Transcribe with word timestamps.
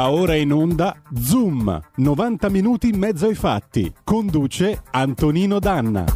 Va 0.00 0.10
ora 0.10 0.34
in 0.34 0.50
onda 0.50 0.96
Zoom, 1.14 1.78
90 1.96 2.48
minuti 2.48 2.88
in 2.88 2.98
mezzo 2.98 3.26
ai 3.26 3.34
fatti. 3.34 3.92
Conduce 4.02 4.80
Antonino 4.92 5.58
Danna. 5.58 6.06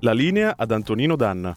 La 0.00 0.12
linea 0.12 0.56
ad 0.58 0.72
Antonino 0.72 1.16
Danna. 1.16 1.56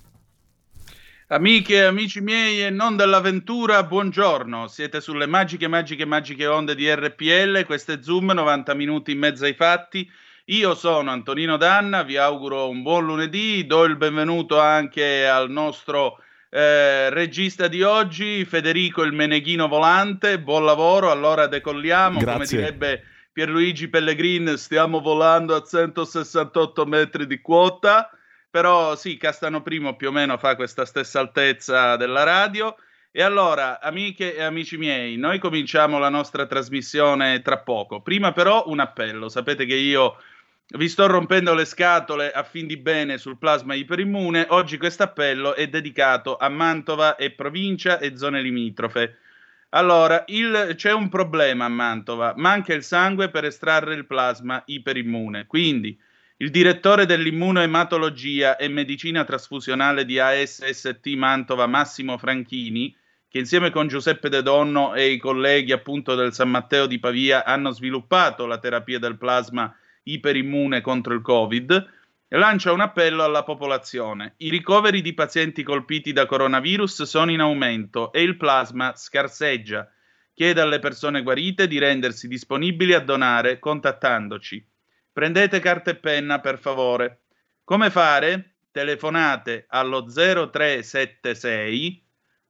Amiche 1.28 1.74
e 1.74 1.82
amici 1.82 2.22
miei 2.22 2.64
e 2.64 2.70
non 2.70 2.96
dell'avventura, 2.96 3.84
buongiorno. 3.84 4.68
Siete 4.68 5.02
sulle 5.02 5.26
magiche, 5.26 5.68
magiche, 5.68 6.06
magiche 6.06 6.48
onde 6.48 6.74
di 6.74 6.90
RPL. 6.90 7.66
Questo 7.66 7.92
è 7.92 7.98
Zoom, 8.02 8.32
90 8.32 8.74
minuti 8.76 9.12
in 9.12 9.18
mezzo 9.18 9.44
ai 9.44 9.54
fatti. 9.54 10.10
Io 10.50 10.76
sono 10.76 11.12
Antonino 11.12 11.58
Danna, 11.58 12.04
vi 12.04 12.16
auguro 12.16 12.70
un 12.70 12.82
buon 12.82 13.06
lunedì. 13.06 13.66
Do 13.66 13.84
il 13.84 13.98
benvenuto 13.98 14.60
anche 14.60 15.28
al 15.28 15.50
nostro 15.50 16.20
eh, 16.50 17.10
regista 17.10 17.68
di 17.68 17.84
oggi, 17.84 18.46
Federico 18.46 19.04
il 19.04 19.12
Meneghino 19.12 19.68
Volante. 19.68 20.40
Buon 20.40 20.64
lavoro. 20.64 21.12
Allora 21.12 21.48
decolliamo, 21.48 22.20
Grazie. 22.20 22.34
come 22.34 22.46
direbbe 22.46 23.04
Pierluigi 23.34 23.90
Pellegrin, 23.90 24.58
stiamo 24.58 25.02
volando 25.02 25.54
a 25.54 25.64
168 25.64 26.86
metri 26.86 27.28
di 27.28 27.42
quota 27.42 28.10
però 28.50 28.96
sì, 28.96 29.18
Castano 29.18 29.62
Primo 29.62 29.96
più 29.96 30.08
o 30.08 30.12
meno 30.12 30.38
fa 30.38 30.56
questa 30.56 30.86
stessa 30.86 31.20
altezza 31.20 31.96
della 31.96 32.24
radio. 32.24 32.76
E 33.12 33.22
allora, 33.22 33.80
amiche 33.80 34.36
e 34.36 34.42
amici 34.42 34.78
miei, 34.78 35.18
noi 35.18 35.40
cominciamo 35.40 36.00
la 36.00 36.10
nostra 36.10 36.46
trasmissione 36.46 37.42
tra 37.42 37.60
poco. 37.60 38.02
Prima 38.02 38.32
però 38.32 38.64
un 38.68 38.80
appello. 38.80 39.30
Sapete 39.30 39.66
che 39.66 39.76
io 39.76 40.18
vi 40.76 40.90
sto 40.90 41.08
rompendo 41.08 41.54
le 41.54 41.64
scatole 41.64 42.30
a 42.30 42.44
fin 42.44 42.68
di 42.68 42.76
bene 42.76 43.18
sul 43.18 43.38
plasma 43.38 43.74
iperimmune. 43.74 44.48
Oggi 44.50 44.78
questo 44.78 45.04
appello 45.04 45.56
è 45.56 45.70
dedicato 45.70 46.36
a 46.36 46.50
Mantova 46.50 47.16
e 47.16 47.32
provincia 47.32 48.00
e 48.00 48.18
zone 48.18 48.42
limitrofe. 48.42 49.18
Allora, 49.70 50.24
il- 50.28 50.74
c'è 50.76 50.92
un 50.92 51.08
problema 51.08 51.66
a 51.66 51.70
Mantova, 51.70 52.34
manca 52.36 52.74
il 52.74 52.84
sangue 52.84 53.30
per 53.30 53.46
estrarre 53.46 53.94
il 53.96 54.06
plasma 54.06 54.62
iperimmune. 54.66 55.46
Quindi 55.46 55.98
il 56.38 56.52
direttore 56.52 57.06
dell'immunoematologia 57.06 58.58
e 58.58 58.68
medicina 58.68 59.24
trasfusionale 59.24 60.04
di 60.04 60.20
ASST 60.20 61.08
Mantova, 61.16 61.66
Massimo 61.66 62.18
Franchini, 62.18 62.94
che 63.30 63.40
insieme 63.40 63.70
con 63.72 63.88
Giuseppe 63.88 64.28
De 64.28 64.42
Donno 64.42 64.94
e 64.94 65.12
i 65.12 65.18
colleghi 65.18 65.72
appunto 65.72 66.14
del 66.16 66.34
San 66.34 66.50
Matteo 66.50 66.88
di 66.88 67.00
Pavia 67.00 67.46
hanno 67.46 67.72
sviluppato 67.72 68.46
la 68.46 68.58
terapia 68.58 69.00
del 69.00 69.18
plasma 69.18 69.64
iperimmune 69.64 69.86
contro 70.82 71.14
il 71.14 71.22
Covid, 71.22 71.90
lancia 72.30 72.72
un 72.72 72.80
appello 72.82 73.24
alla 73.24 73.44
popolazione. 73.44 74.34
I 74.38 74.50
ricoveri 74.50 75.02
di 75.02 75.14
pazienti 75.14 75.64
colpiti 75.64 76.14
da 76.14 76.26
coronavirus 76.26 77.04
sono 77.04 77.32
in 77.32 77.42
aumento 77.42 78.14
e 78.14 78.22
il 78.22 78.38
plasma 78.38 78.94
scarseggia. 78.96 79.92
Chiede 80.34 80.62
alle 80.62 80.80
persone 80.80 81.24
guarite 81.24 81.68
di 81.68 81.80
rendersi 81.80 82.28
disponibili 82.28 82.94
a 82.94 83.00
donare 83.00 83.60
contattandoci. 83.60 84.66
Prendete 85.12 85.60
carta 85.60 85.92
e 85.92 85.96
penna, 85.96 86.40
per 86.40 86.60
favore. 86.60 87.22
Come 87.64 87.90
fare? 87.90 88.54
Telefonate 88.72 89.66
allo 89.70 90.06
0376 90.06 92.06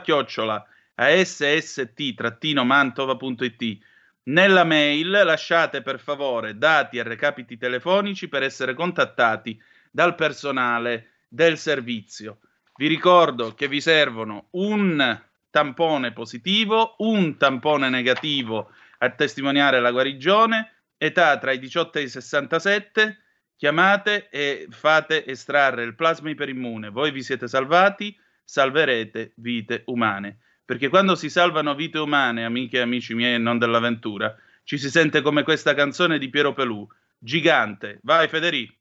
chiocciola 0.00 0.66
asst-mantova.it. 0.94 3.78
Nella 4.24 4.64
mail 4.64 5.10
lasciate 5.10 5.82
per 5.82 5.98
favore 5.98 6.56
dati 6.56 6.98
e 6.98 7.02
recapiti 7.02 7.56
telefonici 7.56 8.28
per 8.28 8.42
essere 8.42 8.74
contattati 8.74 9.60
dal 9.90 10.14
personale 10.14 11.24
del 11.28 11.58
servizio. 11.58 12.38
Vi 12.76 12.86
ricordo 12.86 13.54
che 13.54 13.68
vi 13.68 13.80
servono 13.80 14.48
un 14.52 15.20
tampone 15.50 16.12
positivo, 16.12 16.94
un 16.98 17.36
tampone 17.36 17.88
negativo 17.88 18.70
a 18.98 19.10
testimoniare 19.10 19.80
la 19.80 19.90
guarigione, 19.90 20.72
età 20.96 21.36
tra 21.38 21.52
i 21.52 21.58
18 21.58 21.98
e 21.98 22.02
i 22.02 22.08
67, 22.08 23.18
chiamate 23.56 24.28
e 24.30 24.66
fate 24.70 25.26
estrarre 25.26 25.84
il 25.84 25.94
plasma 25.94 26.30
iperimmune. 26.30 26.88
Voi 26.88 27.10
vi 27.10 27.22
siete 27.22 27.48
salvati, 27.48 28.16
salverete 28.44 29.32
vite 29.36 29.82
umane. 29.86 30.38
Perché 30.64 30.88
quando 30.88 31.16
si 31.16 31.28
salvano 31.28 31.74
vite 31.74 31.98
umane, 31.98 32.44
amiche 32.44 32.78
e 32.78 32.82
amici 32.82 33.14
miei 33.14 33.34
e 33.34 33.38
non 33.38 33.58
dell'avventura, 33.58 34.34
ci 34.62 34.78
si 34.78 34.90
sente 34.90 35.20
come 35.20 35.42
questa 35.42 35.74
canzone 35.74 36.18
di 36.18 36.30
Piero 36.30 36.52
Pelù, 36.52 36.86
gigante. 37.18 37.98
Vai 38.02 38.28
Federico. 38.28 38.74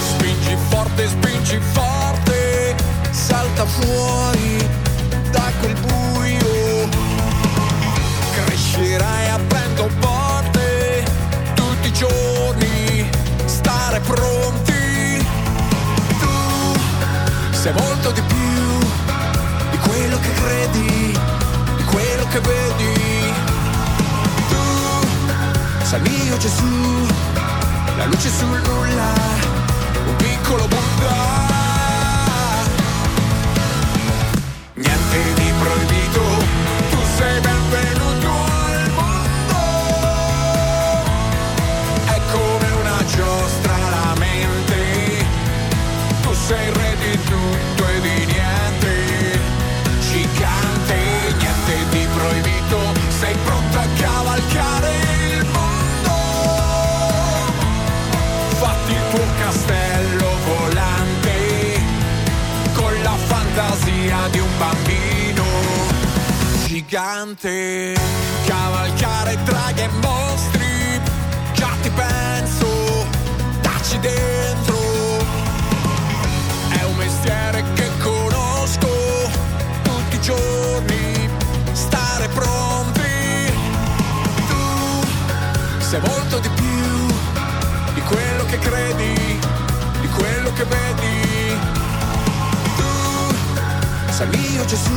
Spingi 0.00 0.56
forte, 0.68 1.06
spingi 1.06 1.58
forte, 1.60 2.76
salta 3.10 3.64
fuori 3.64 4.58
da 5.30 5.52
quel 5.60 5.74
buio. 5.80 6.88
Crescerai 8.34 9.28
aprendo 9.28 9.86
porte 10.00 10.27
giorni, 11.98 13.10
stare 13.44 13.98
pronti. 13.98 15.26
Tu 16.20 16.78
sei 17.50 17.72
molto 17.72 18.12
di 18.12 18.22
più 18.22 18.78
di 19.72 19.78
quello 19.78 20.16
che 20.20 20.32
credi, 20.32 21.18
di 21.76 21.84
quello 21.84 22.24
che 22.28 22.40
vedi. 22.40 23.32
Tu 24.48 25.86
sei 25.86 26.00
mio 26.00 26.36
Gesù 26.36 27.06
la 27.96 28.04
luce 28.06 28.30
sul 28.30 28.60
nulla, 28.64 29.12
un 30.06 30.16
piccolo 30.16 30.68
Buddha. 30.68 31.37
Bambino 64.58 65.44
gigante. 66.66 67.94
Cavalcare 68.46 69.36
draghi 69.44 69.82
e 69.82 69.88
mostri, 70.00 71.00
già 71.52 71.70
ti 71.82 71.90
penso, 71.90 73.06
dacci 73.60 73.98
dentro. 74.00 74.76
È 76.70 76.82
un 76.82 76.96
mestiere 76.96 77.64
che 77.74 77.90
conosco 77.98 78.88
tutti 79.82 80.16
i 80.16 80.20
giorni, 80.20 81.28
stare 81.72 82.28
pronti. 82.28 83.52
Tu 84.48 85.06
sei 85.78 86.00
molto 86.00 86.38
di 86.38 86.48
più 86.48 87.06
di 87.94 88.00
quello 88.02 88.44
che 88.46 88.58
credi, 88.58 89.38
di 90.00 90.08
quello 90.08 90.52
che 90.52 90.64
vedi. 90.64 91.07
mio 94.58 94.66
Gesù, 94.66 94.90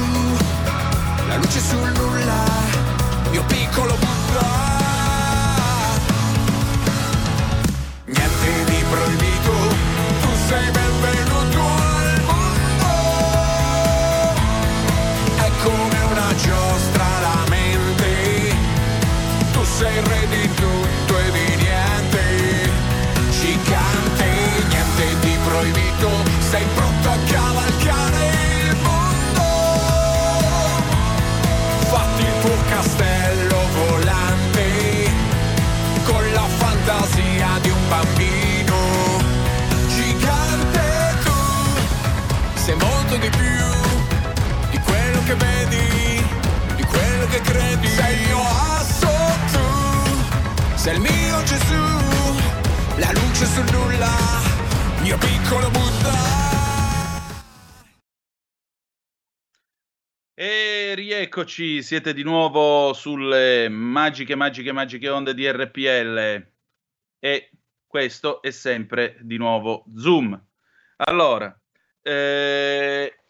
la 1.27 1.35
luce 1.35 1.59
sul 1.59 1.91
nulla, 1.91 2.43
mio 3.29 3.43
piccolo 3.45 3.93
Buddha. 3.93 4.49
Niente 8.05 8.63
di 8.65 8.83
proibito, 8.89 9.51
tu 10.21 10.29
sei 10.47 10.71
benvenuto 10.71 11.59
al 11.59 12.21
mondo. 12.25 12.89
È 15.45 15.49
come 15.63 15.99
una 16.09 16.35
giostra 16.35 17.05
la 17.21 17.43
mente, 17.49 18.55
tu 19.51 19.63
sei 19.63 20.01
re 20.03 20.27
di 20.27 20.53
tutto 20.55 21.19
e 21.19 21.31
di 21.31 21.55
niente. 21.57 22.71
Gigante, 23.29 24.25
niente 24.69 25.19
di 25.19 25.37
proibito, 25.43 26.09
sei 26.49 26.65
pronto. 26.73 26.90
Che 47.31 47.39
credi. 47.41 47.87
Sei 47.87 48.13
il 48.13 48.27
mio 48.27 48.39
asso 48.39 49.07
tu, 49.51 50.75
sei 50.75 50.95
il 50.95 51.01
mio 51.01 51.43
Gesù, 51.43 51.83
la 52.99 53.11
luce 53.13 53.45
sul 53.45 53.65
nulla, 53.71 54.11
mio 55.01 55.17
piccolo 55.17 55.69
Buddha. 55.69 56.19
E 60.33 60.93
rieccoci, 60.95 61.81
siete 61.81 62.13
di 62.13 62.23
nuovo 62.23 62.93
sulle 62.93 63.69
magiche, 63.69 64.35
magiche, 64.35 64.71
magiche 64.71 65.09
onde 65.09 65.33
di 65.33 65.49
RPL. 65.49 66.47
E 67.19 67.51
questo 67.87 68.41
è 68.41 68.51
sempre 68.51 69.17
di 69.21 69.37
nuovo 69.37 69.85
Zoom. 69.95 70.39
Allora, 70.97 71.55
eh, 72.01 73.20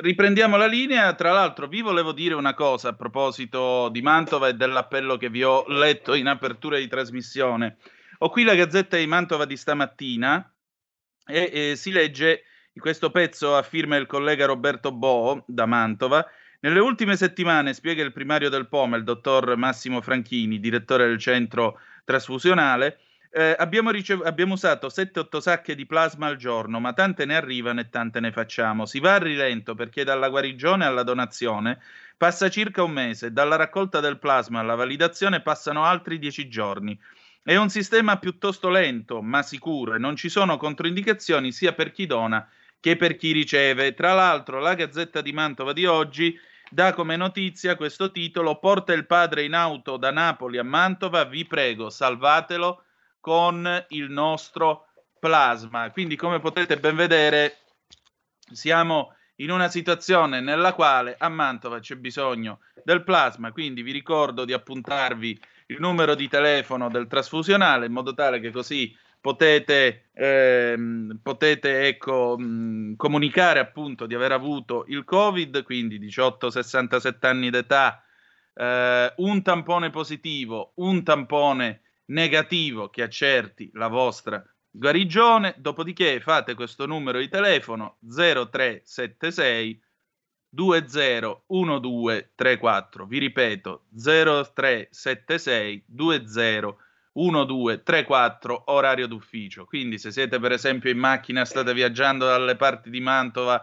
riprendiamo 0.00 0.56
la 0.56 0.66
linea. 0.66 1.14
Tra 1.14 1.32
l'altro, 1.32 1.66
vi 1.66 1.80
volevo 1.80 2.12
dire 2.12 2.34
una 2.34 2.54
cosa 2.54 2.90
a 2.90 2.94
proposito 2.94 3.88
di 3.90 4.02
Mantova 4.02 4.48
e 4.48 4.54
dell'appello 4.54 5.16
che 5.16 5.30
vi 5.30 5.42
ho 5.42 5.64
letto 5.68 6.14
in 6.14 6.26
apertura 6.26 6.78
di 6.78 6.88
trasmissione. 6.88 7.76
Ho 8.18 8.30
qui 8.30 8.44
la 8.44 8.54
gazzetta 8.54 8.96
di 8.96 9.06
Mantova 9.06 9.44
di 9.44 9.56
stamattina 9.56 10.52
e 11.26 11.50
eh, 11.52 11.76
si 11.76 11.90
legge 11.92 12.42
in 12.72 12.80
questo 12.80 13.10
pezzo 13.10 13.56
a 13.56 13.62
firma 13.62 13.96
del 13.96 14.06
collega 14.06 14.46
Roberto 14.46 14.92
Bo 14.92 15.44
da 15.46 15.66
Mantova. 15.66 16.26
Nelle 16.60 16.80
ultime 16.80 17.16
settimane, 17.16 17.74
spiega 17.74 18.02
il 18.02 18.12
primario 18.12 18.48
del 18.48 18.68
POME, 18.68 18.96
il 18.96 19.04
dottor 19.04 19.56
Massimo 19.56 20.00
Franchini, 20.00 20.58
direttore 20.58 21.06
del 21.06 21.18
centro 21.18 21.78
trasfusionale, 22.04 23.00
eh, 23.30 23.54
abbiamo, 23.58 23.90
ricev- 23.90 24.24
abbiamo 24.24 24.54
usato 24.54 24.88
7-8 24.88 25.38
sacche 25.38 25.74
di 25.74 25.86
plasma 25.86 26.26
al 26.26 26.36
giorno, 26.36 26.80
ma 26.80 26.92
tante 26.92 27.24
ne 27.24 27.36
arrivano 27.36 27.80
e 27.80 27.88
tante 27.88 28.20
ne 28.20 28.32
facciamo. 28.32 28.86
Si 28.86 29.00
va 29.00 29.14
a 29.14 29.18
rilento 29.18 29.74
perché 29.74 30.04
dalla 30.04 30.28
guarigione 30.28 30.84
alla 30.84 31.02
donazione 31.02 31.78
passa 32.16 32.48
circa 32.48 32.82
un 32.82 32.92
mese, 32.92 33.32
dalla 33.32 33.56
raccolta 33.56 34.00
del 34.00 34.18
plasma 34.18 34.60
alla 34.60 34.74
validazione 34.74 35.42
passano 35.42 35.84
altri 35.84 36.18
10 36.18 36.48
giorni. 36.48 36.98
È 37.42 37.54
un 37.56 37.68
sistema 37.68 38.18
piuttosto 38.18 38.68
lento, 38.68 39.22
ma 39.22 39.42
sicuro 39.42 39.94
e 39.94 39.98
non 39.98 40.16
ci 40.16 40.28
sono 40.28 40.56
controindicazioni 40.56 41.52
sia 41.52 41.72
per 41.74 41.92
chi 41.92 42.06
dona 42.06 42.48
che 42.80 42.96
per 42.96 43.16
chi 43.16 43.32
riceve. 43.32 43.94
Tra 43.94 44.14
l'altro, 44.14 44.60
la 44.60 44.74
Gazzetta 44.74 45.20
di 45.20 45.32
Mantova 45.32 45.72
di 45.72 45.86
oggi 45.86 46.38
dà 46.70 46.92
come 46.92 47.16
notizia 47.16 47.76
questo 47.76 48.10
titolo: 48.10 48.58
Porta 48.58 48.92
il 48.92 49.06
padre 49.06 49.44
in 49.44 49.54
auto 49.54 49.96
da 49.96 50.10
Napoli 50.10 50.58
a 50.58 50.64
Mantova, 50.64 51.24
vi 51.24 51.44
prego, 51.44 51.90
salvatelo 51.90 52.85
con 53.26 53.84
il 53.88 54.08
nostro 54.08 54.86
plasma. 55.18 55.90
Quindi, 55.90 56.14
come 56.14 56.38
potete 56.38 56.78
ben 56.78 56.94
vedere, 56.94 57.56
siamo 58.52 59.16
in 59.36 59.50
una 59.50 59.66
situazione 59.68 60.40
nella 60.40 60.74
quale 60.74 61.16
a 61.18 61.28
Mantova 61.28 61.80
c'è 61.80 61.96
bisogno 61.96 62.60
del 62.84 63.02
plasma, 63.02 63.50
quindi 63.50 63.82
vi 63.82 63.90
ricordo 63.90 64.44
di 64.44 64.52
appuntarvi 64.52 65.40
il 65.66 65.80
numero 65.80 66.14
di 66.14 66.28
telefono 66.28 66.88
del 66.88 67.08
trasfusionale 67.08 67.86
in 67.86 67.92
modo 67.92 68.14
tale 68.14 68.38
che 68.38 68.52
così 68.52 68.96
potete, 69.20 70.10
ehm, 70.14 71.18
potete 71.20 71.88
ecco, 71.88 72.38
mh, 72.38 72.94
comunicare 72.94 73.58
appunto 73.58 74.06
di 74.06 74.14
aver 74.14 74.30
avuto 74.30 74.84
il 74.86 75.02
Covid, 75.02 75.64
quindi 75.64 75.98
18-67 75.98 77.26
anni 77.26 77.50
d'età, 77.50 78.04
eh, 78.54 79.12
un 79.16 79.42
tampone 79.42 79.90
positivo, 79.90 80.74
un 80.76 81.02
tampone 81.02 81.80
negativo 82.06 82.88
che 82.88 83.02
accerti 83.02 83.70
la 83.74 83.88
vostra 83.88 84.42
guarigione, 84.70 85.56
dopodiché 85.58 86.20
fate 86.20 86.54
questo 86.54 86.86
numero 86.86 87.18
di 87.18 87.28
telefono 87.28 87.98
0376 88.00 89.82
201234. 90.50 93.06
Vi 93.06 93.18
ripeto 93.18 93.86
0376 93.90 95.84
201234 95.86 98.64
orario 98.66 99.06
d'ufficio. 99.06 99.64
Quindi 99.64 99.98
se 99.98 100.10
siete 100.10 100.38
per 100.38 100.52
esempio 100.52 100.90
in 100.90 100.98
macchina, 100.98 101.42
state 101.44 101.72
viaggiando 101.74 102.26
dalle 102.26 102.56
parti 102.56 102.90
di 102.90 103.00
Mantova, 103.00 103.62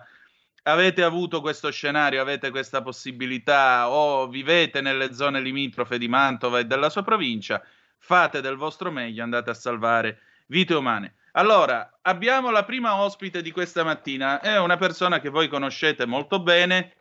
avete 0.63 1.03
avuto 1.03 1.41
questo 1.41 1.71
scenario, 1.71 2.21
avete 2.21 2.49
questa 2.51 2.81
possibilità 2.81 3.89
o 3.89 4.27
vivete 4.27 4.81
nelle 4.81 5.13
zone 5.13 5.41
limitrofe 5.41 5.97
di 5.97 6.07
Mantova 6.07 6.59
e 6.59 6.65
della 6.65 6.89
sua 6.89 7.03
provincia, 7.03 7.61
fate 8.03 8.41
del 8.41 8.57
vostro 8.57 8.91
meglio, 8.91 9.23
andate 9.23 9.49
a 9.49 9.53
salvare 9.53 10.19
vite 10.47 10.73
umane. 10.73 11.15
Allora, 11.31 11.99
abbiamo 12.01 12.51
la 12.51 12.65
prima 12.65 12.97
ospite 12.97 13.41
di 13.41 13.49
questa 13.49 13.85
mattina, 13.85 14.41
è 14.41 14.59
una 14.59 14.75
persona 14.75 15.21
che 15.21 15.29
voi 15.29 15.47
conoscete 15.47 16.05
molto 16.05 16.41
bene. 16.41 16.95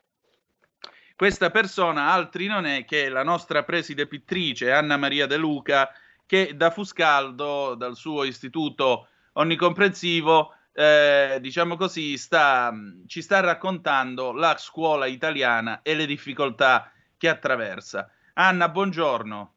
Questa 1.16 1.50
persona 1.50 2.12
altri 2.12 2.46
non 2.46 2.66
è 2.66 2.84
che 2.84 3.08
la 3.08 3.24
nostra 3.24 3.64
preside 3.64 4.06
pittrice 4.06 4.70
Anna 4.70 4.96
Maria 4.96 5.26
De 5.26 5.36
Luca, 5.36 5.90
che 6.24 6.54
da 6.54 6.70
Fuscaldo, 6.70 7.74
dal 7.74 7.96
suo 7.96 8.22
istituto 8.22 9.08
onnicomprensivo, 9.32 10.54
eh, 10.72 11.38
diciamo 11.40 11.76
così, 11.76 12.16
sta, 12.16 12.72
ci 13.08 13.20
sta 13.22 13.40
raccontando 13.40 14.30
la 14.30 14.56
scuola 14.56 15.06
italiana 15.06 15.82
e 15.82 15.96
le 15.96 16.06
difficoltà 16.06 16.92
che 17.18 17.28
attraversa. 17.28 18.08
Anna, 18.34 18.68
buongiorno. 18.68 19.54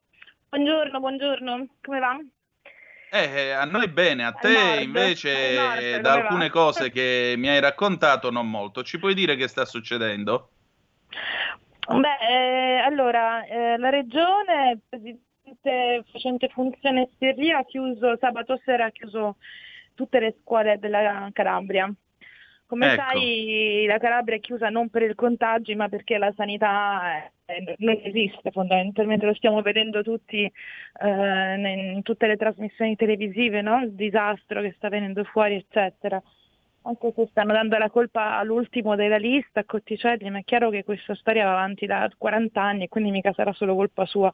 Buongiorno, 0.56 1.00
buongiorno, 1.02 1.68
come 1.82 2.00
va? 2.00 2.18
Eh, 3.12 3.52
a 3.52 3.66
noi 3.66 3.90
bene, 3.90 4.24
a 4.24 4.32
te 4.32 4.54
nord, 4.54 4.84
invece 4.84 5.54
nord, 5.54 5.98
da 6.00 6.14
alcune 6.14 6.48
va? 6.48 6.54
cose 6.54 6.92
che 6.92 7.34
mi 7.36 7.50
hai 7.50 7.60
raccontato 7.60 8.32
non 8.32 8.50
molto. 8.50 8.82
Ci 8.82 8.98
puoi 8.98 9.14
dire 9.14 9.36
che 9.36 9.50
sta 9.50 9.66
succedendo? 9.66 10.52
Beh, 11.90 12.26
eh, 12.30 12.78
allora, 12.78 13.44
eh, 13.44 13.76
la 13.76 13.90
regione, 13.90 14.80
presidente 14.88 16.06
facente 16.10 16.48
funzione 16.48 17.10
Stirria, 17.16 17.58
ha 17.58 17.66
chiuso 17.66 18.16
sabato 18.18 18.58
sera, 18.64 18.86
ha 18.86 18.92
chiuso 18.92 19.36
tutte 19.94 20.22
le 20.22 20.38
scuole 20.42 20.80
della 20.80 21.30
Calabria. 21.34 21.94
Come 22.66 22.94
Ecco. 22.94 23.04
sai, 23.10 23.84
la 23.90 23.98
Calabria 23.98 24.38
è 24.38 24.40
chiusa 24.40 24.70
non 24.70 24.88
per 24.88 25.02
il 25.02 25.16
contagio, 25.16 25.76
ma 25.76 25.90
perché 25.90 26.18
la 26.18 26.32
sanità 26.34 27.18
eh, 27.18 27.32
non 27.78 28.00
esiste 28.04 28.52
fondamentalmente, 28.52 29.26
lo 29.26 29.34
stiamo 29.36 29.62
vedendo 29.62 30.02
tutti 30.02 30.52
eh, 31.02 31.94
in 31.94 32.02
tutte 32.02 32.28
le 32.28 32.38
trasmissioni 32.38 32.96
televisive, 32.96 33.62
no? 33.62 33.82
il 33.82 33.94
disastro 33.94 34.62
che 34.62 34.74
sta 34.78 34.90
venendo 34.90 35.24
fuori, 35.26 35.56
eccetera. 35.56 36.22
Anche 36.88 37.14
se 37.16 37.28
stanno 37.32 37.54
dando 37.54 37.78
la 37.78 37.90
colpa 37.90 38.38
all'ultimo 38.38 38.96
della 38.96 39.18
lista, 39.18 39.62
a 39.62 39.66
Cotticelli, 39.66 40.30
ma 40.30 40.40
è 40.40 40.44
chiaro 40.44 40.70
che 40.70 40.84
questa 40.84 41.16
storia 41.16 41.46
va 41.46 41.54
avanti 41.54 41.86
da 41.86 42.10
40 42.16 42.62
anni 42.62 42.84
e 42.84 42.90
quindi 42.90 43.12
mica 43.12 43.34
sarà 43.34 43.54
solo 43.54 43.76
colpa 43.76 44.06
sua. 44.06 44.32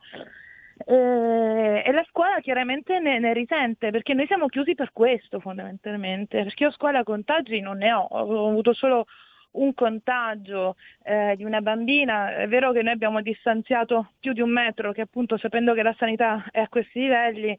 Eh, 0.85 1.83
e 1.85 1.91
la 1.91 2.05
scuola 2.09 2.39
chiaramente 2.39 2.99
ne, 2.99 3.19
ne 3.19 3.33
risente 3.33 3.91
perché 3.91 4.13
noi 4.13 4.25
siamo 4.25 4.47
chiusi 4.47 4.73
per 4.73 4.91
questo 4.91 5.39
fondamentalmente, 5.39 6.43
perché 6.43 6.63
io 6.63 6.71
scuola 6.71 7.03
contagi 7.03 7.59
non 7.59 7.77
ne 7.77 7.93
ho, 7.93 8.01
ho 8.01 8.49
avuto 8.49 8.73
solo 8.73 9.05
un 9.51 9.73
contagio 9.73 10.75
eh, 11.03 11.35
di 11.35 11.43
una 11.43 11.61
bambina, 11.61 12.35
è 12.35 12.47
vero 12.47 12.71
che 12.71 12.81
noi 12.81 12.93
abbiamo 12.93 13.21
distanziato 13.21 14.11
più 14.19 14.33
di 14.33 14.41
un 14.41 14.51
metro, 14.51 14.91
che 14.91 15.01
appunto 15.01 15.37
sapendo 15.37 15.73
che 15.73 15.83
la 15.83 15.95
sanità 15.97 16.45
è 16.51 16.59
a 16.59 16.69
questi 16.69 16.99
livelli, 16.99 17.57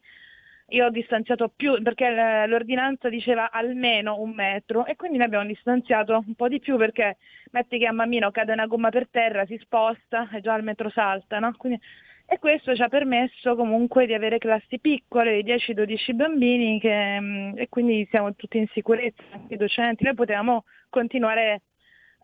io 0.68 0.86
ho 0.86 0.90
distanziato 0.90 1.52
più 1.54 1.80
perché 1.82 2.08
l'ordinanza 2.46 3.08
diceva 3.08 3.50
almeno 3.50 4.18
un 4.20 4.30
metro 4.30 4.86
e 4.86 4.96
quindi 4.96 5.18
noi 5.18 5.26
abbiamo 5.26 5.46
distanziato 5.46 6.24
un 6.26 6.34
po' 6.34 6.48
di 6.48 6.60
più 6.60 6.78
perché 6.78 7.18
metti 7.50 7.78
che 7.78 7.86
a 7.86 7.92
mammino 7.92 8.30
cade 8.30 8.52
una 8.52 8.66
gomma 8.66 8.88
per 8.88 9.08
terra, 9.10 9.44
si 9.44 9.58
sposta 9.58 10.30
e 10.32 10.40
già 10.40 10.54
il 10.56 10.64
metro 10.64 10.88
salta, 10.88 11.38
no? 11.38 11.54
Quindi 11.56 11.78
e 12.24 12.38
questo 12.38 12.74
ci 12.74 12.80
ha 12.80 12.88
permesso 12.88 13.54
comunque 13.56 14.06
di 14.06 14.14
avere 14.14 14.38
classi 14.38 14.78
piccole, 14.78 15.42
di 15.42 15.52
10-12 15.52 16.14
bambini 16.14 16.80
che, 16.80 17.20
mh, 17.20 17.52
e 17.56 17.68
quindi 17.68 18.06
siamo 18.08 18.34
tutti 18.34 18.56
in 18.56 18.66
sicurezza, 18.68 19.22
anche 19.32 19.54
i 19.54 19.58
docenti, 19.58 20.04
noi 20.04 20.14
potevamo 20.14 20.64
continuare 20.88 21.60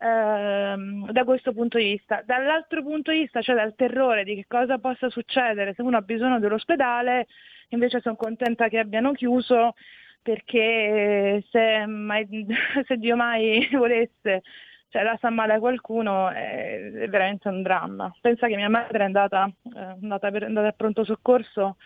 ehm, 0.01 1.11
da 1.11 1.25
questo 1.25 1.53
punto 1.53 1.79
di 1.79 1.85
vista. 1.85 2.23
Dall'altro 2.25 2.83
punto 2.83 3.11
di 3.11 3.21
vista, 3.21 3.43
cioè 3.43 3.55
dal 3.55 3.75
terrore 3.75 4.25
di 4.25 4.35
che 4.35 4.47
cosa 4.49 4.79
possa 4.79 5.09
succedere 5.11 5.75
se 5.75 5.83
uno 5.83 5.97
ha 5.97 6.03
bisogno 6.03 6.39
dell'ospedale, 6.39 7.27
invece 7.71 8.01
sono 8.01 8.17
contenta 8.17 8.69
che 8.69 8.79
abbiano 8.79 9.13
chiuso 9.13 9.75
perché 10.23 11.45
se, 11.51 11.87
mai, 11.87 12.27
se 12.87 12.97
Dio 12.97 13.17
mai 13.17 13.69
volesse 13.77 14.43
cioè 14.91 15.03
la 15.03 15.19
sa 15.21 15.31
male 15.31 15.55
a 15.55 15.59
qualcuno 15.59 16.31
è, 16.31 16.91
è 16.93 17.09
veramente 17.09 17.49
un 17.49 17.63
dramma. 17.63 18.11
Pensa 18.21 18.47
che 18.47 18.57
mia 18.57 18.71
madre 18.71 18.99
è 18.99 19.03
andata, 19.03 19.51
eh, 19.75 19.97
andata, 20.01 20.31
per, 20.31 20.43
è 20.43 20.47
andata 20.47 20.69
al 20.69 20.75
pronto 20.77 21.05
soccorso 21.05 21.77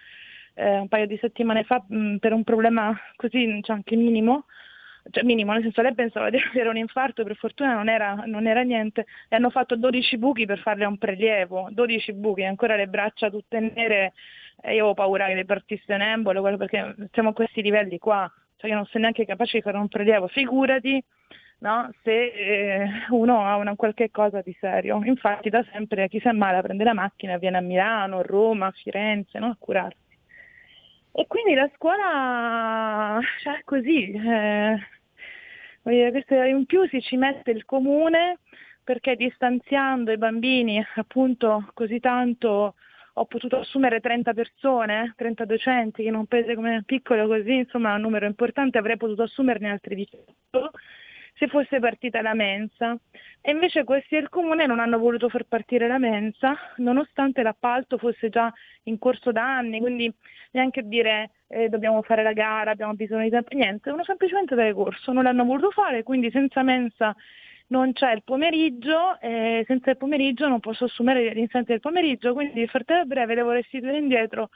eh, 0.55 0.79
un 0.79 0.89
paio 0.89 1.07
di 1.07 1.19
settimane 1.21 1.65
fa 1.65 1.85
mh, 1.87 2.17
per 2.17 2.33
un 2.33 2.45
problema 2.45 2.97
così, 3.17 3.61
cioè 3.63 3.77
anche 3.77 3.97
minimo, 3.97 4.47
cioè 5.11 5.25
minimo, 5.25 5.53
nel 5.53 5.63
senso 5.63 5.83
lei 5.83 5.95
pensava 5.95 6.31
di 6.31 6.39
avere 6.51 6.69
un 6.69 6.77
infarto, 6.77 7.25
per 7.25 7.37
fortuna 7.37 7.75
non 7.75 7.89
era, 7.89 8.23
non 8.27 8.47
era 8.47 8.63
niente, 8.63 9.07
e 9.29 9.37
hanno 9.37 9.51
fatto 9.51 9.77
12 9.77 10.19
buchi 10.19 10.47
per 10.47 10.59
farle 10.59 10.85
un 10.85 10.99
prelievo, 10.99 11.69
12 11.71 12.13
buchi, 12.15 12.45
ancora 12.45 12.77
le 12.77 12.87
braccia 12.87 13.31
tutte 13.31 13.59
nere, 13.61 14.13
e 14.61 14.75
io 14.75 14.87
ho 14.87 14.95
paura 14.95 15.27
che 15.27 15.35
le 15.35 15.45
partisse 15.45 15.95
un 15.95 16.03
embolo, 16.03 16.43
perché 16.57 16.95
siamo 17.13 17.31
a 17.31 17.33
questi 17.33 17.63
livelli 17.63 17.99
qua, 17.99 18.31
cioè 18.57 18.71
io 18.71 18.77
non 18.77 18.87
sono 18.87 19.03
neanche 19.03 19.27
capace 19.27 19.59
di 19.59 19.63
fare 19.63 19.79
un 19.79 19.89
prelievo, 19.89 20.29
figurati 20.29 21.03
no? 21.63 21.91
se 22.03 22.11
eh, 22.11 22.89
uno 23.11 23.45
ha 23.45 23.57
una 23.57 23.75
qualche 23.75 24.11
cosa 24.11 24.41
di 24.43 24.55
serio. 24.61 25.03
Infatti 25.05 25.49
da 25.49 25.65
sempre 25.73 26.09
chi 26.09 26.21
si 26.21 26.29
ammala 26.29 26.61
prende 26.61 26.85
la 26.85 26.93
macchina, 26.95 27.39
viene 27.39 27.59
a 27.59 27.61
Milano, 27.61 28.23
Roma, 28.23 28.71
Firenze 28.73 29.39
no? 29.39 29.47
a 29.47 29.57
curarsi. 29.59 30.02
E 31.15 31.27
quindi 31.27 31.55
la 31.55 31.71
scuola 31.75 33.21
cioè, 33.43 33.61
così, 33.65 34.13
eh, 34.13 34.79
in 35.85 36.65
più 36.67 36.87
si 36.89 37.01
ci 37.03 37.17
mette 37.17 37.51
il 37.51 37.65
comune 37.65 38.39
perché 38.83 39.15
distanziando 39.17 40.11
i 40.11 40.19
bambini 40.19 40.85
appunto 40.97 41.71
così 41.75 42.01
tanto 42.01 42.75
ho 43.15 43.25
potuto 43.27 43.59
assumere 43.59 44.01
30 44.01 44.33
persone, 44.33 45.13
30 45.17 45.45
docenti, 45.45 46.03
che 46.03 46.09
in 46.09 46.15
un 46.15 46.27
paese 46.27 46.55
come 46.55 46.83
piccolo 46.87 47.27
così, 47.27 47.57
insomma 47.57 47.93
è 47.93 47.97
un 47.97 48.01
numero 48.01 48.25
importante, 48.25 48.79
avrei 48.79 48.97
potuto 48.97 49.23
assumerne 49.25 49.71
altri 49.71 49.95
18 49.97 50.71
se 51.35 51.49
fosse 51.49 51.79
partita 51.81 52.21
la 52.23 52.35
mensa. 52.35 52.97
E 53.41 53.51
invece 53.51 53.85
questi 53.85 54.15
del 54.15 54.29
comune 54.29 54.67
non 54.67 54.79
hanno 54.79 54.99
voluto 54.99 55.29
far 55.29 55.45
partire 55.45 55.89
la 55.89 55.99
mensa, 55.99 56.57
nonostante 56.77 57.43
l'appalto 57.43 57.99
fosse 57.99 58.29
già 58.29 58.53
in 58.85 58.99
corso 58.99 59.33
da 59.33 59.57
anni, 59.57 59.81
quindi 59.81 60.13
neanche 60.53 60.87
dire 60.87 61.31
eh, 61.49 61.69
dobbiamo 61.69 62.03
fare 62.03 62.23
la 62.23 62.33
gara, 62.33 62.71
abbiamo 62.71 62.95
bisogno 62.95 63.25
di 63.25 63.31
tempo, 63.31 63.57
niente, 63.57 63.91
uno 63.91 64.05
semplicemente 64.05 64.55
dare 64.55 64.73
corso, 64.73 65.13
non 65.13 65.25
l'hanno 65.25 65.45
voluto 65.45 65.71
fare, 65.71 66.03
quindi 66.03 66.31
senza 66.31 66.63
mensa 66.63 67.15
non 67.69 67.93
c'è 67.93 68.13
il 68.13 68.23
pomeriggio, 68.23 69.19
e 69.21 69.65
senza 69.67 69.91
il 69.91 69.97
pomeriggio 69.97 70.47
non 70.47 70.61
posso 70.61 70.85
assumere 70.85 71.33
l'insente 71.33 71.73
del 71.73 71.81
pomeriggio, 71.81 72.35
quindi 72.35 72.61
di 72.61 72.67
fratello 72.67 73.07
breve 73.07 73.35
devo 73.35 73.51
restituire 73.51 73.97
indietro 73.97 74.51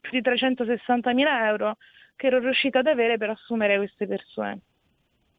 più 0.00 0.12
di 0.12 0.22
360 0.22 1.12
mila 1.12 1.46
euro 1.48 1.76
che 2.16 2.28
ero 2.28 2.38
riuscita 2.38 2.78
ad 2.78 2.86
avere 2.86 3.18
per 3.18 3.30
assumere 3.30 3.76
queste 3.76 4.06
persone. 4.06 4.60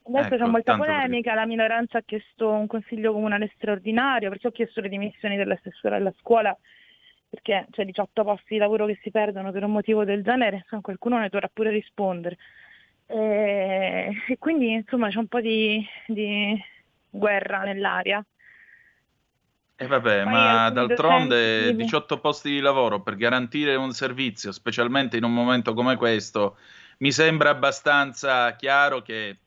Adesso 0.03 0.34
ecco, 0.34 0.43
c'è 0.43 0.50
molta 0.50 0.77
polemica, 0.77 1.34
la 1.34 1.46
minoranza 1.46 2.00
ha 2.00 2.03
chiesto 2.03 2.50
un 2.50 2.67
consiglio 2.67 3.13
comunale 3.13 3.51
straordinario, 3.55 4.29
perché 4.29 4.48
ho 4.48 4.51
chiesto 4.51 4.81
le 4.81 4.89
dimissioni 4.89 5.38
dell'assessore 5.38 5.96
alla 5.96 6.13
scuola, 6.20 6.58
perché 7.29 7.67
c'è 7.70 7.86
18 7.86 8.24
posti 8.24 8.53
di 8.53 8.58
lavoro 8.58 8.88
che 8.88 9.00
si 9.01 9.12
perdono 9.12 9.51
per 9.51 9.63
un 9.63 9.72
motivo 9.72 10.03
del 10.03 10.24
genere, 10.24 10.58
insomma, 10.58 10.81
qualcuno 10.81 11.20
ne 11.20 11.29
dovrà 11.29 11.50
pure 11.53 11.70
rispondere. 11.70 12.38
E, 13.05 14.12
e 14.27 14.38
quindi 14.38 14.72
insomma 14.72 15.10
c'è 15.10 15.17
un 15.17 15.27
po' 15.27 15.41
di, 15.41 15.86
di 16.08 16.60
guerra 17.10 17.63
nell'aria. 17.63 18.25
E 19.75 19.84
eh 19.84 19.88
vabbè, 19.88 20.24
Poi 20.24 20.31
ma 20.31 20.70
d'altronde 20.70 21.60
docenti... 21.62 21.84
18 21.84 22.20
posti 22.20 22.50
di 22.51 22.60
lavoro 22.60 23.01
per 23.01 23.15
garantire 23.15 23.75
un 23.75 23.91
servizio, 23.91 24.51
specialmente 24.51 25.17
in 25.17 25.24
un 25.24 25.34
momento 25.34 25.74
come 25.74 25.96
questo, 25.96 26.58
mi 27.00 27.12
sembra 27.12 27.50
abbastanza 27.50 28.55
chiaro 28.55 29.01
che 29.01 29.38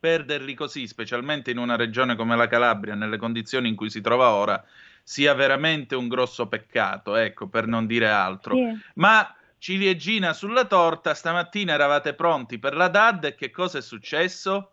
perderli 0.00 0.54
così, 0.54 0.86
specialmente 0.86 1.50
in 1.50 1.58
una 1.58 1.76
regione 1.76 2.16
come 2.16 2.34
la 2.34 2.48
Calabria, 2.48 2.94
nelle 2.94 3.18
condizioni 3.18 3.68
in 3.68 3.76
cui 3.76 3.90
si 3.90 4.00
trova 4.00 4.30
ora, 4.30 4.64
sia 5.02 5.34
veramente 5.34 5.94
un 5.94 6.08
grosso 6.08 6.48
peccato, 6.48 7.16
ecco, 7.16 7.48
per 7.48 7.66
non 7.66 7.86
dire 7.86 8.08
altro. 8.08 8.54
Sì. 8.54 8.80
Ma 8.94 9.34
ciliegina 9.58 10.32
sulla 10.32 10.64
torta, 10.64 11.14
stamattina 11.14 11.74
eravate 11.74 12.14
pronti 12.14 12.58
per 12.58 12.74
la 12.74 12.88
DAD 12.88 13.24
e 13.24 13.34
che 13.34 13.50
cosa 13.50 13.78
è 13.78 13.82
successo? 13.82 14.72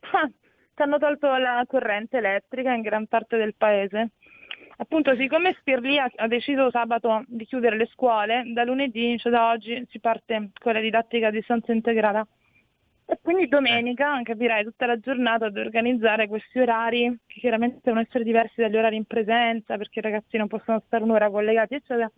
Ah, 0.00 0.28
ci 0.28 0.82
hanno 0.82 0.98
tolto 0.98 1.34
la 1.36 1.64
corrente 1.66 2.18
elettrica 2.18 2.72
in 2.72 2.82
gran 2.82 3.06
parte 3.06 3.36
del 3.36 3.54
paese. 3.56 4.10
Appunto, 4.80 5.16
siccome 5.16 5.56
Spirlia 5.58 6.08
ha 6.14 6.28
deciso 6.28 6.70
sabato 6.70 7.24
di 7.26 7.44
chiudere 7.46 7.76
le 7.76 7.88
scuole, 7.92 8.44
da 8.52 8.62
lunedì, 8.62 9.18
cioè 9.18 9.32
da 9.32 9.50
oggi, 9.50 9.84
si 9.90 9.98
parte 9.98 10.50
con 10.60 10.72
la 10.72 10.80
didattica 10.80 11.28
a 11.28 11.30
distanza 11.32 11.72
integrata. 11.72 12.24
E 13.10 13.18
quindi 13.22 13.48
domenica, 13.48 14.20
capirai, 14.22 14.64
tutta 14.64 14.84
la 14.84 14.98
giornata 14.98 15.46
ad 15.46 15.56
organizzare 15.56 16.28
questi 16.28 16.58
orari 16.58 17.18
che 17.26 17.40
chiaramente 17.40 17.80
devono 17.82 18.02
essere 18.02 18.22
diversi 18.22 18.60
dagli 18.60 18.76
orari 18.76 18.96
in 18.96 19.06
presenza 19.06 19.78
perché 19.78 20.00
i 20.00 20.02
ragazzi 20.02 20.36
non 20.36 20.46
possono 20.46 20.82
stare 20.84 21.04
un'ora 21.04 21.30
collegati, 21.30 21.76
eccetera, 21.76 22.10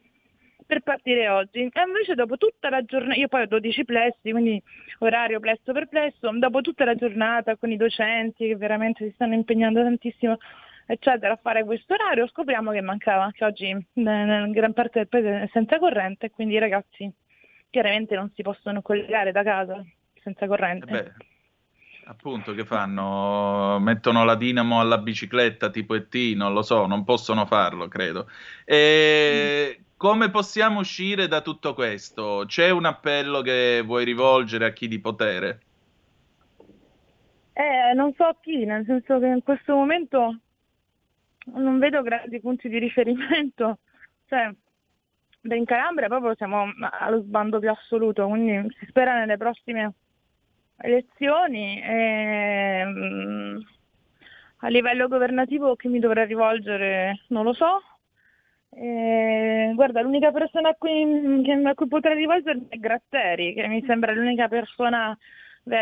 per 0.67 0.81
partire 0.81 1.29
oggi. 1.29 1.61
E 1.61 1.71
invece 1.87 2.17
dopo 2.17 2.37
tutta 2.37 2.71
la 2.71 2.85
giornata, 2.85 3.21
io 3.21 3.29
poi 3.29 3.43
ho 3.43 3.47
12 3.47 3.85
plessi, 3.85 4.33
quindi 4.33 4.61
orario 4.99 5.39
plesso 5.39 5.71
per 5.73 5.87
plesso, 5.87 6.29
dopo 6.33 6.61
tutta 6.61 6.85
la 6.85 6.97
giornata 6.97 7.55
con 7.55 7.71
i 7.71 7.77
docenti 7.77 8.49
che 8.49 8.57
veramente 8.57 9.07
si 9.07 9.13
stanno 9.15 9.35
impegnando 9.35 9.83
tantissimo, 9.83 10.39
eccetera, 10.87 11.35
a 11.35 11.39
fare 11.41 11.63
questo 11.63 11.95
orario, 11.95 12.27
scopriamo 12.27 12.73
che 12.73 12.81
mancava, 12.81 13.31
che 13.33 13.45
oggi 13.45 13.69
in 13.69 14.51
gran 14.51 14.73
parte 14.73 14.99
del 14.99 15.09
paese 15.09 15.43
è 15.43 15.49
senza 15.53 15.79
corrente 15.79 16.27
e 16.27 16.31
quindi 16.31 16.55
i 16.55 16.59
ragazzi 16.59 17.09
chiaramente 17.71 18.17
non 18.17 18.33
si 18.35 18.43
possono 18.43 18.83
collegare 18.83 19.31
da 19.31 19.45
casa 19.45 19.85
senza 20.23 20.47
corrente. 20.47 20.87
Eh 20.89 21.03
beh, 21.03 21.13
appunto, 22.05 22.55
che 22.55 22.65
fanno? 22.65 23.79
Mettono 23.81 24.25
la 24.25 24.35
dinamo 24.35 24.81
alla 24.81 24.99
bicicletta 24.99 25.71
tipo 25.71 25.95
ET, 25.95 26.15
non 26.35 26.53
lo 26.53 26.63
so, 26.63 26.87
non 26.87 27.05
possono 27.05 27.47
farlo, 27.47 27.89
credo. 27.89 28.29
E... 28.65 29.85
Come 30.01 30.31
possiamo 30.31 30.81
uscire 30.81 31.29
da 31.29 31.43
tutto 31.43 31.75
questo? 31.75 32.45
C'è 32.47 32.71
un 32.71 32.87
appello 32.87 33.43
che 33.43 33.83
vuoi 33.85 34.07
rivolgere 34.07 34.65
a 34.65 34.73
chi 34.73 34.89
di 34.89 34.99
potere? 34.99 35.61
Eh, 37.53 37.93
non 37.93 38.15
so 38.15 38.25
a 38.25 38.35
chi, 38.41 38.65
nel 38.65 38.87
senso 38.87 39.19
che 39.19 39.27
in 39.27 39.43
questo 39.43 39.75
momento 39.75 40.39
non 41.53 41.79
vedo 41.79 42.01
grandi 42.01 42.41
punti 42.41 42.71
di 42.71 42.79
riferimento. 42.79 43.81
Cioè, 44.27 44.51
in 45.43 45.65
Calabria 45.67 46.09
proprio 46.09 46.35
siamo 46.35 46.73
allo 46.99 47.21
sbando 47.21 47.59
più 47.59 47.69
assoluto, 47.69 48.27
quindi 48.27 48.75
si 48.79 48.87
spera 48.87 49.19
nelle 49.19 49.37
prossime 49.37 49.93
elezioni. 50.81 51.81
E, 51.83 52.83
um, 52.85 53.65
a 54.63 54.69
livello 54.69 55.09
governativo 55.09 55.77
chi 55.77 55.89
mi 55.89 55.99
dovrà 55.99 56.25
rivolgere 56.25 57.21
non 57.29 57.45
lo 57.45 57.53
so. 57.53 57.83
E, 58.71 59.73
guarda, 59.75 60.01
l'unica 60.01 60.31
persona 60.31 60.71
a 60.71 60.75
cui, 60.79 61.43
a 61.65 61.75
cui 61.75 61.89
potrei 61.89 62.17
rivolgermi 62.17 62.67
è 62.69 62.77
Gratteri, 62.77 63.55
che 63.55 63.67
mi 63.69 63.83
sembra 63.87 64.13
l'unica 64.13 64.49
persona 64.49 65.17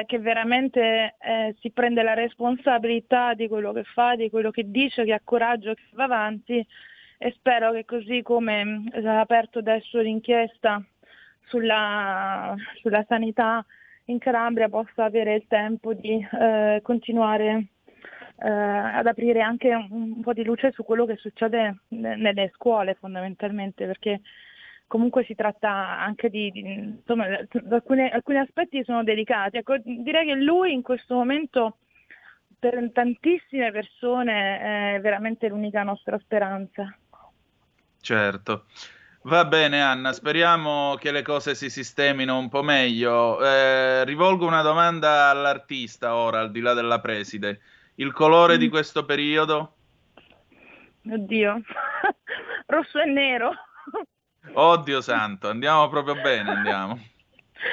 che 0.07 0.19
veramente 0.19 1.17
eh, 1.21 1.55
si 1.61 1.71
prende 1.71 2.02
la 2.02 2.14
responsabilità 2.14 3.35
di 3.35 3.49
quello 3.49 3.73
che 3.73 3.85
fa, 3.85 4.17
di 4.17 4.28
quello 4.28 4.50
che 4.50 4.71
dice, 4.71 5.05
che 5.05 5.12
ha 5.12 5.21
coraggio, 5.23 5.75
che 5.75 5.83
va 5.93 6.05
avanti 6.05 6.67
e 7.17 7.33
spero 7.33 7.73
che 7.73 7.85
così 7.85 8.23
come 8.23 8.85
ha 8.93 9.21
aperto 9.21 9.61
adesso 9.61 9.99
l'inchiesta 10.00 10.83
sulla, 11.47 12.55
sulla 12.81 13.05
sanità 13.09 13.64
in 14.09 14.19
Calabria 14.19 14.69
possa 14.69 15.05
avere 15.05 15.35
il 15.35 15.45
tempo 15.49 15.95
di 15.95 16.27
eh, 16.41 16.81
continuare 16.83 17.67
eh, 18.37 18.49
ad 18.49 19.07
aprire 19.07 19.41
anche 19.41 19.75
un, 19.75 20.12
un, 20.17 20.21
po' 20.21 20.33
di 20.33 20.45
luce 20.45 20.73
su 20.73 20.85
quello 20.85 21.05
che 21.07 21.17
succede 21.17 21.81
ne, 21.88 22.17
nelle 22.17 22.50
scuole 22.55 22.95
fondamentalmente, 22.95 23.87
perché 23.87 24.21
comunque 24.87 25.25
si 25.25 25.35
tratta 25.35 25.71
anche 25.71 26.31
di, 26.31 26.50
di 26.50 26.61
insomma, 26.61 27.27
alcune, 27.71 28.11
alcuni 28.11 28.38
aspetti 28.38 28.83
sono 28.85 29.05
delicati. 29.05 29.59
Ecco, 29.59 29.77
direi 29.79 30.27
che 30.27 30.35
lui 30.35 30.73
in 30.73 30.83
questo 30.83 31.15
momento 31.15 31.79
per 32.59 32.91
tantissime 32.93 33.71
persone 33.71 34.97
è 34.97 35.00
veramente 35.00 35.49
l'unica 35.49 35.83
nostra 35.83 36.19
speranza. 36.19 36.97
Certo. 38.00 38.65
Va 39.22 39.44
bene 39.44 39.82
Anna, 39.82 40.12
speriamo 40.12 40.94
che 40.94 41.10
le 41.10 41.22
cose 41.22 41.54
si 41.54 41.68
sistemino 41.70 42.38
un 42.38 42.48
po' 42.48 42.62
meglio. 42.62 43.44
Eh, 43.44 44.04
rivolgo 44.04 44.46
una 44.46 44.62
domanda 44.62 45.28
all'artista 45.28 46.14
ora, 46.14 46.40
al 46.40 46.50
di 46.50 46.60
là 46.60 46.72
della 46.72 47.00
preside. 47.00 47.60
Il 47.96 48.12
colore 48.12 48.56
mm. 48.56 48.58
di 48.58 48.68
questo 48.68 49.04
periodo? 49.04 49.75
Oddio, 51.10 51.60
rosso 52.66 53.00
e 53.00 53.06
nero. 53.06 53.52
Oddio 54.52 55.00
santo, 55.00 55.48
andiamo 55.48 55.88
proprio 55.88 56.14
bene, 56.14 56.50
andiamo. 56.50 56.98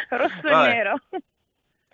rosso 0.09 0.41
Vabbè. 0.41 0.69
e 0.69 0.73
nero. 0.73 0.99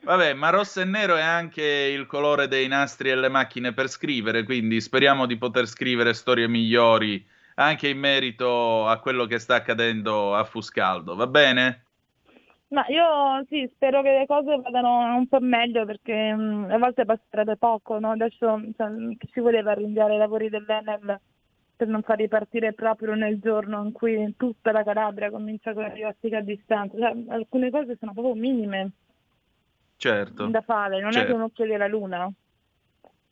Vabbè, 0.04 0.34
ma 0.34 0.50
rosso 0.50 0.82
e 0.82 0.86
nero 0.86 1.16
è 1.18 1.22
anche 1.22 1.64
il 1.64 2.08
colore 2.08 2.48
dei 2.48 2.68
nastri 2.68 3.10
e 3.10 3.16
le 3.16 3.30
macchine 3.30 3.74
per 3.74 3.90
scrivere, 3.90 4.44
quindi 4.44 4.82
speriamo 4.82 5.28
di 5.28 5.38
poter 5.38 5.68
scrivere 5.68 6.14
storie 6.14 6.48
migliori 6.48 7.24
anche 7.56 7.88
in 7.90 8.00
merito 8.00 8.88
a 8.88 9.00
quello 9.00 9.26
che 9.26 9.40
sta 9.40 9.56
accadendo 9.56 10.36
a 10.36 10.44
Fuscaldo, 10.44 11.16
va 11.16 11.28
bene? 11.28 11.86
Ma 12.70 12.86
io 12.88 13.46
sì, 13.50 13.70
spero 13.76 14.02
che 14.02 14.12
le 14.20 14.26
cose 14.26 14.56
vadano 14.62 15.16
un 15.18 15.28
po' 15.28 15.40
meglio 15.42 15.86
perché 15.86 16.34
mh, 16.34 16.70
a 16.72 16.78
volte 16.78 17.04
passerebbe 17.06 17.58
poco, 17.58 18.00
no? 18.00 18.12
Adesso 18.12 18.62
cioè, 18.78 18.90
si 19.32 19.40
voleva 19.42 19.74
rinviare 19.74 20.16
i 20.16 20.18
lavori 20.18 20.50
dell'Enel 20.50 21.20
per 21.76 21.88
non 21.90 22.02
far 22.04 22.18
ripartire 22.18 22.74
proprio 22.74 23.14
nel 23.16 23.40
giorno 23.40 23.84
in 23.84 23.92
cui 23.92 24.36
tutta 24.38 24.72
la 24.72 24.84
Calabria 24.84 25.30
comincia 25.30 25.74
con 25.74 25.84
la 25.84 25.90
didattica 25.90 26.38
a 26.38 26.42
distanza. 26.42 26.98
Cioè, 26.98 27.24
alcune 27.30 27.70
cose 27.72 27.98
sono 28.00 28.14
proprio 28.14 28.36
minime. 28.36 28.92
certo, 29.98 30.48
da 30.48 30.62
fare, 30.62 31.00
non 31.02 31.12
certo. 31.12 31.28
è 31.28 31.32
che 31.32 31.38
uno 31.38 31.50
chiede 31.50 31.78
la 31.78 31.88
luna. 31.88 32.32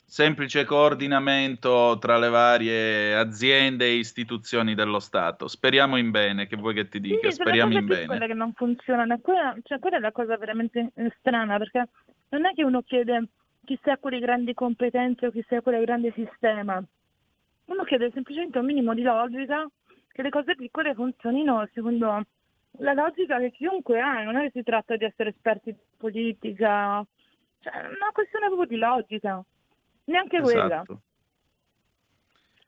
Semplice 0.10 0.66
coordinamento 0.66 1.96
tra 2.00 2.18
le 2.18 2.30
varie 2.30 3.14
aziende 3.14 3.86
e 3.86 3.98
istituzioni 3.98 4.74
dello 4.74 4.98
Stato. 4.98 5.48
Speriamo 5.48 5.98
in 5.98 6.10
bene, 6.10 6.48
che 6.48 6.56
vuoi 6.56 6.74
che 6.74 6.90
ti 6.90 7.00
dica? 7.00 7.30
Sì, 7.30 7.36
Speriamo 7.36 7.78
in 7.78 7.86
bene. 7.86 8.26
che 8.26 8.34
non 8.34 8.52
funzionano. 8.54 9.14
E 9.14 9.22
Quella, 9.22 9.56
cioè, 9.62 9.78
quella 9.78 9.98
è 9.98 10.00
la 10.00 10.12
cosa 10.12 10.36
veramente 10.36 10.90
eh, 10.96 11.14
strana, 11.20 11.60
perché 11.60 11.90
non 12.30 12.48
è 12.48 12.56
che 12.56 12.64
uno 12.64 12.82
chiede 12.82 13.28
chissà 13.64 13.98
quali 13.98 14.18
grandi 14.18 14.56
competenze 14.56 15.28
o 15.28 15.32
chissà 15.32 15.62
quale 15.62 15.80
grande 15.86 16.12
sistema. 16.16 16.84
Uno 17.66 17.84
chiede 17.84 18.10
semplicemente 18.12 18.58
un 18.58 18.66
minimo 18.66 18.96
di 18.96 19.04
logica, 19.04 19.70
che 20.12 20.24
le 20.24 20.32
cose 20.32 20.56
piccole 20.56 20.96
funzionino 20.96 21.70
secondo 21.72 22.26
la 22.80 22.94
logica 22.94 23.38
che 23.38 23.52
chiunque 23.52 24.02
ha, 24.02 24.24
non 24.24 24.38
è 24.38 24.46
che 24.46 24.52
si 24.54 24.64
tratta 24.64 24.96
di 24.96 25.06
essere 25.06 25.30
esperti 25.30 25.72
di 25.72 25.78
politica, 25.98 27.06
cioè 27.60 27.74
è 27.74 27.86
una 27.86 28.10
questione 28.12 28.48
proprio 28.48 28.68
di 28.68 28.78
logica. 28.78 29.46
Neanche 30.10 30.42
quella. 30.42 30.66
Esatto. 30.66 31.02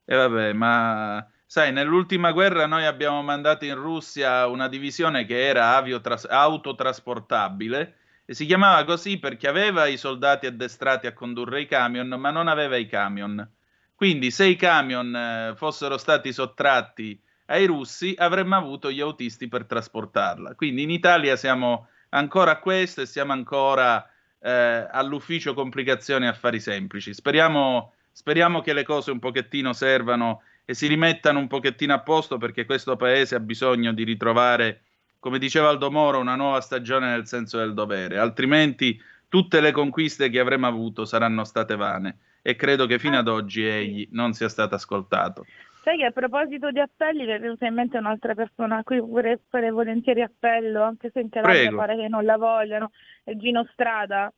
E 0.06 0.16
vabbè, 0.16 0.54
ma 0.54 1.26
sai, 1.46 1.72
nell'ultima 1.72 2.32
guerra 2.32 2.66
noi 2.66 2.86
abbiamo 2.86 3.22
mandato 3.24 3.66
in 3.66 3.76
Russia 3.76 4.48
una 4.48 4.68
divisione 4.68 5.26
che 5.26 5.48
era 5.48 5.76
aviotras- 5.76 6.28
autotrasportabile 6.30 7.96
e 8.26 8.34
si 8.34 8.46
chiamava 8.46 8.84
così 8.84 9.18
perché 9.18 9.48
aveva 9.48 9.88
i 9.88 9.98
soldati 9.98 10.46
addestrati 10.46 11.08
a 11.08 11.14
condurre 11.14 11.62
i 11.62 11.66
camion, 11.66 12.08
ma 12.08 12.30
non 12.30 12.48
aveva 12.48 12.78
i 12.78 12.88
camion. 12.88 13.50
Quindi 13.96 14.32
se 14.32 14.46
i 14.46 14.56
camion 14.56 15.16
eh, 15.16 15.54
fossero 15.56 15.98
stati 15.98 16.32
sottratti 16.34 17.20
ai 17.46 17.66
russi, 17.66 18.14
avremmo 18.18 18.56
avuto 18.56 18.92
gli 18.92 19.02
autisti 19.02 19.48
per 19.48 19.66
trasportarla. 19.66 20.56
Quindi 20.56 20.84
in 20.84 20.92
Italia 20.92 21.36
siamo 21.36 21.88
ancora 22.10 22.52
a 22.52 22.60
questo 22.60 23.02
e 23.02 23.06
siamo 23.06 23.32
ancora 23.34 24.11
eh, 24.42 24.88
all'ufficio 24.92 25.54
complicazioni 25.54 26.26
e 26.26 26.30
affari 26.30 26.60
semplici. 26.60 27.14
Speriamo, 27.14 27.94
speriamo 28.12 28.62
che 28.62 28.74
le 28.74 28.84
cose 28.84 29.12
un 29.12 29.20
pochettino 29.20 29.74
servano 29.74 30.42
e 30.66 30.74
si 30.74 30.88
rimettano 30.88 31.40
un 31.40 31.48
pochettino 31.48 31.94
a 31.94 32.00
posto 32.00 32.38
perché 32.38 32.66
questo 32.66 32.96
paese 32.96 33.36
ha 33.36 33.40
bisogno 33.40 33.94
di 33.94 34.04
ritrovare, 34.04 34.82
come 35.20 35.40
diceva 35.40 35.70
Aldo 35.70 35.92
Moro, 35.92 36.20
una 36.20 36.36
nuova 36.36 36.62
stagione 36.62 37.10
nel 37.10 37.28
senso 37.28 37.58
del 37.58 37.74
dovere, 37.74 38.18
altrimenti 38.18 39.00
tutte 39.28 39.62
le 39.62 39.72
conquiste 39.72 40.30
che 40.30 40.40
avremo 40.40 40.68
avuto 40.68 41.06
saranno 41.06 41.44
state 41.44 41.76
vane 41.76 42.18
e 42.42 42.56
credo 42.56 42.86
che 42.86 43.00
fino 43.00 43.18
ad 43.18 43.28
oggi 43.28 43.66
egli 43.66 44.08
non 44.12 44.34
sia 44.34 44.50
stato 44.50 44.76
ascoltato. 44.76 45.46
Sai 45.84 45.98
che 45.98 46.06
a 46.06 46.12
proposito 46.12 46.70
di 46.70 46.80
appelli 46.80 47.26
mi 47.26 47.32
è 47.32 47.40
venuta 47.40 47.66
in 47.66 47.74
mente 47.74 47.98
un'altra 47.98 48.36
persona 48.36 48.78
a 48.78 48.84
cui 48.84 49.00
vorrei 49.00 49.40
fare 49.50 49.72
volentieri 49.72 50.22
appello, 50.22 50.84
anche 50.84 51.10
se 51.12 51.22
in 51.22 51.30
Calabria 51.30 51.60
Prego. 51.62 51.78
pare 51.78 51.96
che 51.96 52.08
non 52.08 52.24
la 52.24 52.38
vogliano, 52.38 52.92
è 53.24 53.36
Gino 53.36 53.68
Strada. 53.74 54.32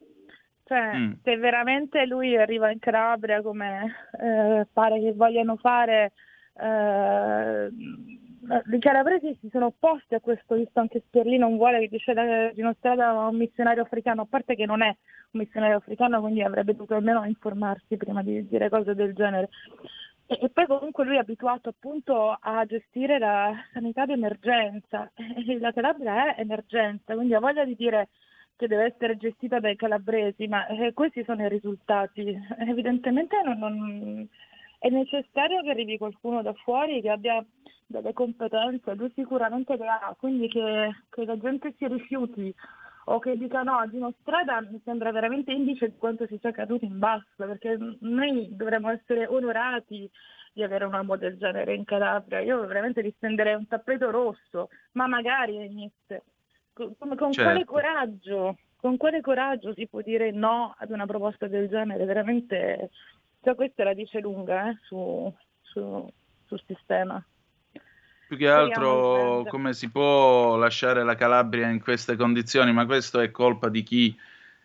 Cioè, 0.65 0.95
Mm. 0.95 1.11
se 1.21 1.35
veramente 1.37 2.05
lui 2.05 2.37
arriva 2.37 2.71
in 2.71 2.79
Calabria 2.79 3.41
come 3.41 3.93
eh, 4.21 4.65
pare 4.71 4.99
che 5.01 5.11
vogliano 5.11 5.57
fare, 5.57 6.13
eh, 6.55 7.69
i 8.71 8.79
calabresi 8.79 9.37
si 9.41 9.49
sono 9.51 9.65
opposti 9.67 10.15
a 10.15 10.21
questo, 10.21 10.55
visto 10.55 10.79
anche 10.79 11.03
Sperlì 11.07 11.37
non 11.37 11.57
vuole 11.57 11.79
che 11.79 11.87
dice 11.89 12.13
che 12.13 12.51
Gino 12.55 12.73
Strada 12.77 13.11
un 13.27 13.35
missionario 13.35 13.83
africano, 13.83 14.21
a 14.21 14.27
parte 14.29 14.55
che 14.55 14.65
non 14.65 14.81
è 14.81 14.87
un 15.31 15.39
missionario 15.41 15.77
africano, 15.77 16.21
quindi 16.21 16.41
avrebbe 16.41 16.71
dovuto 16.73 16.95
almeno 16.95 17.25
informarsi 17.25 17.97
prima 17.97 18.23
di 18.23 18.47
dire 18.47 18.69
cose 18.69 18.95
del 18.95 19.13
genere. 19.13 19.49
E, 20.33 20.39
e 20.41 20.49
poi 20.49 20.65
comunque 20.65 21.05
lui 21.05 21.15
è 21.15 21.19
abituato 21.19 21.69
appunto 21.69 22.35
a 22.39 22.65
gestire 22.65 23.19
la 23.19 23.53
sanità 23.71 24.05
d'emergenza 24.05 25.11
e 25.15 25.59
la 25.59 25.71
Calabria 25.71 26.33
è 26.35 26.41
emergenza, 26.41 27.13
quindi 27.13 27.35
ha 27.35 27.39
voglia 27.39 27.65
di 27.65 27.75
dire 27.75 28.09
che 28.55 28.67
deve 28.67 28.85
essere 28.85 29.17
gestita 29.17 29.59
dai 29.59 29.75
calabresi, 29.75 30.47
ma 30.47 30.65
eh, 30.67 30.93
questi 30.93 31.23
sono 31.23 31.45
i 31.45 31.49
risultati. 31.49 32.35
Evidentemente 32.59 33.41
non- 33.43 33.57
non- 33.59 34.27
è 34.79 34.89
necessario 34.89 35.61
che 35.61 35.69
arrivi 35.69 35.97
qualcuno 35.97 36.41
da 36.41 36.53
fuori 36.53 37.01
che 37.01 37.09
abbia 37.09 37.43
delle 37.85 38.13
competenze, 38.13 38.95
lui 38.95 39.11
sicuramente 39.15 39.77
le 39.77 39.87
ha, 39.87 40.15
quindi 40.17 40.47
che, 40.49 40.89
che 41.09 41.25
la 41.25 41.37
gente 41.37 41.73
si 41.77 41.87
rifiuti 41.87 42.53
o 43.05 43.19
che 43.19 43.37
dica 43.37 43.63
no, 43.63 43.87
Gino 43.89 44.13
Strada 44.21 44.61
mi 44.61 44.81
sembra 44.83 45.11
veramente 45.11 45.51
indice 45.51 45.89
di 45.89 45.97
quanto 45.97 46.25
si 46.27 46.37
sia 46.39 46.51
caduto 46.51 46.85
in 46.85 46.99
basso, 46.99 47.25
perché 47.35 47.77
noi 47.99 48.55
dovremmo 48.55 48.89
essere 48.89 49.25
onorati 49.27 50.09
di 50.53 50.63
avere 50.63 50.85
un 50.85 50.93
uomo 50.93 51.15
del 51.17 51.37
genere 51.37 51.73
in 51.73 51.83
Calabria. 51.83 52.39
Io 52.39 52.65
veramente 52.65 53.03
gli 53.03 53.13
stenderei 53.17 53.55
un 53.55 53.67
tappeto 53.67 54.11
rosso, 54.11 54.69
ma 54.93 55.07
magari. 55.07 55.91
Con, 56.73 56.95
con- 56.97 57.15
con 57.15 57.31
Certo. 57.31 57.41
quale 57.49 57.65
coraggio? 57.65 58.57
Con 58.77 58.97
quale 58.97 59.21
coraggio 59.21 59.73
si 59.73 59.87
può 59.87 60.01
dire 60.01 60.31
no 60.31 60.75
ad 60.77 60.91
una 60.91 61.05
proposta 61.05 61.47
del 61.47 61.69
genere? 61.69 62.05
Veramente, 62.05 62.89
cioè 63.41 63.55
questa 63.55 63.83
la 63.83 63.93
dice 63.93 64.19
lunga 64.19 64.69
eh, 64.69 64.77
su, 64.83 65.33
su- 65.61 66.09
sul 66.45 66.61
sistema. 66.65 67.23
Più 68.33 68.45
che 68.45 68.49
altro 68.49 69.45
come 69.47 69.73
si 69.73 69.91
può 69.91 70.55
lasciare 70.55 71.03
la 71.03 71.13
Calabria 71.13 71.69
in 71.69 71.79
queste 71.79 72.15
condizioni, 72.15 72.73
ma 72.73 72.87
questo 72.87 73.19
è 73.19 73.29
colpa 73.29 73.69
di 73.69 73.83
chi, 73.83 74.15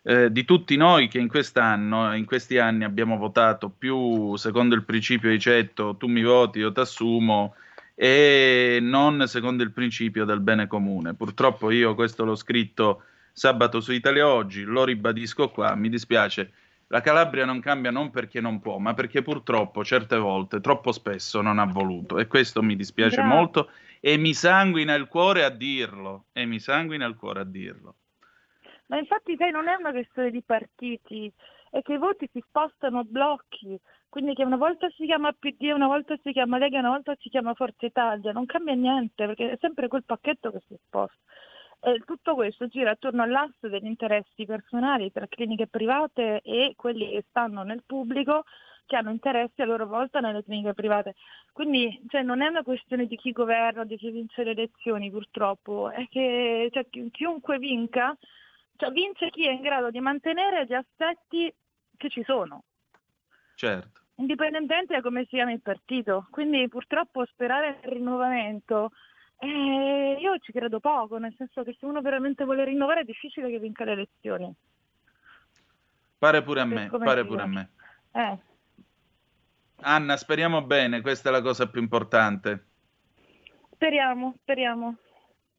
eh, 0.04 0.32
di 0.32 0.46
tutti 0.46 0.74
noi 0.76 1.06
che 1.08 1.18
in 1.18 1.28
quest'anno, 1.28 2.14
in 2.14 2.24
questi 2.24 2.56
anni 2.56 2.84
abbiamo 2.84 3.18
votato 3.18 3.68
più 3.68 4.34
secondo 4.36 4.74
il 4.74 4.84
principio 4.84 5.28
di 5.28 5.38
Cetto, 5.38 5.96
tu 5.96 6.06
mi 6.06 6.22
voti, 6.22 6.60
io 6.60 6.72
t'assumo, 6.72 7.56
e 7.94 8.78
non 8.80 9.26
secondo 9.26 9.62
il 9.62 9.72
principio 9.72 10.24
del 10.24 10.40
bene 10.40 10.66
comune. 10.66 11.12
Purtroppo 11.12 11.70
io 11.70 11.94
questo 11.94 12.24
l'ho 12.24 12.36
scritto 12.36 13.02
sabato 13.34 13.80
su 13.80 13.92
Italia 13.92 14.28
Oggi, 14.28 14.62
lo 14.62 14.84
ribadisco 14.84 15.50
qua, 15.50 15.74
mi 15.74 15.90
dispiace. 15.90 16.52
La 16.90 17.00
Calabria 17.02 17.44
non 17.44 17.60
cambia 17.60 17.90
non 17.90 18.10
perché 18.10 18.40
non 18.40 18.60
può, 18.60 18.78
ma 18.78 18.94
perché 18.94 19.22
purtroppo 19.22 19.84
certe 19.84 20.16
volte, 20.16 20.60
troppo 20.60 20.90
spesso, 20.92 21.42
non 21.42 21.58
ha 21.58 21.66
voluto. 21.66 22.18
E 22.18 22.26
questo 22.26 22.62
mi 22.62 22.76
dispiace 22.76 23.16
Bravo. 23.16 23.34
molto 23.34 23.70
e 24.00 24.16
mi 24.16 24.32
sanguina 24.32 24.94
il 24.94 25.06
cuore 25.06 25.44
a 25.44 25.50
dirlo. 25.50 26.24
E 26.32 26.46
mi 26.46 26.58
sanguina 26.58 27.06
il 27.06 27.16
cuore 27.16 27.40
a 27.40 27.44
dirlo. 27.44 27.94
Ma 28.86 28.98
infatti 28.98 29.36
sai, 29.36 29.50
non 29.50 29.68
è 29.68 29.74
una 29.74 29.90
questione 29.90 30.30
di 30.30 30.42
partiti, 30.42 31.30
è 31.70 31.82
che 31.82 31.92
i 31.92 31.98
voti 31.98 32.26
si 32.32 32.42
spostano 32.46 33.00
a 33.00 33.04
blocchi, 33.04 33.78
quindi 34.08 34.32
che 34.32 34.44
una 34.44 34.56
volta 34.56 34.88
si 34.96 35.04
chiama 35.04 35.32
PD, 35.32 35.70
una 35.74 35.86
volta 35.86 36.16
si 36.22 36.32
chiama 36.32 36.56
Lega, 36.56 36.78
una 36.78 36.90
volta 36.90 37.14
si 37.20 37.28
chiama 37.28 37.52
Forza 37.52 37.84
Italia, 37.84 38.32
non 38.32 38.46
cambia 38.46 38.72
niente, 38.72 39.26
perché 39.26 39.50
è 39.50 39.58
sempre 39.60 39.88
quel 39.88 40.04
pacchetto 40.04 40.50
che 40.50 40.62
si 40.66 40.76
sposta. 40.86 41.16
E 41.80 42.02
tutto 42.04 42.34
questo 42.34 42.66
gira 42.66 42.90
attorno 42.90 43.22
all'asse 43.22 43.68
degli 43.68 43.86
interessi 43.86 44.44
personali 44.44 45.12
tra 45.12 45.26
cliniche 45.28 45.68
private 45.68 46.40
e 46.42 46.72
quelli 46.76 47.10
che 47.10 47.24
stanno 47.28 47.62
nel 47.62 47.84
pubblico 47.86 48.44
che 48.84 48.96
hanno 48.96 49.10
interessi 49.10 49.60
a 49.62 49.66
loro 49.66 49.86
volta 49.86 50.18
nelle 50.18 50.42
cliniche 50.42 50.72
private. 50.74 51.14
Quindi 51.52 52.02
cioè, 52.08 52.22
non 52.22 52.40
è 52.40 52.48
una 52.48 52.62
questione 52.62 53.06
di 53.06 53.16
chi 53.16 53.32
governa 53.32 53.84
di 53.84 53.96
chi 53.96 54.10
vince 54.10 54.42
le 54.44 54.52
elezioni 54.52 55.10
purtroppo, 55.10 55.90
è 55.90 56.08
che 56.08 56.68
cioè, 56.72 56.88
chi- 56.88 57.10
chiunque 57.10 57.58
vinca, 57.58 58.16
cioè, 58.76 58.90
vince 58.90 59.30
chi 59.30 59.46
è 59.46 59.50
in 59.50 59.60
grado 59.60 59.90
di 59.90 60.00
mantenere 60.00 60.64
gli 60.66 60.72
assetti 60.72 61.54
che 61.96 62.08
ci 62.08 62.22
sono, 62.24 62.64
Certo. 63.54 64.00
indipendentemente 64.16 64.94
da 64.94 65.00
come 65.02 65.22
si 65.24 65.36
chiama 65.36 65.52
il 65.52 65.60
partito. 65.60 66.26
Quindi 66.30 66.66
purtroppo 66.68 67.24
sperare 67.26 67.78
nel 67.82 67.92
rinnovamento, 67.92 68.90
eh, 69.40 70.18
io 70.20 70.38
ci 70.40 70.52
credo 70.52 70.80
poco, 70.80 71.18
nel 71.18 71.34
senso 71.36 71.62
che 71.62 71.76
se 71.78 71.86
uno 71.86 72.00
veramente 72.00 72.44
vuole 72.44 72.64
rinnovare 72.64 73.00
è 73.00 73.04
difficile 73.04 73.50
che 73.50 73.58
vinca 73.58 73.84
le 73.84 73.92
elezioni. 73.92 74.52
Pare 76.18 76.42
pure 76.42 76.60
a 76.60 76.64
me, 76.64 76.90
pare 76.90 77.24
pure 77.24 77.42
a 77.42 77.46
me. 77.46 77.70
Eh. 78.12 78.38
Anna, 79.80 80.16
speriamo 80.16 80.62
bene, 80.62 81.00
questa 81.00 81.28
è 81.28 81.32
la 81.32 81.42
cosa 81.42 81.68
più 81.68 81.80
importante. 81.80 82.66
Speriamo, 83.70 84.34
speriamo. 84.42 84.96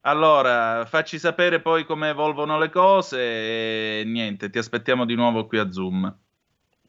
Allora, 0.02 0.86
facci 0.86 1.18
sapere 1.18 1.62
poi 1.62 1.86
come 1.86 2.10
evolvono 2.10 2.58
le 2.58 2.70
cose 2.70 4.00
e 4.00 4.04
niente, 4.06 4.50
ti 4.50 4.58
aspettiamo 4.58 5.06
di 5.06 5.16
nuovo 5.16 5.46
qui 5.46 5.58
a 5.58 5.72
Zoom. 5.72 6.18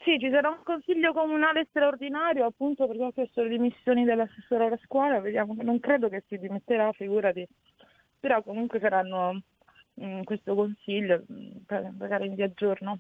Sì, 0.03 0.19
ci 0.19 0.31
sarà 0.31 0.49
un 0.49 0.63
consiglio 0.63 1.13
comunale 1.13 1.67
straordinario 1.69 2.47
appunto 2.47 2.87
perché 2.87 3.03
ho 3.03 3.13
chiesto 3.13 3.43
le 3.43 3.51
dimissioni 3.51 4.05
dell'assessore 4.05 4.67
alla 4.67 4.79
scuola, 4.83 5.21
vediamo, 5.21 5.55
non 5.61 5.79
credo 5.79 6.09
che 6.09 6.25
si 6.27 6.39
dimetterà, 6.39 6.91
figurati, 6.93 7.47
però 8.19 8.43
comunque 8.43 8.81
saranno 8.81 9.43
in 9.95 10.25
questo 10.25 10.55
consiglio, 10.55 11.23
mh, 11.27 11.65
per- 11.67 11.93
magari 11.99 12.31
vi 12.31 12.43
aggiorno. 12.43 12.99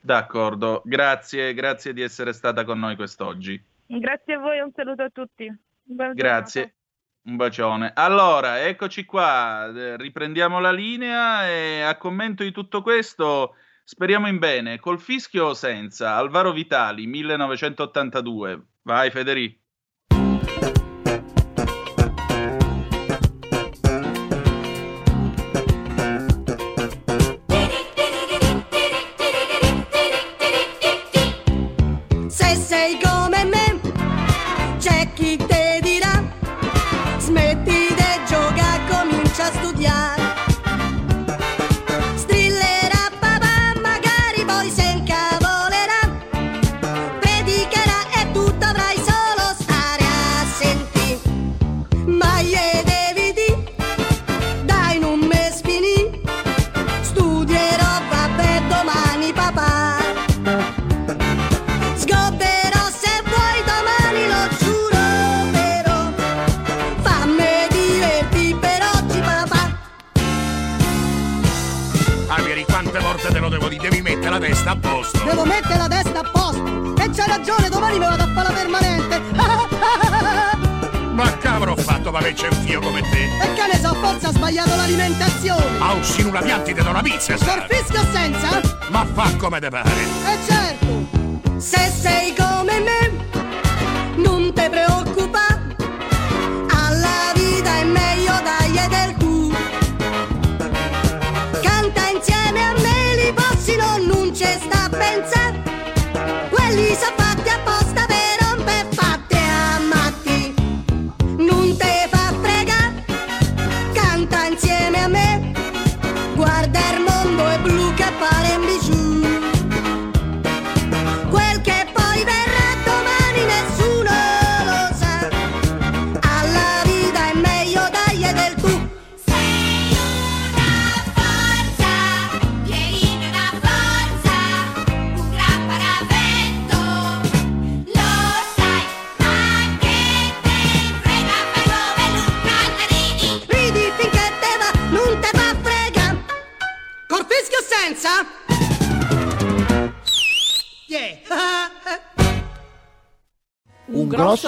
D'accordo, 0.00 0.82
grazie, 0.84 1.54
grazie 1.54 1.94
di 1.94 2.02
essere 2.02 2.34
stata 2.34 2.64
con 2.64 2.78
noi 2.78 2.94
quest'oggi. 2.94 3.62
Grazie 3.86 4.34
a 4.34 4.38
voi, 4.38 4.60
un 4.60 4.72
saluto 4.74 5.02
a 5.02 5.10
tutti. 5.10 5.50
Grazie, 5.84 6.74
un 7.22 7.36
bacione. 7.36 7.90
Allora, 7.94 8.60
eccoci 8.62 9.06
qua, 9.06 9.72
eh, 9.74 9.96
riprendiamo 9.96 10.60
la 10.60 10.72
linea 10.72 11.48
e 11.48 11.80
a 11.80 11.96
commento 11.96 12.42
di 12.42 12.52
tutto 12.52 12.82
questo 12.82 13.54
speriamo 13.92 14.26
in 14.26 14.38
bene, 14.38 14.78
col 14.78 14.98
fischio 14.98 15.48
o 15.48 15.54
senza, 15.54 16.14
Alvaro 16.14 16.50
Vitali, 16.50 17.06
1982. 17.06 18.68
Vai 18.84 19.10
Federico. 19.10 19.61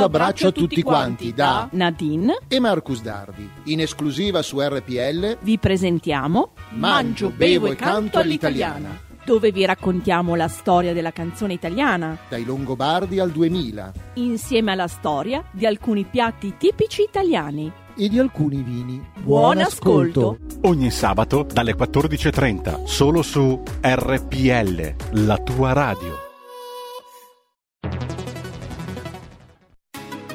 Abbraccio 0.04 0.48
a 0.48 0.52
tutti 0.52 0.82
quanti 0.82 1.32
da 1.32 1.68
Nadine. 1.72 2.38
e 2.48 2.60
Marcus 2.60 3.02
Dardi. 3.02 3.48
In 3.64 3.80
esclusiva 3.80 4.42
su 4.42 4.60
RPL 4.60 5.38
Vi 5.40 5.58
presentiamo 5.58 6.52
Mangio, 6.70 7.30
bevo 7.30 7.66
e 7.66 7.76
canto 7.76 8.18
all'italiana. 8.18 9.00
dove 9.24 9.50
vi 9.52 9.64
raccontiamo 9.64 10.34
la 10.34 10.48
storia 10.48 10.92
della 10.92 11.10
canzone 11.12 11.54
italiana, 11.54 12.16
Dai 12.28 12.44
Longobardi 12.44 13.18
al 13.18 13.30
2000 13.30 13.92
insieme 14.14 14.72
alla 14.72 14.86
storia 14.88 15.42
di 15.50 15.64
alcuni 15.66 16.04
piatti 16.04 16.54
tipici 16.58 17.02
italiani. 17.02 17.72
e 17.96 18.08
di 18.08 18.18
alcuni 18.18 18.60
vini. 18.62 19.00
Buon 19.20 19.60
ascolto. 19.60 20.36
Ogni 20.62 20.90
sabato 20.90 21.46
dalle 21.50 21.74
14.30, 21.76 22.84
solo 22.84 23.22
su 23.22 23.62
RPL, 23.80 24.94
la 25.24 25.36
tua 25.38 25.72
radio. 25.72 26.23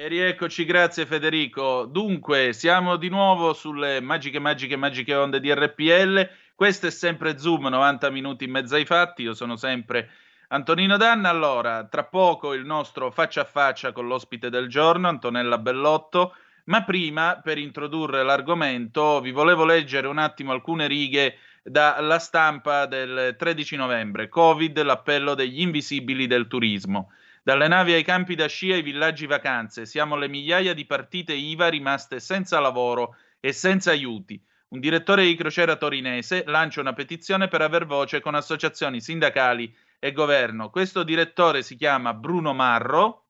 E 0.00 0.06
rieccoci, 0.06 0.64
grazie 0.64 1.06
Federico. 1.06 1.84
Dunque, 1.84 2.52
siamo 2.52 2.94
di 2.94 3.08
nuovo 3.08 3.52
sulle 3.52 4.00
magiche, 4.00 4.38
magiche, 4.38 4.76
magiche 4.76 5.12
onde 5.16 5.40
di 5.40 5.52
RPL. 5.52 6.30
Questo 6.54 6.86
è 6.86 6.90
sempre 6.90 7.36
Zoom, 7.36 7.66
90 7.66 8.08
minuti 8.10 8.44
in 8.44 8.52
mezzo 8.52 8.76
ai 8.76 8.84
fatti. 8.84 9.22
Io 9.22 9.34
sono 9.34 9.56
sempre 9.56 10.08
Antonino 10.50 10.96
Danna. 10.96 11.30
Allora, 11.30 11.84
tra 11.88 12.04
poco 12.04 12.54
il 12.54 12.64
nostro 12.64 13.10
faccia 13.10 13.40
a 13.40 13.44
faccia 13.44 13.90
con 13.90 14.06
l'ospite 14.06 14.50
del 14.50 14.68
giorno, 14.68 15.08
Antonella 15.08 15.58
Bellotto. 15.58 16.36
Ma 16.66 16.84
prima, 16.84 17.40
per 17.42 17.58
introdurre 17.58 18.22
l'argomento, 18.22 19.20
vi 19.20 19.32
volevo 19.32 19.64
leggere 19.64 20.06
un 20.06 20.18
attimo 20.18 20.52
alcune 20.52 20.86
righe 20.86 21.38
dalla 21.60 22.20
stampa 22.20 22.86
del 22.86 23.34
13 23.36 23.74
novembre. 23.74 24.28
Covid, 24.28 24.80
l'appello 24.80 25.34
degli 25.34 25.60
invisibili 25.60 26.28
del 26.28 26.46
turismo. 26.46 27.10
Dalle 27.48 27.66
navi 27.66 27.94
ai 27.94 28.04
campi 28.04 28.34
da 28.34 28.46
sci 28.46 28.72
ai 28.72 28.82
villaggi 28.82 29.24
vacanze, 29.24 29.86
siamo 29.86 30.16
le 30.16 30.28
migliaia 30.28 30.74
di 30.74 30.84
partite 30.84 31.32
IVA 31.32 31.68
rimaste 31.68 32.20
senza 32.20 32.60
lavoro 32.60 33.16
e 33.40 33.54
senza 33.54 33.90
aiuti. 33.90 34.38
Un 34.68 34.80
direttore 34.80 35.24
di 35.24 35.34
crociera 35.34 35.76
torinese 35.76 36.42
lancia 36.44 36.82
una 36.82 36.92
petizione 36.92 37.48
per 37.48 37.62
aver 37.62 37.86
voce 37.86 38.20
con 38.20 38.34
associazioni 38.34 39.00
sindacali 39.00 39.74
e 39.98 40.12
governo. 40.12 40.68
Questo 40.68 41.02
direttore 41.02 41.62
si 41.62 41.76
chiama 41.76 42.12
Bruno 42.12 42.52
Marro, 42.52 43.28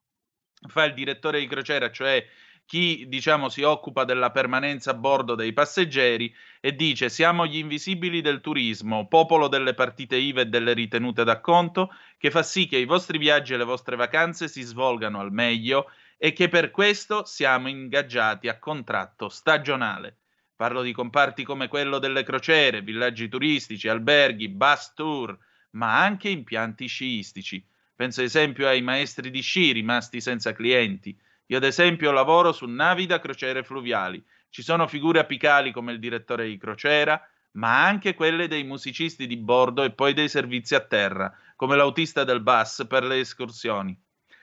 fa 0.66 0.83
il 0.83 0.94
direttore 0.94 1.38
di 1.38 1.46
crociera, 1.46 1.92
cioè 1.92 2.26
chi 2.68 3.07
diciamo 3.09 3.48
si 3.48 3.62
occupa 3.62 4.04
della 4.04 4.31
permanenza 4.31 4.90
a 4.90 4.94
bordo 4.94 5.35
dei 5.35 5.54
passeggeri 5.54 6.31
e 6.61 6.74
dice 6.74 7.09
siamo 7.09 7.46
gli 7.46 7.57
invisibili 7.57 8.20
del 8.20 8.42
turismo, 8.42 9.09
popolo 9.09 9.48
delle 9.48 9.72
partite 9.72 10.16
IVA 10.16 10.42
e 10.42 10.46
delle 10.48 10.74
ritenute 10.74 11.24
d'acconto, 11.24 11.90
che 12.18 12.31
fa 12.31 12.42
sì 12.42 12.66
che 12.66 12.76
i 12.76 12.85
vostri 12.85 13.16
viaggi 13.16 13.54
e 13.54 13.57
le 13.57 13.64
vostre 13.64 13.96
vacanze 13.96 14.48
si 14.48 14.61
svolgano 14.61 15.18
al 15.18 15.33
meglio 15.33 15.90
e 16.18 16.35
che 16.35 16.50
per 16.50 16.70
questo 16.70 17.24
siamo 17.24 17.68
ingaggiati 17.68 18.48
a 18.48 18.59
contratto 18.59 19.31
stagionale. 19.31 20.18
Parlo 20.54 20.83
di 20.83 20.92
comparti 20.92 21.44
come 21.44 21.68
quello 21.68 21.98
delle 21.98 22.22
crociere, 22.22 22.83
villaggi 22.83 23.31
turistici, 23.31 23.88
alberghi, 23.88 24.50
bus 24.50 24.92
tour, 24.94 25.38
ma 25.70 26.02
anche 26.02 26.28
impianti 26.28 26.87
sciistici. 26.87 27.64
Penso 27.96 28.20
ad 28.20 28.26
esempio 28.26 28.68
ai 28.68 28.83
maestri 28.83 29.31
di 29.31 29.40
sci 29.40 29.72
rimasti 29.72 30.20
senza 30.20 30.52
clienti. 30.52 31.18
Io 31.50 31.56
ad 31.56 31.64
esempio 31.64 32.12
lavoro 32.12 32.52
su 32.52 32.66
navi 32.66 33.06
da 33.06 33.20
crociere 33.20 33.62
fluviali. 33.62 34.22
Ci 34.50 34.62
sono 34.62 34.87
figure 34.87 35.18
apicali 35.18 35.72
come 35.72 35.92
il 35.92 35.98
direttore 35.98 36.46
di 36.46 36.58
crociera, 36.58 37.20
ma 37.52 37.87
anche 37.87 38.14
quelle 38.14 38.48
dei 38.48 38.64
musicisti 38.64 39.26
di 39.26 39.38
bordo 39.38 39.82
e 39.82 39.92
poi 39.92 40.12
dei 40.12 40.28
servizi 40.28 40.74
a 40.74 40.80
terra, 40.80 41.32
come 41.56 41.74
l'autista 41.76 42.24
del 42.24 42.40
bus 42.42 42.84
per 42.87 43.02
le 43.02 43.20
escursioni. 43.20 43.98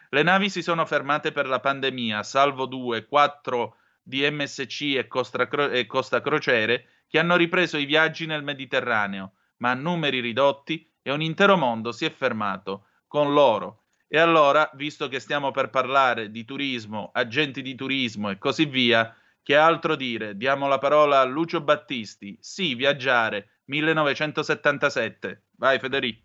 Le 0.10 0.24
navi 0.24 0.50
si 0.50 0.64
sono 0.64 0.84
fermate 0.86 1.32
per 1.32 1.48
la 1.48 1.60
pandemia, 1.60 2.24
salvo 2.24 2.66
due, 2.66 3.06
quattro 3.06 3.78
di 4.02 4.28
MSC 4.28 4.96
e 4.96 5.08
Costa, 5.08 5.48
Cro- 5.48 5.70
e 5.70 5.86
Costa 5.86 6.22
Crociere 6.22 7.04
che 7.08 7.20
hanno 7.20 7.36
ripreso 7.36 7.78
i 7.78 7.86
viaggi 7.86 8.26
nel 8.26 8.44
Mediterraneo, 8.44 9.34
ma 9.58 9.72
a 9.72 9.76
numeri 9.76 10.22
ridotti 10.22 10.92
e 11.04 11.12
un 11.12 11.22
intero 11.22 11.56
mondo 11.56 11.92
si 11.92 12.06
è 12.06 12.10
fermato 12.10 12.88
con 13.08 13.32
loro. 13.32 13.85
E 14.08 14.18
allora, 14.18 14.70
visto 14.74 15.08
che 15.08 15.20
stiamo 15.20 15.52
per 15.52 15.70
parlare 15.70 16.32
di 16.32 16.44
turismo, 16.44 17.12
agenti 17.14 17.62
di 17.62 17.76
turismo 17.76 18.32
e 18.32 18.38
così 18.40 18.66
via, 18.66 19.16
che 19.44 19.56
altro 19.56 19.96
dire? 19.96 20.36
Diamo 20.36 20.68
la 20.68 20.80
parola 20.80 21.20
a 21.20 21.24
Lucio 21.24 21.62
Battisti. 21.62 22.36
Sì, 22.40 22.74
viaggiare, 22.74 23.62
1977. 23.66 25.44
Vai 25.58 25.78
Federico. 25.80 26.25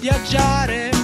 Viaggiare, 0.00 0.99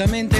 certamente 0.00 0.39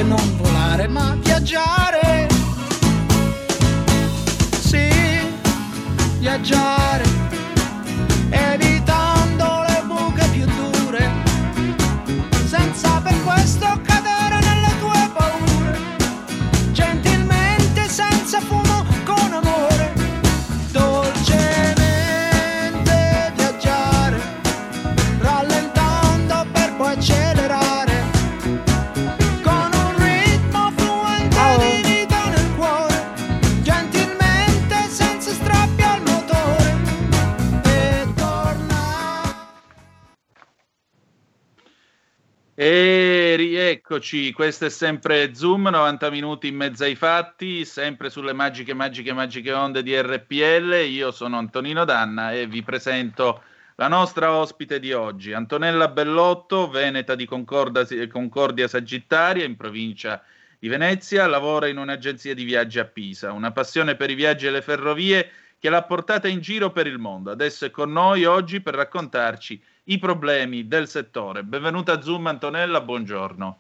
rieccoci, 44.01 44.33
questo 44.33 44.65
è 44.65 44.71
sempre 44.71 45.35
Zoom, 45.35 45.69
90 45.69 46.11
minuti 46.11 46.49
in 46.49 46.57
mezzo 46.57 46.85
ai 46.85 46.95
fatti, 46.95 47.65
sempre 47.67 48.09
sulle 48.09 48.33
magiche, 48.33 48.73
magiche, 48.73 49.13
magiche 49.13 49.53
onde 49.53 49.83
di 49.83 49.95
RPL. 50.01 50.87
Io 50.89 51.11
sono 51.11 51.37
Antonino 51.37 51.85
Danna 51.85 52.33
e 52.33 52.47
vi 52.47 52.63
presento 52.63 53.43
la 53.77 53.89
nostra 53.89 54.33
ospite 54.33 54.81
di 54.81 54.93
oggi, 54.93 55.33
Antonella 55.33 55.89
Bellotto, 55.89 56.69
veneta 56.69 57.15
di 57.15 57.27
Concorda- 57.27 57.87
Concordia 58.09 58.69
Sagittaria, 58.69 59.45
in 59.45 59.57
provincia 59.57 60.23
di 60.59 60.69
Venezia, 60.69 61.27
lavora 61.27 61.69
in 61.69 61.79
un'agenzia 61.79 62.35
di 62.35 62.45
viaggi 62.45 62.79
a 62.79 62.85
Pisa, 62.85 63.33
una 63.33 63.53
passione 63.53 63.97
per 63.97 64.11
i 64.11 64.15
viaggi 64.15 64.47
e 64.47 64.51
le 64.51 64.63
ferrovie 64.63 65.31
che 65.59 65.69
l'ha 65.69 65.83
portata 65.83 66.27
in 66.27 66.41
giro 66.41 66.71
per 66.71 66.87
il 66.87 66.99
mondo. 66.99 67.31
Adesso 67.31 67.67
è 67.67 67.71
con 67.71 67.93
noi 67.93 68.25
oggi 68.25 68.61
per 68.61 68.75
raccontarci 68.75 69.63
i 69.85 69.99
problemi 69.99 70.69
del 70.69 70.89
settore. 70.89 71.43
Benvenuta 71.43 71.93
a 71.93 72.03
Zoom 72.03 72.27
Antonella, 72.27 72.81
buongiorno. 72.81 73.59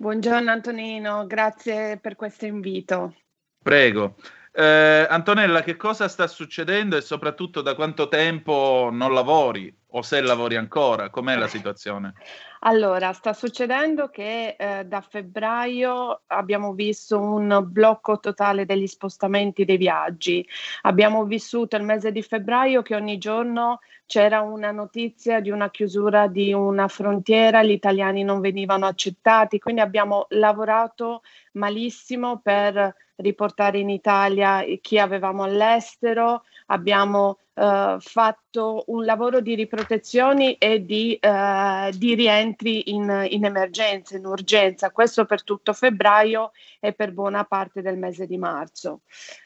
Buongiorno 0.00 0.52
Antonino, 0.52 1.26
grazie 1.26 1.98
per 2.00 2.14
questo 2.14 2.46
invito. 2.46 3.16
Prego. 3.60 4.14
Eh, 4.60 5.06
Antonella, 5.08 5.62
che 5.62 5.76
cosa 5.76 6.08
sta 6.08 6.26
succedendo 6.26 6.96
e 6.96 7.00
soprattutto 7.00 7.62
da 7.62 7.76
quanto 7.76 8.08
tempo 8.08 8.88
non 8.90 9.14
lavori 9.14 9.72
o 9.90 10.02
se 10.02 10.20
lavori 10.20 10.56
ancora? 10.56 11.10
Com'è 11.10 11.36
la 11.36 11.46
situazione? 11.46 12.14
Allora, 12.62 13.12
sta 13.12 13.32
succedendo 13.34 14.08
che 14.08 14.56
eh, 14.58 14.84
da 14.84 15.00
febbraio 15.00 16.22
abbiamo 16.26 16.72
visto 16.72 17.20
un 17.20 17.68
blocco 17.68 18.18
totale 18.18 18.66
degli 18.66 18.88
spostamenti 18.88 19.64
dei 19.64 19.76
viaggi. 19.76 20.44
Abbiamo 20.82 21.24
vissuto 21.24 21.76
il 21.76 21.84
mese 21.84 22.10
di 22.10 22.22
febbraio 22.22 22.82
che 22.82 22.96
ogni 22.96 23.16
giorno 23.16 23.78
c'era 24.06 24.40
una 24.40 24.72
notizia 24.72 25.38
di 25.38 25.50
una 25.50 25.70
chiusura 25.70 26.26
di 26.26 26.52
una 26.52 26.88
frontiera, 26.88 27.62
gli 27.62 27.70
italiani 27.70 28.24
non 28.24 28.40
venivano 28.40 28.86
accettati, 28.86 29.60
quindi 29.60 29.82
abbiamo 29.82 30.26
lavorato 30.30 31.22
malissimo 31.52 32.40
per 32.40 33.06
riportare 33.18 33.78
in 33.78 33.90
Italia 33.90 34.64
chi 34.80 34.98
avevamo 34.98 35.44
all'estero, 35.44 36.44
abbiamo 36.66 37.38
eh, 37.54 37.96
fatto 37.98 38.84
un 38.88 39.04
lavoro 39.04 39.40
di 39.40 39.54
riprotezioni 39.54 40.54
e 40.54 40.84
di, 40.84 41.14
eh, 41.14 41.92
di 41.94 42.14
rientri 42.14 42.90
in, 42.90 43.26
in 43.30 43.44
emergenza, 43.44 44.16
in 44.16 44.26
urgenza, 44.26 44.90
questo 44.90 45.24
per 45.24 45.42
tutto 45.42 45.72
febbraio 45.72 46.52
e 46.80 46.92
per 46.92 47.12
buona 47.12 47.44
parte 47.44 47.82
del 47.82 47.96
mese 47.96 48.26
di 48.26 48.38
marzo. 48.38 49.00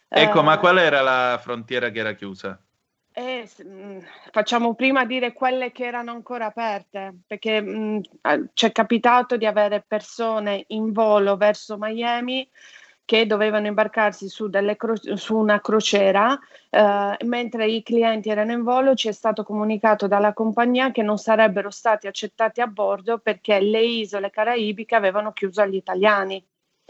Ecco, 0.09 0.41
Eh, 0.41 0.43
ma 0.43 0.59
qual 0.59 0.79
era 0.79 1.01
la 1.01 1.39
frontiera 1.43 1.91
che 1.91 1.99
era 2.01 2.13
chiusa? 2.13 2.61
eh, 3.15 3.47
mh, 3.65 3.99
facciamo 4.31 4.75
prima 4.75 5.05
dire 5.05 5.33
quelle 5.33 5.71
che 5.71 5.85
erano 5.85 6.13
ancora 6.13 6.47
aperte, 6.47 7.15
perché 7.27 7.61
mh, 7.61 8.01
eh, 8.23 8.49
ci 8.55 8.67
è 8.67 8.73
capitato 8.73 9.37
di 9.37 9.47
avere 9.47 9.85
persone 9.87 10.65
in 10.69 10.93
volo 10.93 11.37
verso 11.37 11.77
Miami 11.79 12.49
che 13.05 13.27
dovevano 13.27 13.67
imbarcarsi 13.67 14.29
su, 14.29 14.49
cro- 14.77 15.17
su 15.17 15.37
una 15.37 15.61
crociera, 15.61 16.39
eh, 16.71 17.17
mentre 17.25 17.67
i 17.67 17.83
clienti 17.83 18.31
erano 18.31 18.53
in 18.53 18.63
volo 18.63 18.95
ci 18.95 19.09
è 19.09 19.13
stato 19.13 19.43
comunicato 19.43 20.07
dalla 20.07 20.33
compagnia 20.33 20.91
che 20.91 21.03
non 21.03 21.19
sarebbero 21.19 21.71
stati 21.71 22.07
accettati 22.07 22.61
a 22.61 22.67
bordo 22.67 23.19
perché 23.19 23.61
le 23.61 23.83
isole 23.83 24.31
caraibiche 24.31 24.95
avevano 24.95 25.33
chiuso 25.33 25.61
agli 25.61 25.77
italiani. 25.77 26.45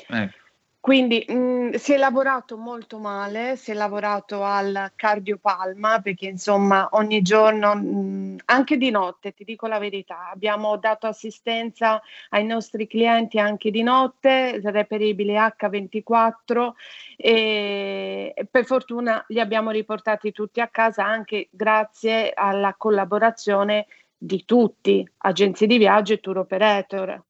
Ecco. 0.08 0.41
Quindi 0.82 1.24
mh, 1.28 1.74
si 1.76 1.92
è 1.92 1.96
lavorato 1.96 2.56
molto 2.56 2.98
male, 2.98 3.54
si 3.54 3.70
è 3.70 3.74
lavorato 3.74 4.42
al 4.42 4.90
cardiopalma 4.96 6.00
perché 6.00 6.26
insomma 6.26 6.88
ogni 6.92 7.22
giorno, 7.22 7.76
mh, 7.76 8.38
anche 8.46 8.76
di 8.78 8.90
notte, 8.90 9.32
ti 9.32 9.44
dico 9.44 9.68
la 9.68 9.78
verità, 9.78 10.28
abbiamo 10.30 10.76
dato 10.78 11.06
assistenza 11.06 12.02
ai 12.30 12.44
nostri 12.44 12.88
clienti 12.88 13.38
anche 13.38 13.70
di 13.70 13.84
notte, 13.84 14.60
reperibile 14.60 15.38
H24 15.38 16.72
e, 17.16 18.32
e 18.34 18.44
per 18.50 18.64
fortuna 18.64 19.24
li 19.28 19.38
abbiamo 19.38 19.70
riportati 19.70 20.32
tutti 20.32 20.60
a 20.60 20.66
casa 20.66 21.04
anche 21.06 21.46
grazie 21.52 22.32
alla 22.34 22.74
collaborazione 22.76 23.86
di 24.18 24.44
tutti, 24.44 25.08
agenzie 25.18 25.68
di 25.68 25.78
viaggio 25.78 26.14
e 26.14 26.20
tour 26.20 26.38
operator. 26.38 27.22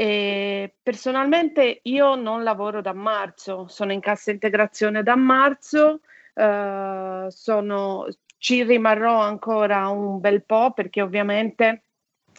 E 0.00 0.74
personalmente 0.80 1.80
io 1.82 2.14
non 2.14 2.44
lavoro 2.44 2.80
da 2.80 2.92
marzo, 2.92 3.66
sono 3.66 3.92
in 3.92 3.98
cassa 3.98 4.30
integrazione 4.30 5.02
da 5.02 5.16
marzo, 5.16 6.02
eh, 6.34 7.26
sono- 7.30 8.06
ci 8.38 8.62
rimarrò 8.62 9.18
ancora 9.20 9.88
un 9.88 10.20
bel 10.20 10.44
po' 10.44 10.70
perché 10.72 11.02
ovviamente 11.02 11.82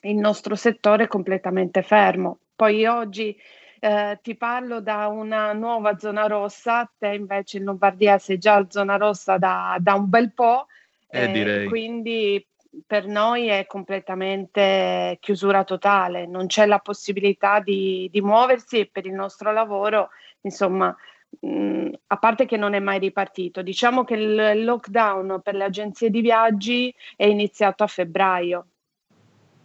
il 0.03 0.15
nostro 0.15 0.55
settore 0.55 1.03
è 1.03 1.07
completamente 1.07 1.81
fermo. 1.81 2.39
Poi 2.55 2.85
oggi 2.85 3.35
eh, 3.81 4.19
ti 4.21 4.35
parlo 4.35 4.79
da 4.81 5.07
una 5.07 5.51
nuova 5.53 5.97
zona 5.97 6.27
rossa, 6.27 6.89
te 6.97 7.07
invece 7.09 7.57
in 7.57 7.65
Lombardia 7.65 8.17
sei 8.19 8.37
già 8.37 8.65
zona 8.69 8.95
rossa 8.95 9.37
da, 9.37 9.75
da 9.79 9.95
un 9.95 10.07
bel 10.09 10.31
po', 10.33 10.67
Eh, 11.09 11.23
eh, 11.23 11.31
direi. 11.31 11.67
quindi 11.67 12.45
per 12.86 13.08
noi 13.08 13.47
è 13.47 13.65
completamente 13.65 15.17
chiusura 15.19 15.63
totale, 15.63 16.25
non 16.25 16.47
c'è 16.47 16.65
la 16.65 16.79
possibilità 16.79 17.60
di, 17.60 18.08
di 18.12 18.21
muoversi 18.21 18.79
e 18.79 18.89
per 18.91 19.05
il 19.05 19.13
nostro 19.13 19.51
lavoro, 19.51 20.10
insomma, 20.41 20.95
mh, 21.39 21.89
a 22.08 22.17
parte 22.17 22.45
che 22.45 22.58
non 22.58 22.73
è 22.73 22.79
mai 22.79 22.99
ripartito, 22.99 23.62
diciamo 23.62 24.03
che 24.03 24.13
il 24.15 24.63
lockdown 24.63 25.41
per 25.43 25.55
le 25.55 25.63
agenzie 25.63 26.10
di 26.10 26.21
viaggi 26.21 26.93
è 27.15 27.25
iniziato 27.25 27.84
a 27.84 27.88
febbraio. 27.88 28.67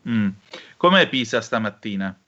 Mm. 0.09 0.29
Com'è 0.77 1.09
Pisa 1.09 1.41
stamattina? 1.41 2.19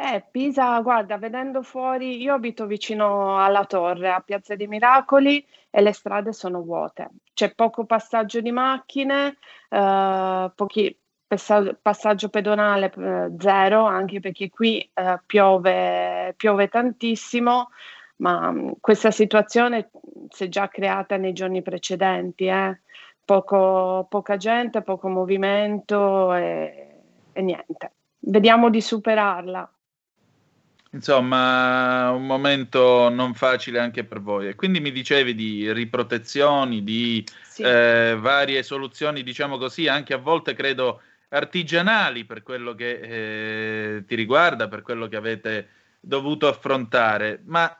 Eh, 0.00 0.24
Pisa, 0.30 0.78
guarda, 0.80 1.18
vedendo 1.18 1.62
fuori, 1.62 2.20
io 2.22 2.34
abito 2.34 2.66
vicino 2.66 3.42
alla 3.44 3.64
torre, 3.64 4.10
a 4.12 4.20
Piazza 4.20 4.54
dei 4.54 4.68
Miracoli, 4.68 5.44
e 5.70 5.80
le 5.82 5.92
strade 5.92 6.32
sono 6.32 6.62
vuote. 6.62 7.10
C'è 7.34 7.52
poco 7.54 7.84
passaggio 7.84 8.40
di 8.40 8.52
macchine, 8.52 9.36
eh, 9.68 10.50
pochi 10.54 10.96
passa- 11.26 11.76
passaggio 11.82 12.28
pedonale 12.28 12.92
eh, 12.96 13.32
zero, 13.38 13.84
anche 13.86 14.20
perché 14.20 14.48
qui 14.50 14.88
eh, 14.94 15.20
piove, 15.26 16.32
piove 16.36 16.68
tantissimo, 16.68 17.70
ma 18.18 18.50
mh, 18.52 18.74
questa 18.80 19.10
situazione 19.10 19.90
si 20.28 20.44
è 20.44 20.48
già 20.48 20.68
creata 20.68 21.16
nei 21.16 21.32
giorni 21.32 21.60
precedenti, 21.62 22.46
eh. 22.46 22.80
Poco- 23.24 24.06
poca 24.08 24.36
gente, 24.36 24.80
poco 24.82 25.08
movimento 25.08 26.32
e, 26.34 27.00
e 27.32 27.42
niente. 27.42 27.92
Vediamo 28.20 28.70
di 28.70 28.80
superarla. 28.80 29.70
Insomma, 30.98 32.10
un 32.10 32.26
momento 32.26 33.08
non 33.08 33.32
facile 33.32 33.78
anche 33.78 34.02
per 34.02 34.20
voi. 34.20 34.48
E 34.48 34.56
quindi 34.56 34.80
mi 34.80 34.90
dicevi 34.90 35.32
di 35.32 35.72
riprotezioni, 35.72 36.82
di 36.82 37.24
Sì. 37.44 37.62
eh, 37.62 38.16
varie 38.18 38.64
soluzioni, 38.64 39.22
diciamo 39.22 39.58
così, 39.58 39.86
anche 39.86 40.12
a 40.12 40.18
volte 40.18 40.54
credo 40.54 41.00
artigianali 41.28 42.24
per 42.24 42.42
quello 42.42 42.74
che 42.74 42.98
eh, 43.96 44.04
ti 44.06 44.16
riguarda, 44.16 44.66
per 44.66 44.82
quello 44.82 45.06
che 45.06 45.14
avete 45.14 45.68
dovuto 46.00 46.48
affrontare. 46.48 47.42
Ma 47.44 47.72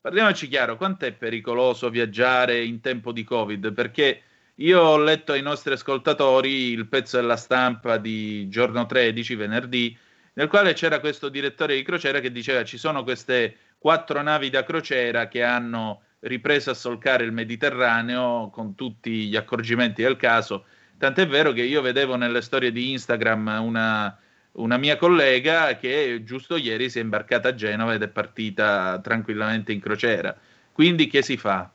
parliamoci 0.00 0.48
chiaro, 0.48 0.78
quanto 0.78 1.04
è 1.04 1.12
pericoloso 1.12 1.90
viaggiare 1.90 2.64
in 2.64 2.80
tempo 2.80 3.12
di 3.12 3.24
Covid? 3.24 3.74
Perché 3.74 4.22
io 4.54 4.80
ho 4.80 4.96
letto 4.96 5.32
ai 5.32 5.42
nostri 5.42 5.74
ascoltatori 5.74 6.70
il 6.70 6.86
pezzo 6.86 7.20
della 7.20 7.36
stampa 7.36 7.98
di 7.98 8.48
giorno 8.48 8.86
13, 8.86 9.34
venerdì, 9.34 9.94
nel 10.34 10.48
quale 10.48 10.72
c'era 10.72 11.00
questo 11.00 11.28
direttore 11.28 11.74
di 11.74 11.82
crociera 11.82 12.20
che 12.20 12.32
diceva 12.32 12.64
ci 12.64 12.78
sono 12.78 13.02
queste 13.02 13.56
quattro 13.78 14.22
navi 14.22 14.48
da 14.50 14.64
crociera 14.64 15.28
che 15.28 15.42
hanno 15.42 16.02
ripreso 16.20 16.70
a 16.70 16.74
solcare 16.74 17.24
il 17.24 17.32
Mediterraneo 17.32 18.48
con 18.50 18.74
tutti 18.74 19.26
gli 19.26 19.36
accorgimenti 19.36 20.02
del 20.02 20.16
caso. 20.16 20.64
Tant'è 20.96 21.26
vero 21.26 21.52
che 21.52 21.62
io 21.62 21.80
vedevo 21.82 22.14
nelle 22.16 22.42
storie 22.42 22.70
di 22.70 22.92
Instagram 22.92 23.58
una, 23.60 24.16
una 24.52 24.76
mia 24.76 24.96
collega 24.96 25.76
che 25.76 26.22
giusto 26.24 26.56
ieri 26.56 26.88
si 26.88 26.98
è 26.98 27.02
imbarcata 27.02 27.48
a 27.48 27.54
Genova 27.54 27.94
ed 27.94 28.02
è 28.02 28.08
partita 28.08 29.00
tranquillamente 29.02 29.72
in 29.72 29.80
crociera. 29.80 30.36
Quindi 30.72 31.08
che 31.08 31.22
si 31.22 31.36
fa? 31.36 31.70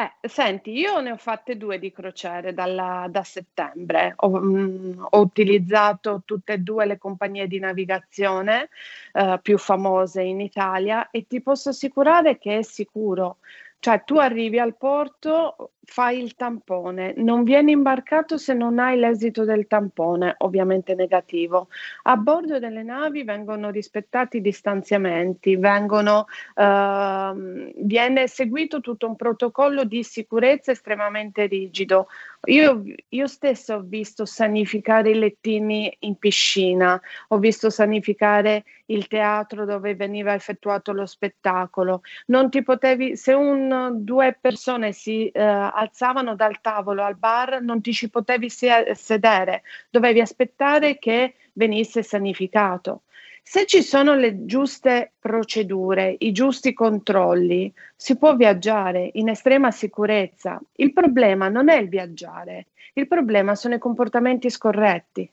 Eh, 0.00 0.28
senti, 0.28 0.70
io 0.72 1.00
ne 1.00 1.10
ho 1.10 1.16
fatte 1.18 1.58
due 1.58 1.78
di 1.78 1.92
crociere 1.92 2.54
dalla- 2.54 3.06
da 3.10 3.22
settembre. 3.22 4.14
Ho, 4.16 4.40
mm, 4.40 5.02
ho 5.10 5.20
utilizzato 5.20 6.22
tutte 6.24 6.54
e 6.54 6.58
due 6.58 6.86
le 6.86 6.96
compagnie 6.96 7.46
di 7.46 7.58
navigazione 7.58 8.68
eh, 9.12 9.38
più 9.42 9.58
famose 9.58 10.22
in 10.22 10.40
Italia 10.40 11.10
e 11.10 11.26
ti 11.26 11.42
posso 11.42 11.68
assicurare 11.70 12.38
che 12.38 12.58
è 12.58 12.62
sicuro. 12.62 13.38
Cioè, 13.82 14.04
tu 14.04 14.18
arrivi 14.18 14.58
al 14.58 14.76
porto, 14.76 15.70
fai 15.84 16.22
il 16.22 16.36
tampone, 16.36 17.14
non 17.16 17.44
vieni 17.44 17.72
imbarcato 17.72 18.36
se 18.36 18.52
non 18.52 18.78
hai 18.78 18.98
l'esito 18.98 19.44
del 19.44 19.66
tampone, 19.66 20.34
ovviamente 20.38 20.94
negativo. 20.94 21.68
A 22.02 22.16
bordo 22.16 22.58
delle 22.58 22.82
navi 22.82 23.24
vengono 23.24 23.70
rispettati 23.70 24.36
i 24.36 24.40
distanziamenti, 24.42 25.56
vengono, 25.56 26.26
ehm, 26.56 27.72
viene 27.76 28.26
seguito 28.28 28.80
tutto 28.80 29.06
un 29.08 29.16
protocollo 29.16 29.84
di 29.84 30.02
sicurezza 30.02 30.72
estremamente 30.72 31.46
rigido. 31.46 32.08
Io, 32.46 32.82
io 33.10 33.26
stessa 33.26 33.76
ho 33.76 33.80
visto 33.82 34.24
sanificare 34.24 35.10
i 35.10 35.18
lettini 35.18 35.94
in 36.00 36.16
piscina, 36.16 36.98
ho 37.28 37.38
visto 37.38 37.68
sanificare 37.68 38.64
il 38.86 39.08
teatro 39.08 39.66
dove 39.66 39.94
veniva 39.94 40.32
effettuato 40.32 40.92
lo 40.92 41.04
spettacolo. 41.04 42.00
Non 42.26 42.48
ti 42.48 42.62
potevi, 42.62 43.14
se 43.16 43.34
un, 43.34 43.90
due 44.02 44.36
persone 44.40 44.92
si 44.92 45.28
eh, 45.28 45.40
alzavano 45.42 46.34
dal 46.34 46.60
tavolo 46.62 47.04
al 47.04 47.16
bar, 47.16 47.60
non 47.60 47.82
ti 47.82 47.92
ci 47.92 48.08
potevi 48.08 48.48
se- 48.48 48.94
sedere, 48.94 49.62
dovevi 49.90 50.20
aspettare 50.20 50.98
che 50.98 51.34
venisse 51.52 52.02
sanificato. 52.02 53.02
Se 53.42 53.66
ci 53.66 53.82
sono 53.82 54.14
le 54.14 54.44
giuste 54.44 55.12
procedure, 55.18 56.14
i 56.18 56.32
giusti 56.32 56.72
controlli, 56.72 57.72
si 57.96 58.16
può 58.16 58.36
viaggiare 58.36 59.10
in 59.14 59.28
estrema 59.28 59.70
sicurezza. 59.70 60.60
Il 60.76 60.92
problema 60.92 61.48
non 61.48 61.68
è 61.68 61.76
il 61.76 61.88
viaggiare, 61.88 62.66
il 62.94 63.08
problema 63.08 63.54
sono 63.54 63.74
i 63.74 63.78
comportamenti 63.78 64.50
scorretti. 64.50 65.30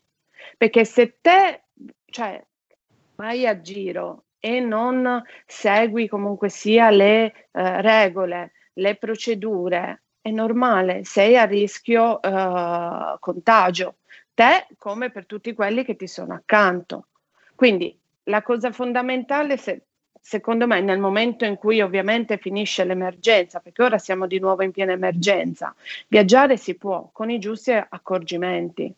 Perché 0.57 0.85
se 0.85 1.17
te, 1.21 1.63
cioè, 2.05 2.43
vai 3.15 3.45
a 3.45 3.61
giro 3.61 4.23
e 4.39 4.59
non 4.59 5.21
segui 5.45 6.07
comunque 6.07 6.49
sia 6.49 6.89
le 6.89 7.25
eh, 7.25 7.81
regole, 7.81 8.51
le 8.73 8.95
procedure, 8.95 10.03
è 10.21 10.29
normale, 10.29 11.03
sei 11.03 11.37
a 11.37 11.45
rischio 11.45 12.21
eh, 12.21 13.15
contagio, 13.19 13.95
te 14.33 14.67
come 14.77 15.09
per 15.09 15.25
tutti 15.25 15.53
quelli 15.53 15.83
che 15.83 15.95
ti 15.95 16.07
sono 16.07 16.33
accanto. 16.33 17.07
Quindi 17.57 17.97
la 18.25 18.43
cosa 18.43 18.71
fondamentale, 18.71 19.57
se- 19.57 19.81
secondo 20.21 20.67
me, 20.67 20.79
nel 20.79 20.99
momento 20.99 21.43
in 21.43 21.55
cui 21.55 21.81
ovviamente 21.81 22.37
finisce 22.37 22.83
l'emergenza, 22.83 23.61
perché 23.61 23.81
ora 23.81 23.97
siamo 23.97 24.27
di 24.27 24.37
nuovo 24.37 24.61
in 24.61 24.69
piena 24.69 24.91
emergenza, 24.91 25.73
viaggiare 26.07 26.55
si 26.57 26.75
può 26.75 27.09
con 27.11 27.31
i 27.31 27.39
giusti 27.39 27.71
accorgimenti. 27.71 28.93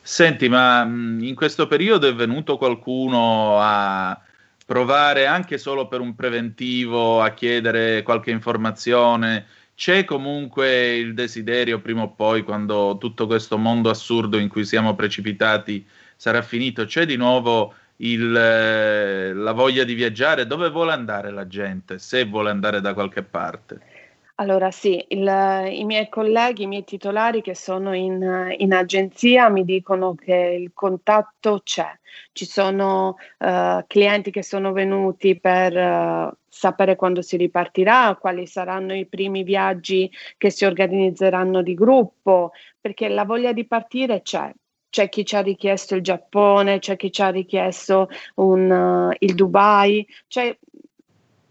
Senti, 0.00 0.48
ma 0.48 0.84
mh, 0.84 1.22
in 1.22 1.36
questo 1.36 1.68
periodo 1.68 2.08
è 2.08 2.14
venuto 2.16 2.56
qualcuno 2.56 3.58
a 3.60 4.20
provare 4.66 5.26
anche 5.26 5.56
solo 5.56 5.86
per 5.86 6.00
un 6.00 6.16
preventivo 6.16 7.22
a 7.22 7.30
chiedere 7.30 8.02
qualche 8.02 8.32
informazione? 8.32 9.46
C'è 9.76 10.02
comunque 10.04 10.96
il 10.96 11.14
desiderio 11.14 11.80
prima 11.80 12.02
o 12.02 12.10
poi, 12.10 12.42
quando 12.42 12.98
tutto 12.98 13.28
questo 13.28 13.56
mondo 13.56 13.88
assurdo 13.88 14.36
in 14.36 14.48
cui 14.48 14.64
siamo 14.64 14.96
precipitati 14.96 15.86
sarà 16.22 16.40
finito, 16.42 16.84
c'è 16.84 17.04
di 17.04 17.16
nuovo 17.16 17.74
il, 17.96 18.32
eh, 18.36 19.32
la 19.32 19.50
voglia 19.50 19.82
di 19.82 19.94
viaggiare? 19.94 20.46
Dove 20.46 20.70
vuole 20.70 20.92
andare 20.92 21.32
la 21.32 21.48
gente? 21.48 21.98
Se 21.98 22.24
vuole 22.26 22.48
andare 22.48 22.80
da 22.80 22.94
qualche 22.94 23.24
parte. 23.24 23.80
Allora 24.36 24.70
sì, 24.70 25.04
il- 25.08 25.68
i 25.72 25.84
miei 25.84 26.08
colleghi, 26.08 26.62
i 26.62 26.66
miei 26.68 26.84
titolari 26.84 27.42
che 27.42 27.56
sono 27.56 27.92
in, 27.94 28.54
in 28.56 28.72
agenzia 28.72 29.48
mi 29.50 29.64
dicono 29.64 30.14
che 30.14 30.34
il 30.60 30.70
contatto 30.72 31.60
c'è. 31.64 31.90
Ci 32.30 32.44
sono 32.44 33.16
eh, 33.38 33.84
clienti 33.88 34.30
che 34.30 34.44
sono 34.44 34.70
venuti 34.72 35.38
per 35.40 35.76
eh, 35.76 36.32
sapere 36.48 36.94
quando 36.94 37.20
si 37.20 37.36
ripartirà, 37.36 38.16
quali 38.20 38.46
saranno 38.46 38.94
i 38.94 39.06
primi 39.06 39.42
viaggi 39.42 40.08
che 40.38 40.50
si 40.50 40.64
organizzeranno 40.64 41.62
di 41.62 41.74
gruppo, 41.74 42.52
perché 42.80 43.08
la 43.08 43.24
voglia 43.24 43.52
di 43.52 43.66
partire 43.66 44.22
c'è. 44.22 44.52
C'è 44.92 45.08
chi 45.08 45.24
ci 45.24 45.36
ha 45.36 45.40
richiesto 45.40 45.94
il 45.94 46.02
Giappone, 46.02 46.78
c'è 46.78 46.96
chi 46.96 47.10
ci 47.10 47.22
ha 47.22 47.30
richiesto 47.30 48.10
un, 48.34 48.70
eh, 49.10 49.16
il 49.20 49.34
Dubai, 49.34 50.06
c'è 50.28 50.54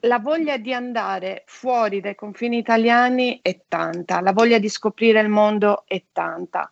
la 0.02 0.20
voglia 0.20 0.58
di 0.58 0.72
andare 0.72 1.42
fuori 1.48 2.02
dai 2.02 2.14
confini 2.14 2.60
italiani 2.60 3.40
è 3.42 3.62
tanta, 3.68 4.22
la 4.22 4.32
voglia 4.32 4.60
di 4.60 4.70
scoprire 4.70 5.22
il 5.22 5.30
mondo 5.30 5.86
è 5.88 6.04
tanta. 6.12 6.72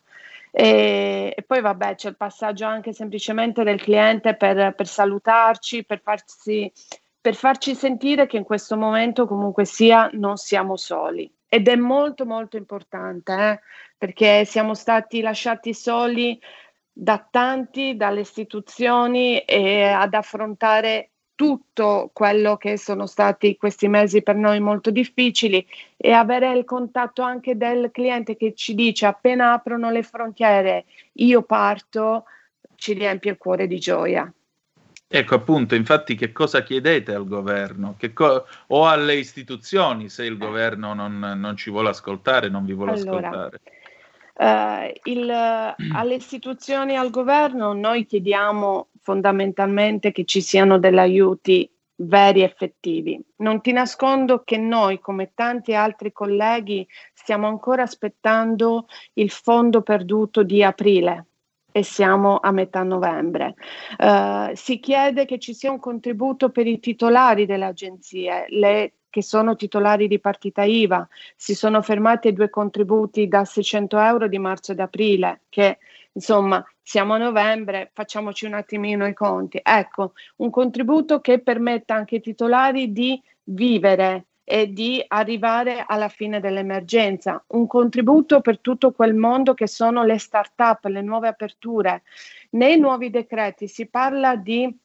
E, 0.52 1.34
e 1.36 1.42
poi 1.42 1.60
vabbè 1.60 1.96
c'è 1.96 2.10
il 2.10 2.16
passaggio 2.16 2.66
anche 2.66 2.94
semplicemente 2.94 3.64
del 3.64 3.82
cliente 3.82 4.36
per, 4.36 4.76
per 4.76 4.86
salutarci, 4.88 5.86
per 5.86 6.02
farsi, 6.04 6.72
per 7.20 7.34
farci 7.34 7.74
sentire 7.74 8.28
che 8.28 8.38
in 8.38 8.44
questo 8.44 8.78
momento 8.78 9.26
comunque 9.26 9.66
sia 9.66 10.08
non 10.14 10.38
siamo 10.38 10.78
soli. 10.78 11.32
Ed 11.50 11.68
è 11.68 11.76
molto 11.76 12.26
molto 12.26 12.58
importante 12.58 13.34
eh, 13.34 13.60
perché 13.98 14.46
siamo 14.46 14.76
stati 14.76 15.20
lasciati 15.22 15.74
soli 15.74 16.40
da 16.94 17.26
tanti, 17.30 17.96
dalle 17.96 18.22
istituzioni 18.22 19.40
e 19.40 19.84
ad 19.84 20.14
affrontare 20.14 21.10
tutto 21.34 22.10
quello 22.14 22.58
che 22.58 22.78
sono 22.78 23.06
stati 23.06 23.56
questi 23.58 23.88
mesi 23.88 24.22
per 24.22 24.36
noi 24.36 24.60
molto 24.60 24.92
difficili 24.92 25.66
e 25.96 26.12
avere 26.12 26.52
il 26.52 26.66
contatto 26.66 27.22
anche 27.22 27.56
del 27.56 27.92
cliente 27.92 28.36
che 28.36 28.54
ci 28.54 28.76
dice 28.76 29.06
appena 29.06 29.54
aprono 29.54 29.90
le 29.90 30.04
frontiere 30.04 30.86
io 31.14 31.42
parto, 31.44 32.26
ci 32.76 32.94
riempie 32.94 33.32
il 33.32 33.38
cuore 33.38 33.68
di 33.68 33.80
gioia. 33.80 34.32
Ecco 35.12 35.34
appunto, 35.34 35.74
infatti 35.74 36.14
che 36.14 36.32
cosa 36.32 36.62
chiedete 36.62 37.16
al 37.16 37.28
governo 37.28 37.96
Che 37.98 38.14
co- 38.14 38.46
o 38.68 38.86
alle 38.88 39.16
istituzioni 39.16 40.08
se 40.08 40.24
il 40.24 40.38
governo 40.38 40.94
non, 40.94 41.18
non 41.18 41.56
ci 41.56 41.72
vuole 41.72 41.90
ascoltare, 41.90 42.48
non 42.48 42.64
vi 42.64 42.74
vuole 42.74 42.92
Allora, 42.92 43.28
ascoltare? 43.30 43.60
Eh, 44.36 45.02
il- 45.06 45.32
alle 45.32 46.14
istituzioni 46.14 46.94
e 46.94 46.98
al 46.98 47.10
governo 47.10 47.74
noi 47.74 48.06
chiediamo 48.06 48.90
fondamentalmente 49.02 50.12
che 50.12 50.26
ci 50.26 50.42
siano 50.42 50.78
degli 50.78 51.00
aiuti 51.00 51.68
veri 51.96 52.42
e 52.42 52.44
effettivi. 52.44 53.20
Non 53.38 53.62
ti 53.62 53.72
nascondo 53.72 54.44
che 54.44 54.58
noi, 54.58 55.00
come 55.00 55.32
tanti 55.34 55.74
altri 55.74 56.12
colleghi, 56.12 56.88
stiamo 57.14 57.48
ancora 57.48 57.82
aspettando 57.82 58.86
il 59.14 59.32
fondo 59.32 59.82
perduto 59.82 60.44
di 60.44 60.64
aprile 60.64 61.29
e 61.72 61.84
siamo 61.84 62.40
a 62.42 62.52
metà 62.52 62.84
novembre. 62.84 63.56
Eh, 63.98 64.52
si 64.56 64.80
chiede 64.80 65.26
che 65.26 65.40
ci 65.40 65.54
sia 65.54 65.72
un 65.72 65.80
contributo 65.80 66.50
per 66.50 66.68
i 66.68 66.80
titolari 66.80 67.46
delle 67.46 67.66
agenzie, 67.66 68.46
le 68.50 68.94
che 69.10 69.24
sono 69.24 69.56
titolari 69.56 70.08
di 70.08 70.20
partita 70.20 70.64
IVA. 70.64 71.08
Si 71.36 71.56
sono 71.56 71.82
fermati 71.82 72.28
ai 72.28 72.34
due 72.34 72.50
contributi 72.50 73.28
da 73.28 73.44
600 73.44 73.98
euro 74.00 74.28
di 74.28 74.38
marzo 74.38 74.72
ed 74.72 74.80
aprile, 74.80 75.42
che 75.50 75.80
insomma 76.14 76.64
siamo 76.82 77.14
a 77.14 77.18
novembre, 77.18 77.92
facciamoci 77.94 78.46
un 78.46 78.54
attimino 78.54 79.08
i 79.08 79.14
conti. 79.14 79.60
Ecco, 79.62 80.14
un 80.38 80.50
contributo 80.50 81.22
che 81.22 81.40
permetta 81.42 81.96
anche 81.96 82.16
ai 82.16 82.22
titolari 82.22 82.92
di 82.92 83.22
vivere 83.44 84.26
e 84.52 84.74
di 84.74 85.06
arrivare 85.08 85.84
alla 85.86 86.10
fine 86.10 86.40
dell'emergenza, 86.40 87.44
un 87.50 87.68
contributo 87.68 88.42
per 88.42 88.58
tutto 88.58 88.92
quel 88.94 89.14
mondo 89.14 89.54
che 89.54 89.68
sono 89.68 90.04
le 90.04 90.18
start-up, 90.18 90.86
le 90.86 91.04
nuove 91.04 91.28
aperture. 91.28 92.02
Nei 92.52 92.80
nuovi 92.80 93.12
decreti 93.12 93.68
si 93.68 93.86
parla 93.86 94.36
di 94.36 94.76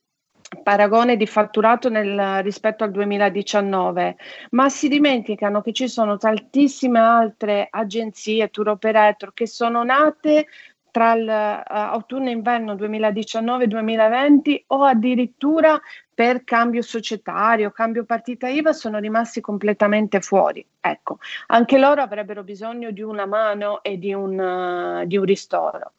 paragone 0.62 1.16
di 1.16 1.26
fatturato 1.26 1.88
nel, 1.88 2.42
rispetto 2.42 2.84
al 2.84 2.90
2019, 2.90 4.16
ma 4.50 4.68
si 4.68 4.88
dimenticano 4.88 5.62
che 5.62 5.72
ci 5.72 5.88
sono 5.88 6.18
tantissime 6.18 6.98
altre 6.98 7.66
agenzie, 7.70 8.50
tour 8.50 8.68
operator 8.68 9.32
che 9.32 9.46
sono 9.46 9.82
nate 9.82 10.46
tra 10.94 11.16
l'autunno 11.16 12.28
e 12.28 12.30
inverno 12.30 12.74
2019-2020 12.76 14.62
o 14.68 14.84
addirittura 14.84 15.80
per 16.14 16.44
cambio 16.44 16.82
societario, 16.82 17.72
cambio 17.72 18.04
partita 18.04 18.46
IVA 18.46 18.72
sono 18.72 19.00
rimasti 19.00 19.40
completamente 19.40 20.20
fuori. 20.20 20.64
Ecco, 20.80 21.18
anche 21.48 21.78
loro 21.78 22.00
avrebbero 22.00 22.44
bisogno 22.44 22.92
di 22.92 23.02
una 23.02 23.26
mano 23.26 23.82
e 23.82 23.98
di 23.98 24.14
un, 24.14 24.38
uh, 24.38 25.04
di 25.04 25.16
un 25.16 25.24
ristoro. 25.24 25.94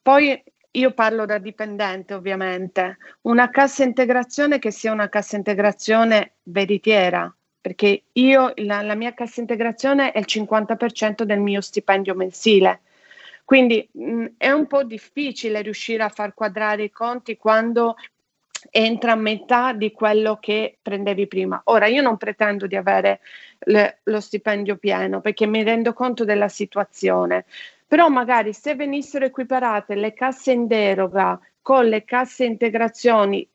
Poi 0.00 0.42
io 0.70 0.92
parlo 0.92 1.26
da 1.26 1.36
dipendente 1.36 2.14
ovviamente, 2.14 2.96
una 3.22 3.50
cassa 3.50 3.84
integrazione 3.84 4.58
che 4.58 4.70
sia 4.70 4.92
una 4.92 5.10
cassa 5.10 5.36
integrazione 5.36 6.36
veritiera, 6.44 7.30
perché 7.60 8.04
io 8.12 8.52
la, 8.56 8.80
la 8.80 8.94
mia 8.94 9.12
cassa 9.12 9.42
integrazione 9.42 10.12
è 10.12 10.18
il 10.18 10.26
50% 10.26 11.24
del 11.24 11.40
mio 11.40 11.60
stipendio 11.60 12.14
mensile. 12.14 12.80
Quindi 13.48 13.88
mh, 13.90 14.26
è 14.36 14.50
un 14.50 14.66
po' 14.66 14.84
difficile 14.84 15.62
riuscire 15.62 16.02
a 16.02 16.10
far 16.10 16.34
quadrare 16.34 16.82
i 16.82 16.90
conti 16.90 17.38
quando 17.38 17.96
entra 18.68 19.12
a 19.12 19.16
metà 19.16 19.72
di 19.72 19.90
quello 19.90 20.36
che 20.38 20.76
prendevi 20.82 21.26
prima. 21.26 21.58
Ora 21.64 21.86
io 21.86 22.02
non 22.02 22.18
pretendo 22.18 22.66
di 22.66 22.76
avere 22.76 23.20
le, 23.60 24.00
lo 24.02 24.20
stipendio 24.20 24.76
pieno 24.76 25.22
perché 25.22 25.46
mi 25.46 25.62
rendo 25.62 25.94
conto 25.94 26.26
della 26.26 26.48
situazione, 26.48 27.46
però 27.86 28.10
magari 28.10 28.52
se 28.52 28.74
venissero 28.74 29.24
equiparate 29.24 29.94
le 29.94 30.12
casse 30.12 30.52
in 30.52 30.66
deroga 30.66 31.40
con 31.62 31.86
le 31.86 32.04
casse 32.04 32.44
integrazioni 32.44 33.48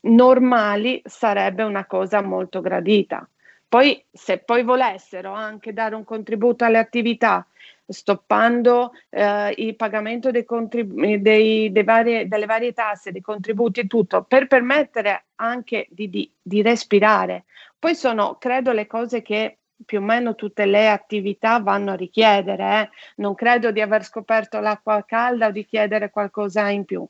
normali 0.00 1.00
sarebbe 1.04 1.62
una 1.62 1.86
cosa 1.86 2.22
molto 2.22 2.60
gradita. 2.60 3.24
Poi 3.68 4.04
se 4.10 4.38
poi 4.38 4.64
volessero 4.64 5.30
anche 5.30 5.72
dare 5.72 5.94
un 5.94 6.02
contributo 6.02 6.64
alle 6.64 6.78
attività 6.78 7.46
stoppando 7.92 8.92
eh, 9.10 9.54
il 9.56 9.76
pagamento 9.76 10.30
dei 10.30 10.44
contrib- 10.44 11.16
dei, 11.16 11.70
dei 11.70 11.84
varie, 11.84 12.26
delle 12.26 12.46
varie 12.46 12.72
tasse, 12.72 13.12
dei 13.12 13.20
contributi 13.20 13.80
e 13.80 13.86
tutto, 13.86 14.24
per 14.24 14.46
permettere 14.46 15.26
anche 15.36 15.86
di, 15.90 16.08
di, 16.10 16.30
di 16.40 16.62
respirare. 16.62 17.44
Poi 17.78 17.94
sono, 17.94 18.36
credo, 18.38 18.72
le 18.72 18.86
cose 18.86 19.22
che 19.22 19.58
più 19.84 19.98
o 19.98 20.02
meno 20.02 20.34
tutte 20.34 20.64
le 20.64 20.88
attività 20.88 21.58
vanno 21.58 21.92
a 21.92 21.96
richiedere. 21.96 22.80
eh. 22.80 22.90
Non 23.16 23.34
credo 23.34 23.70
di 23.70 23.80
aver 23.80 24.04
scoperto 24.04 24.60
l'acqua 24.60 25.04
calda 25.04 25.48
o 25.48 25.50
di 25.50 25.64
chiedere 25.64 26.10
qualcosa 26.10 26.68
in 26.68 26.84
più. 26.84 27.04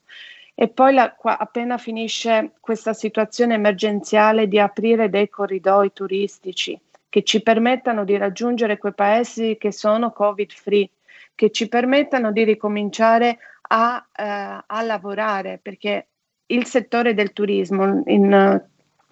E 0.54 0.68
poi 0.68 0.94
la- 0.94 1.12
qua- 1.12 1.38
appena 1.38 1.78
finisce 1.78 2.52
questa 2.60 2.92
situazione 2.92 3.54
emergenziale 3.54 4.48
di 4.48 4.58
aprire 4.58 5.08
dei 5.10 5.28
corridoi 5.28 5.92
turistici 5.92 6.78
che 7.12 7.24
ci 7.24 7.42
permettano 7.42 8.06
di 8.06 8.16
raggiungere 8.16 8.78
quei 8.78 8.94
paesi 8.94 9.58
che 9.60 9.70
sono 9.70 10.12
covid 10.12 10.50
free, 10.50 10.88
che 11.34 11.50
ci 11.50 11.68
permettano 11.68 12.32
di 12.32 12.42
ricominciare 12.42 13.36
a, 13.68 14.02
eh, 14.16 14.64
a 14.66 14.80
lavorare, 14.80 15.58
perché 15.60 16.06
il 16.46 16.64
settore 16.64 17.12
del 17.12 17.34
turismo, 17.34 18.02
in, 18.06 18.64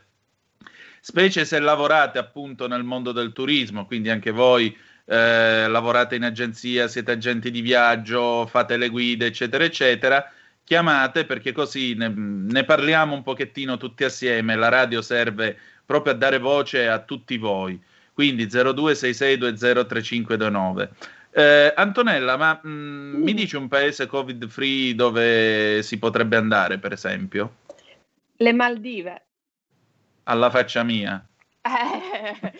specie 0.99 1.45
se 1.45 1.59
lavorate 1.59 2.17
appunto 2.17 2.67
nel 2.67 2.83
mondo 2.83 3.13
del 3.13 3.31
turismo, 3.31 3.85
quindi 3.85 4.09
anche 4.09 4.31
voi 4.31 4.75
eh, 5.05 5.67
lavorate 5.69 6.15
in 6.15 6.25
agenzia, 6.25 6.89
siete 6.89 7.11
agenti 7.11 7.49
di 7.49 7.61
viaggio, 7.61 8.45
fate 8.45 8.75
le 8.75 8.89
guide, 8.89 9.27
eccetera, 9.27 9.63
eccetera, 9.63 10.29
chiamate 10.65 11.23
perché 11.23 11.53
così 11.53 11.93
ne, 11.93 12.11
ne 12.13 12.65
parliamo 12.65 13.15
un 13.15 13.23
pochettino 13.23 13.77
tutti 13.77 14.03
assieme, 14.03 14.57
la 14.57 14.67
radio 14.67 15.01
serve 15.01 15.57
proprio 15.85 16.11
a 16.11 16.17
dare 16.17 16.39
voce 16.39 16.89
a 16.89 16.99
tutti 16.99 17.37
voi, 17.37 17.81
quindi 18.11 18.47
0266203529. 18.47 20.89
Eh, 21.37 21.71
Antonella, 21.75 22.35
ma 22.35 22.59
mh, 22.63 22.69
mi 23.21 23.31
dici 23.35 23.55
un 23.55 23.67
paese 23.67 24.07
covid 24.07 24.47
free 24.47 24.95
dove 24.95 25.83
si 25.83 25.99
potrebbe 25.99 26.35
andare, 26.35 26.79
per 26.79 26.93
esempio? 26.93 27.57
Le 28.37 28.53
Maldive. 28.53 29.25
Alla 30.23 30.49
faccia 30.49 30.81
mia. 30.81 31.23
Eh, 31.61 32.51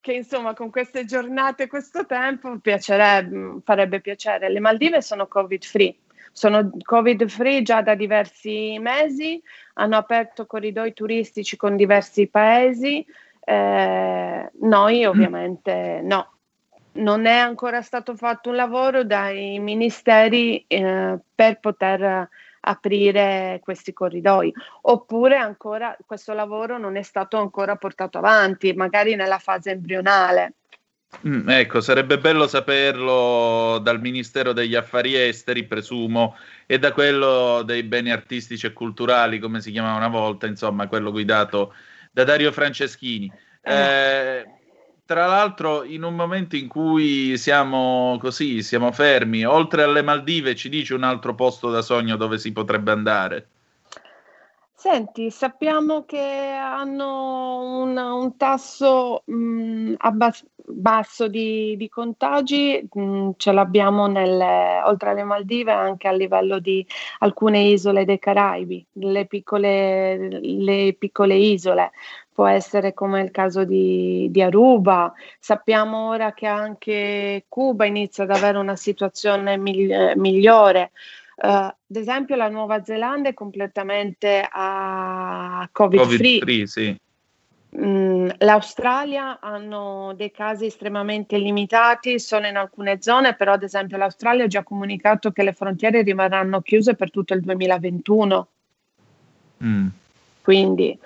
che 0.00 0.12
insomma 0.14 0.52
con 0.52 0.70
queste 0.70 1.04
giornate 1.04 1.62
e 1.62 1.66
questo 1.68 2.06
tempo 2.06 2.58
piacerebbe, 2.58 3.60
farebbe 3.64 4.00
piacere. 4.00 4.50
Le 4.50 4.58
Maldive 4.58 5.00
sono 5.00 5.28
covid 5.28 5.62
free, 5.62 5.94
sono 6.32 6.72
covid 6.82 7.28
free 7.28 7.62
già 7.62 7.82
da 7.82 7.94
diversi 7.94 8.78
mesi, 8.80 9.40
hanno 9.74 9.96
aperto 9.96 10.44
corridoi 10.46 10.92
turistici 10.92 11.56
con 11.56 11.76
diversi 11.76 12.26
paesi, 12.26 13.06
Eh, 13.46 14.50
noi 14.60 15.04
ovviamente 15.04 16.00
no. 16.02 16.33
Non 16.94 17.26
è 17.26 17.36
ancora 17.36 17.82
stato 17.82 18.14
fatto 18.16 18.50
un 18.50 18.56
lavoro 18.56 19.04
dai 19.04 19.58
ministeri 19.58 20.64
eh, 20.66 21.18
per 21.34 21.58
poter 21.58 22.28
aprire 22.66 23.60
questi 23.62 23.92
corridoi, 23.92 24.52
oppure 24.82 25.36
ancora 25.36 25.96
questo 26.06 26.32
lavoro 26.32 26.78
non 26.78 26.96
è 26.96 27.02
stato 27.02 27.36
ancora 27.36 27.76
portato 27.76 28.18
avanti, 28.18 28.72
magari 28.72 29.14
nella 29.16 29.38
fase 29.38 29.72
embrionale. 29.72 30.54
Mm, 31.26 31.48
ecco, 31.48 31.80
sarebbe 31.80 32.18
bello 32.18 32.46
saperlo 32.46 33.78
dal 33.78 34.00
Ministero 34.00 34.52
degli 34.52 34.74
Affari 34.74 35.14
Esteri, 35.14 35.64
presumo, 35.64 36.36
e 36.66 36.78
da 36.78 36.92
quello 36.92 37.62
dei 37.62 37.82
beni 37.82 38.10
artistici 38.10 38.66
e 38.66 38.72
culturali, 38.72 39.38
come 39.38 39.60
si 39.60 39.70
chiamava 39.70 39.96
una 39.96 40.08
volta, 40.08 40.46
insomma, 40.46 40.88
quello 40.88 41.10
guidato 41.10 41.74
da 42.10 42.24
Dario 42.24 42.50
Franceschini. 42.50 43.30
Eh, 43.62 44.44
tra 45.06 45.26
l'altro, 45.26 45.84
in 45.84 46.02
un 46.02 46.14
momento 46.14 46.56
in 46.56 46.68
cui 46.68 47.36
siamo 47.36 48.16
così, 48.20 48.62
siamo 48.62 48.92
fermi, 48.92 49.44
oltre 49.44 49.82
alle 49.82 50.02
Maldive, 50.02 50.54
ci 50.54 50.68
dice 50.68 50.94
un 50.94 51.02
altro 51.02 51.34
posto 51.34 51.70
da 51.70 51.82
sogno 51.82 52.16
dove 52.16 52.38
si 52.38 52.52
potrebbe 52.52 52.90
andare? 52.92 53.48
Senti, 54.76 55.30
sappiamo 55.30 56.04
che 56.04 56.18
hanno 56.18 57.80
un, 57.84 57.96
un 57.96 58.36
tasso 58.36 59.22
mh, 59.24 59.94
abbas- 59.96 60.44
basso 60.56 61.26
di, 61.28 61.74
di 61.78 61.88
contagi, 61.88 62.86
mh, 62.92 63.30
ce 63.36 63.52
l'abbiamo 63.52 64.06
nelle, 64.08 64.82
oltre 64.84 65.10
alle 65.10 65.22
Maldive 65.24 65.72
anche 65.72 66.08
a 66.08 66.12
livello 66.12 66.58
di 66.58 66.86
alcune 67.20 67.60
isole 67.62 68.04
dei 68.04 68.18
Caraibi, 68.18 68.84
le 68.92 69.24
piccole, 69.26 70.40
le 70.40 70.94
piccole 70.98 71.36
isole, 71.36 71.92
può 72.34 72.46
essere 72.46 72.92
come 72.94 73.22
il 73.22 73.30
caso 73.30 73.64
di, 73.64 74.26
di 74.30 74.42
Aruba. 74.42 75.12
Sappiamo 75.38 76.08
ora 76.08 76.34
che 76.34 76.46
anche 76.46 77.44
Cuba 77.48 77.84
inizia 77.84 78.24
ad 78.24 78.30
avere 78.30 78.58
una 78.58 78.74
situazione 78.74 79.56
migli- 79.56 80.14
migliore. 80.16 80.90
Uh, 81.36 81.46
ad 81.46 81.74
esempio 81.88 82.36
la 82.36 82.48
Nuova 82.48 82.82
Zelanda 82.82 83.28
è 83.28 83.34
completamente 83.34 84.46
a 84.50 85.68
covid-free. 85.70 86.38
Covid-free, 86.40 86.66
sì. 86.66 87.00
Mm, 87.76 88.30
L'Australia 88.38 89.38
hanno 89.40 90.12
dei 90.16 90.30
casi 90.30 90.66
estremamente 90.66 91.38
limitati, 91.38 92.18
solo 92.18 92.46
in 92.46 92.56
alcune 92.56 93.00
zone, 93.00 93.34
però 93.34 93.52
ad 93.52 93.62
esempio 93.62 93.96
l'Australia 93.96 94.44
ha 94.44 94.48
già 94.48 94.62
comunicato 94.62 95.30
che 95.30 95.42
le 95.42 95.52
frontiere 95.52 96.02
rimarranno 96.02 96.60
chiuse 96.62 96.94
per 96.94 97.10
tutto 97.10 97.34
il 97.34 97.40
2021. 97.40 98.48
Mm. 99.64 99.86
Quindi 100.42 100.98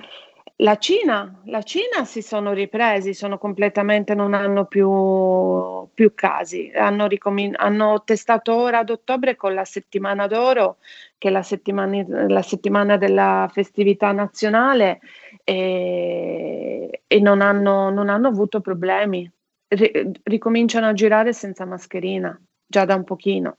la 0.60 0.76
Cina, 0.76 1.40
la 1.44 1.62
Cina 1.62 2.04
si 2.04 2.20
sono 2.20 2.52
ripresi, 2.52 3.14
sono 3.14 3.38
completamente, 3.38 4.14
non 4.14 4.34
hanno 4.34 4.64
più, 4.64 5.88
più 5.94 6.14
casi. 6.14 6.72
Hanno, 6.74 7.06
ricomin- 7.06 7.54
hanno 7.56 8.02
testato 8.04 8.54
ora 8.54 8.78
ad 8.78 8.90
ottobre 8.90 9.36
con 9.36 9.54
la 9.54 9.64
settimana 9.64 10.26
d'oro, 10.26 10.78
che 11.16 11.28
è 11.28 11.30
la 11.30 11.42
settimana, 11.42 12.04
la 12.26 12.42
settimana 12.42 12.96
della 12.96 13.48
festività 13.52 14.10
nazionale, 14.10 15.00
e, 15.44 17.02
e 17.06 17.20
non, 17.20 17.40
hanno, 17.40 17.90
non 17.90 18.08
hanno 18.08 18.28
avuto 18.28 18.60
problemi. 18.60 19.30
Ri- 19.68 20.10
ricominciano 20.24 20.88
a 20.88 20.92
girare 20.92 21.32
senza 21.32 21.66
mascherina, 21.66 22.36
già 22.66 22.84
da 22.84 22.96
un 22.96 23.04
pochino. 23.04 23.58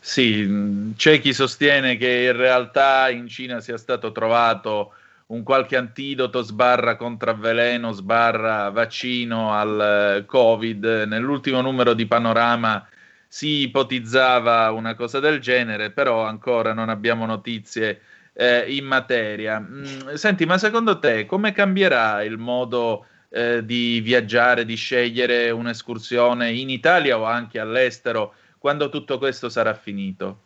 Sì, 0.00 0.92
c'è 0.96 1.18
chi 1.18 1.32
sostiene 1.32 1.96
che 1.96 2.24
in 2.30 2.36
realtà 2.36 3.08
in 3.08 3.26
Cina 3.26 3.60
sia 3.60 3.78
stato 3.78 4.12
trovato 4.12 4.92
un 5.26 5.42
qualche 5.42 5.76
antidoto 5.76 6.42
sbarra 6.42 6.96
contravveleno 6.96 7.92
sbarra 7.92 8.68
vaccino 8.70 9.52
al 9.52 10.18
eh, 10.20 10.24
Covid. 10.26 11.04
Nell'ultimo 11.06 11.60
numero 11.60 11.94
di 11.94 12.06
Panorama 12.06 12.86
si 13.26 13.62
ipotizzava 13.62 14.70
una 14.70 14.94
cosa 14.94 15.20
del 15.20 15.40
genere, 15.40 15.90
però 15.90 16.24
ancora 16.24 16.72
non 16.72 16.88
abbiamo 16.88 17.26
notizie 17.26 18.00
eh, 18.34 18.64
in 18.74 18.84
materia. 18.84 19.58
Mm, 19.60 20.14
senti, 20.14 20.44
ma 20.44 20.58
secondo 20.58 20.98
te 20.98 21.24
come 21.26 21.52
cambierà 21.52 22.22
il 22.22 22.36
modo 22.36 23.06
eh, 23.30 23.64
di 23.64 24.00
viaggiare, 24.00 24.64
di 24.64 24.76
scegliere 24.76 25.50
un'escursione 25.50 26.52
in 26.52 26.68
Italia 26.70 27.18
o 27.18 27.24
anche 27.24 27.58
all'estero 27.58 28.34
quando 28.58 28.88
tutto 28.88 29.18
questo 29.18 29.48
sarà 29.48 29.74
finito? 29.74 30.43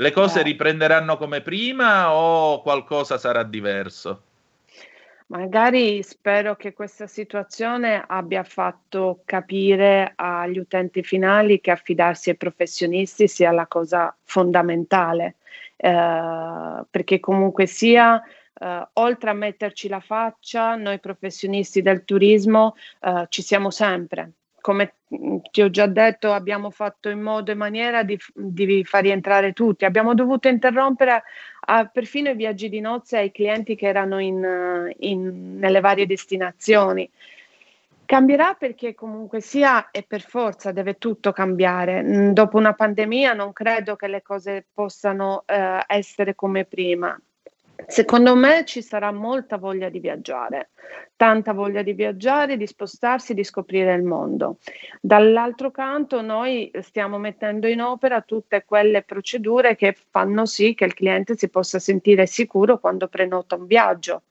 Le 0.00 0.12
cose 0.12 0.40
Eh. 0.40 0.44
riprenderanno 0.44 1.18
come 1.18 1.42
prima 1.42 2.14
o 2.14 2.62
qualcosa 2.62 3.18
sarà 3.18 3.42
diverso? 3.42 4.22
Magari 5.26 6.02
spero 6.02 6.56
che 6.56 6.72
questa 6.72 7.06
situazione 7.06 8.02
abbia 8.06 8.42
fatto 8.42 9.20
capire 9.26 10.14
agli 10.16 10.58
utenti 10.58 11.02
finali 11.02 11.60
che 11.60 11.70
affidarsi 11.70 12.30
ai 12.30 12.36
professionisti 12.36 13.28
sia 13.28 13.50
la 13.52 13.66
cosa 13.66 14.16
fondamentale, 14.24 15.36
eh, 15.76 16.82
perché 16.90 17.20
comunque 17.20 17.66
sia, 17.66 18.22
eh, 18.58 18.88
oltre 18.94 19.30
a 19.30 19.34
metterci 19.34 19.86
la 19.86 20.00
faccia, 20.00 20.76
noi 20.76 20.98
professionisti 20.98 21.82
del 21.82 22.06
turismo 22.06 22.74
eh, 23.02 23.26
ci 23.28 23.42
siamo 23.42 23.70
sempre. 23.70 24.32
Come 24.60 24.94
mh, 25.08 25.36
ti 25.50 25.62
ho 25.62 25.70
già 25.70 25.86
detto, 25.86 26.32
abbiamo 26.32 26.70
fatto 26.70 27.08
in 27.08 27.20
modo 27.20 27.50
e 27.50 27.54
maniera 27.54 28.02
di, 28.02 28.18
di 28.34 28.84
far 28.84 29.02
rientrare 29.02 29.52
tutti. 29.52 29.84
Abbiamo 29.84 30.14
dovuto 30.14 30.48
interrompere 30.48 31.22
a- 31.66 31.86
perfino 31.86 32.30
i 32.30 32.34
viaggi 32.36 32.68
di 32.68 32.80
nozze 32.80 33.18
ai 33.18 33.30
clienti 33.32 33.74
che 33.76 33.86
erano 33.86 34.18
in, 34.20 34.44
eh, 34.44 34.94
in- 35.00 35.58
nelle 35.58 35.80
varie 35.80 36.06
destinazioni. 36.06 37.08
Cambierà 38.04 38.54
perché 38.54 38.94
comunque 38.94 39.40
sia 39.40 39.90
e 39.92 40.02
per 40.02 40.20
forza 40.22 40.72
deve 40.72 40.98
tutto 40.98 41.30
cambiare. 41.32 42.02
Mm, 42.02 42.30
Dopo 42.32 42.56
una 42.56 42.74
pandemia 42.74 43.34
non 43.34 43.52
credo 43.52 43.94
che 43.94 44.08
le 44.08 44.20
cose 44.22 44.66
possano 44.72 45.44
eh, 45.46 45.84
essere 45.86 46.34
come 46.34 46.64
prima. 46.64 47.16
Secondo 47.86 48.34
me 48.36 48.64
ci 48.64 48.82
sarà 48.82 49.12
molta 49.12 49.56
voglia 49.56 49.88
di 49.88 50.00
viaggiare, 50.00 50.70
tanta 51.16 51.52
voglia 51.52 51.82
di 51.82 51.92
viaggiare, 51.92 52.56
di 52.56 52.66
spostarsi, 52.66 53.34
di 53.34 53.44
scoprire 53.44 53.94
il 53.94 54.02
mondo. 54.02 54.58
Dall'altro 55.00 55.70
canto 55.70 56.20
noi 56.20 56.70
stiamo 56.80 57.18
mettendo 57.18 57.66
in 57.66 57.80
opera 57.82 58.20
tutte 58.22 58.64
quelle 58.64 59.02
procedure 59.02 59.76
che 59.76 59.96
fanno 60.10 60.46
sì 60.46 60.74
che 60.74 60.84
il 60.84 60.94
cliente 60.94 61.36
si 61.36 61.48
possa 61.48 61.78
sentire 61.78 62.26
sicuro 62.26 62.78
quando 62.78 63.08
prenota 63.08 63.56
un 63.56 63.66
viaggio. 63.66 64.22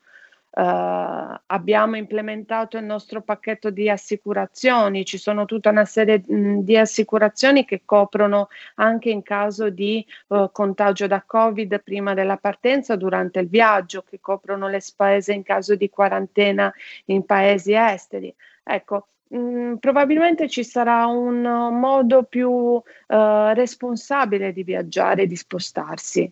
Eh, 0.52 1.40
abbiamo 1.46 1.96
implementato 1.96 2.78
il 2.78 2.84
nostro 2.84 3.22
pacchetto 3.22 3.70
di 3.70 3.88
assicurazioni, 3.88 5.06
ci 5.06 5.20
sono 5.20 5.46
tutta 5.46 5.70
una 5.70 5.86
serie 5.86 6.24
mh, 6.26 6.62
di 6.62 6.76
assicurazioni 6.76 7.66
che 7.66 7.84
coprono 7.86 8.48
anche 8.76 9.12
in 9.12 9.22
caso 9.22 9.70
di 9.70 10.04
eh, 10.30 10.50
contagio 10.52 11.06
da 11.06 11.24
Covid 11.26 11.82
prima 11.84 12.16
della 12.16 12.38
partenza, 12.38 12.96
durante 12.96 13.40
il 13.40 13.48
viaggio, 13.48 14.02
che 14.02 14.20
coprono 14.20 14.68
le 14.68 14.80
spese 14.80 15.34
in 15.34 15.44
caso 15.44 15.76
di 15.76 15.90
quarantena 15.90 16.74
in 17.06 17.26
paesi 17.26 17.74
esteri. 17.74 18.34
Ecco, 18.64 19.08
mh, 19.28 19.76
probabilmente 19.76 20.50
ci 20.50 20.64
sarà 20.64 21.06
un 21.06 21.46
uh, 21.46 21.72
modo 21.72 22.24
più 22.24 22.82
eh, 23.08 23.54
responsabile 23.54 24.52
di 24.52 24.64
viaggiare 24.64 25.24
e 25.24 25.28
di 25.28 25.36
spostarsi. 25.36 26.32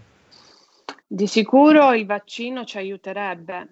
Di 1.07 1.27
sicuro 1.27 1.95
il 1.95 2.05
vaccino 2.05 2.67
ci 2.67 2.77
aiuterebbe. 2.77 3.69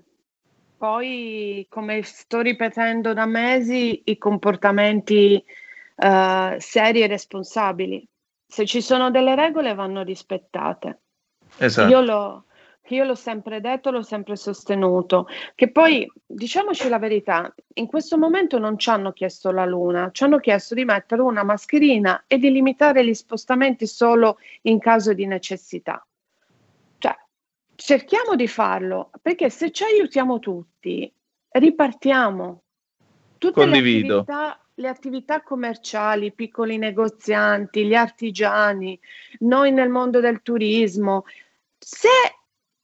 Poi, 0.78 1.66
come 1.68 2.00
sto 2.04 2.40
ripetendo 2.40 3.12
da 3.12 3.26
mesi, 3.26 4.00
i 4.06 4.16
comportamenti 4.16 5.44
eh, 5.94 6.56
seri 6.58 7.02
e 7.02 7.06
responsabili. 7.06 8.08
Se 8.50 8.64
ci 8.64 8.80
sono 8.80 9.10
delle 9.10 9.34
regole 9.34 9.74
vanno 9.74 10.02
rispettate. 10.02 11.00
Esatto. 11.58 11.90
Io 11.90 12.44
che 12.88 12.94
io 12.94 13.04
l'ho 13.04 13.14
sempre 13.14 13.60
detto, 13.60 13.90
l'ho 13.90 14.00
sempre 14.00 14.34
sostenuto, 14.34 15.28
che 15.54 15.70
poi 15.70 16.10
diciamoci 16.24 16.88
la 16.88 16.98
verità, 16.98 17.54
in 17.74 17.86
questo 17.86 18.16
momento 18.16 18.58
non 18.58 18.78
ci 18.78 18.88
hanno 18.88 19.12
chiesto 19.12 19.50
la 19.50 19.66
luna, 19.66 20.08
ci 20.10 20.24
hanno 20.24 20.38
chiesto 20.38 20.74
di 20.74 20.86
mettere 20.86 21.20
una 21.20 21.44
mascherina 21.44 22.24
e 22.26 22.38
di 22.38 22.50
limitare 22.50 23.04
gli 23.04 23.12
spostamenti 23.12 23.86
solo 23.86 24.38
in 24.62 24.78
caso 24.78 25.12
di 25.12 25.26
necessità. 25.26 26.02
Cioè, 26.96 27.14
cerchiamo 27.74 28.34
di 28.34 28.48
farlo, 28.48 29.10
perché 29.20 29.50
se 29.50 29.70
ci 29.70 29.84
aiutiamo 29.84 30.38
tutti, 30.38 31.12
ripartiamo. 31.50 32.62
Tutte 33.36 33.52
Condivido. 33.52 34.24
Le 34.26 34.32
attività, 34.32 34.60
le 34.78 34.88
attività 34.88 35.42
commerciali, 35.42 36.26
i 36.26 36.32
piccoli 36.32 36.78
negozianti, 36.78 37.84
gli 37.84 37.94
artigiani, 37.94 38.98
noi 39.40 39.72
nel 39.72 39.88
mondo 39.88 40.20
del 40.20 40.40
turismo, 40.42 41.24
se 41.76 42.08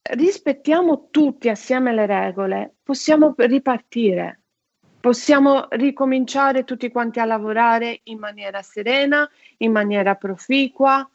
rispettiamo 0.02 1.08
tutti 1.10 1.48
assieme 1.48 1.94
le 1.94 2.06
regole, 2.06 2.74
possiamo 2.82 3.34
ripartire. 3.36 4.40
Possiamo 5.00 5.66
ricominciare 5.70 6.64
tutti 6.64 6.90
quanti 6.90 7.20
a 7.20 7.26
lavorare 7.26 8.00
in 8.04 8.18
maniera 8.18 8.62
serena, 8.62 9.28
in 9.58 9.70
maniera 9.70 10.14
proficua, 10.14 11.06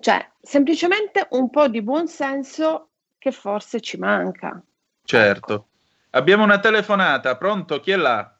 cioè 0.00 0.28
semplicemente 0.40 1.28
un 1.30 1.48
po' 1.48 1.68
di 1.68 1.80
buon 1.80 2.08
senso 2.08 2.90
che 3.18 3.30
forse 3.30 3.80
ci 3.80 3.98
manca. 3.98 4.60
Certo. 5.04 5.68
Abbiamo 6.10 6.42
una 6.42 6.58
telefonata, 6.58 7.36
pronto? 7.36 7.78
Chi 7.78 7.92
è 7.92 7.96
là? 7.96 8.35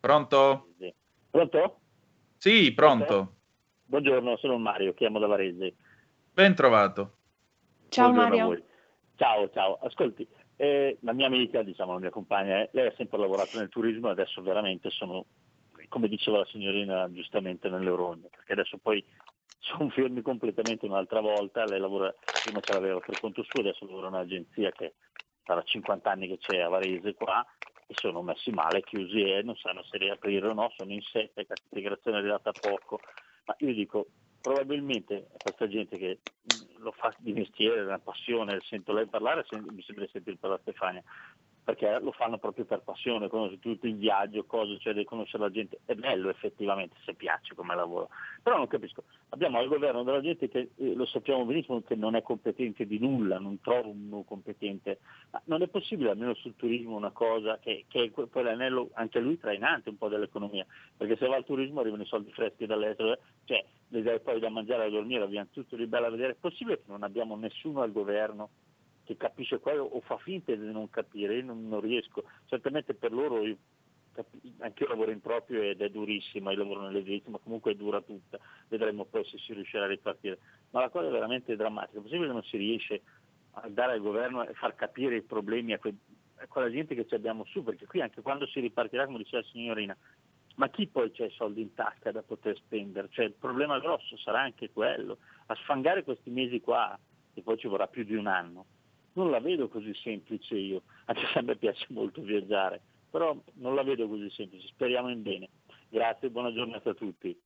Pronto? 0.00 0.68
Pronto? 1.30 1.80
Sì, 2.38 2.72
pronto. 2.72 3.34
Buongiorno, 3.84 4.38
sono 4.38 4.56
Mario, 4.56 4.94
chiamo 4.94 5.18
da 5.18 5.26
Varese. 5.26 5.74
Ben 6.32 6.54
trovato. 6.54 7.16
Ciao 7.90 8.10
Buongiorno 8.10 8.22
a 8.22 8.38
Mario. 8.38 8.46
voi. 8.46 8.64
Ciao, 9.16 9.50
ciao. 9.50 9.78
Ascolti, 9.82 10.26
eh, 10.56 10.96
la 11.02 11.12
mia 11.12 11.26
amica, 11.26 11.62
diciamo 11.62 11.92
la 11.92 11.98
mia 11.98 12.10
compagna, 12.10 12.62
eh, 12.62 12.70
lei 12.72 12.86
ha 12.86 12.94
sempre 12.96 13.18
lavorato 13.18 13.58
nel 13.58 13.68
turismo 13.68 14.08
e 14.08 14.12
adesso 14.12 14.40
veramente 14.40 14.88
sono, 14.88 15.26
come 15.88 16.08
diceva 16.08 16.38
la 16.38 16.46
signorina 16.46 17.06
giustamente, 17.12 17.68
nelle 17.68 17.90
rogne, 17.90 18.28
perché 18.30 18.52
adesso 18.52 18.78
poi 18.78 19.04
sono 19.58 19.90
fermi 19.90 20.22
completamente 20.22 20.86
un'altra 20.86 21.20
volta, 21.20 21.64
lei 21.66 21.78
lavora, 21.78 22.10
prima 22.42 22.60
ce 22.60 22.72
l'aveva 22.72 23.00
per 23.00 23.20
conto 23.20 23.42
suo, 23.42 23.60
adesso 23.60 23.84
lavora 23.84 24.06
in 24.06 24.14
un'agenzia 24.14 24.70
che 24.70 24.94
sarà 25.44 25.62
50 25.62 26.10
anni 26.10 26.26
che 26.26 26.38
c'è 26.38 26.60
a 26.60 26.68
Varese 26.68 27.12
qua 27.12 27.44
e 27.90 27.94
sono 27.94 28.22
messi 28.22 28.52
male, 28.52 28.82
chiusi 28.82 29.20
e 29.20 29.42
non 29.42 29.56
sanno 29.56 29.82
se 29.82 29.98
riaprire 29.98 30.46
o 30.46 30.52
no, 30.52 30.70
sono 30.70 30.92
in 30.92 31.02
sette, 31.02 31.44
cassa 31.44 31.64
integrazione 31.70 32.18
è 32.18 32.20
arrivata 32.20 32.50
a 32.50 32.54
poco, 32.54 33.00
ma 33.46 33.56
io 33.58 33.74
dico, 33.74 34.06
probabilmente 34.40 35.26
questa 35.40 35.66
gente 35.66 35.98
che 35.98 36.20
mh, 36.42 36.78
lo 36.78 36.92
fa 36.92 37.12
di 37.18 37.32
mestiere, 37.32 37.80
una 37.80 37.98
passione, 37.98 38.60
sento 38.60 38.92
lei 38.92 39.08
parlare, 39.08 39.44
mi 39.50 39.82
sembra 39.82 40.04
di 40.04 40.10
sentire 40.12 40.36
parlare 40.36 40.62
Stefania, 40.62 41.02
perché 41.62 41.98
lo 42.00 42.12
fanno 42.12 42.38
proprio 42.38 42.64
per 42.64 42.80
passione, 42.82 43.28
conosce 43.28 43.58
tutto 43.58 43.86
in 43.86 43.98
viaggio, 43.98 44.44
cose, 44.44 44.78
cioè 44.78 44.94
di 44.94 45.04
conoscere 45.04 45.44
la 45.44 45.50
gente, 45.50 45.80
è 45.84 45.94
bello 45.94 46.28
effettivamente 46.28 46.96
se 47.04 47.14
piace 47.14 47.54
come 47.54 47.74
lavoro, 47.74 48.08
però 48.42 48.56
non 48.56 48.66
capisco, 48.66 49.04
abbiamo 49.30 49.58
al 49.58 49.68
governo 49.68 50.02
della 50.02 50.20
gente 50.20 50.48
che 50.48 50.70
eh, 50.74 50.94
lo 50.94 51.06
sappiamo 51.06 51.44
benissimo 51.44 51.82
che 51.82 51.94
non 51.94 52.16
è 52.16 52.22
competente 52.22 52.86
di 52.86 52.98
nulla, 52.98 53.38
non 53.38 53.60
trovo 53.60 53.90
uno 53.90 54.22
competente, 54.22 55.00
ma 55.30 55.40
non 55.44 55.62
è 55.62 55.68
possibile 55.68 56.10
almeno 56.10 56.34
sul 56.34 56.56
turismo 56.56 56.96
una 56.96 57.10
cosa 57.10 57.58
che, 57.58 57.84
che 57.88 58.04
è 58.04 58.10
que- 58.10 58.26
poi 58.26 58.42
l'anello 58.42 58.90
anche 58.94 59.20
lui 59.20 59.38
trainante 59.38 59.90
un 59.90 59.98
po' 59.98 60.08
dell'economia, 60.08 60.66
perché 60.96 61.16
se 61.16 61.26
va 61.26 61.36
al 61.36 61.44
turismo 61.44 61.80
arrivano 61.80 62.02
i 62.02 62.06
soldi 62.06 62.32
freschi 62.32 62.66
dall'estero, 62.66 63.18
cioè 63.44 63.64
le 63.88 64.02
dai 64.02 64.20
poi 64.20 64.40
da 64.40 64.48
mangiare 64.48 64.86
e 64.86 64.90
da 64.90 64.96
dormire, 64.96 65.24
abbiamo 65.24 65.48
tutto 65.52 65.76
di 65.76 65.86
bello 65.86 66.06
a 66.06 66.10
vedere, 66.10 66.32
è 66.32 66.36
possibile 66.36 66.76
che 66.76 66.84
non 66.86 67.02
abbiamo 67.02 67.36
nessuno 67.36 67.82
al 67.82 67.92
governo 67.92 68.50
che 69.10 69.16
capisce 69.16 69.58
quello 69.58 69.82
o 69.82 70.00
fa 70.02 70.18
finta 70.18 70.54
di 70.54 70.70
non 70.70 70.88
capire, 70.88 71.34
io 71.34 71.44
non, 71.44 71.66
non 71.66 71.80
riesco, 71.80 72.22
certamente 72.46 72.94
per 72.94 73.12
loro 73.12 73.44
io 73.44 73.56
anche 74.58 74.82
io 74.82 74.88
lavoro 74.88 75.12
in 75.12 75.20
proprio 75.20 75.62
ed 75.62 75.80
è 75.80 75.88
durissima, 75.88 76.50
io 76.50 76.58
lavoro 76.58 76.82
nell'edilizia, 76.82 77.30
ma 77.30 77.38
comunque 77.38 77.74
dura 77.74 78.00
tutta, 78.02 78.38
vedremo 78.68 79.04
poi 79.04 79.24
se 79.24 79.38
si 79.38 79.54
riuscirà 79.54 79.84
a 79.84 79.88
ripartire. 79.88 80.38
Ma 80.70 80.80
la 80.80 80.90
cosa 80.90 81.08
è 81.08 81.10
veramente 81.10 81.56
drammatica, 81.56 81.98
è 81.98 82.02
possibile 82.02 82.26
che 82.26 82.32
non 82.32 82.42
si 82.42 82.56
riesce 82.56 83.02
a 83.52 83.68
dare 83.68 83.92
al 83.92 84.00
governo 84.00 84.46
e 84.46 84.52
far 84.54 84.74
capire 84.74 85.16
i 85.16 85.22
problemi 85.22 85.72
a, 85.72 85.78
que- 85.78 85.94
a 86.36 86.46
quella 86.46 86.70
gente 86.70 86.94
che 86.94 87.06
ci 87.06 87.14
abbiamo 87.14 87.44
su, 87.46 87.62
perché 87.62 87.86
qui 87.86 88.00
anche 88.02 88.20
quando 88.20 88.46
si 88.46 88.60
ripartirà, 88.60 89.06
come 89.06 89.18
diceva 89.18 89.42
la 89.42 89.48
signorina, 89.48 89.96
ma 90.56 90.68
chi 90.68 90.86
poi 90.86 91.10
c'ha 91.12 91.24
i 91.24 91.30
soldi 91.30 91.62
in 91.62 91.72
tasca 91.74 92.12
da 92.12 92.22
poter 92.22 92.56
spendere? 92.56 93.08
Cioè 93.10 93.24
il 93.24 93.34
problema 93.34 93.78
grosso 93.78 94.16
sarà 94.18 94.40
anche 94.40 94.70
quello, 94.70 95.18
a 95.46 95.54
sfangare 95.54 96.04
questi 96.04 96.30
mesi 96.30 96.60
qua, 96.60 96.98
e 97.34 97.42
poi 97.42 97.58
ci 97.58 97.68
vorrà 97.68 97.86
più 97.86 98.04
di 98.04 98.14
un 98.14 98.26
anno. 98.26 98.66
Non 99.20 99.30
la 99.30 99.40
vedo 99.40 99.68
così 99.68 99.92
semplice 100.02 100.54
io, 100.54 100.80
anche 101.04 101.20
se 101.30 101.38
a 101.38 101.42
me 101.42 101.54
piace 101.54 101.84
molto 101.90 102.22
viaggiare, 102.22 102.80
però 103.10 103.36
non 103.56 103.74
la 103.74 103.82
vedo 103.82 104.08
così 104.08 104.30
semplice, 104.30 104.66
speriamo 104.68 105.10
in 105.10 105.20
bene. 105.20 105.50
Grazie, 105.90 106.30
buona 106.30 106.50
giornata 106.54 106.88
a 106.88 106.94
tutti. 106.94 107.38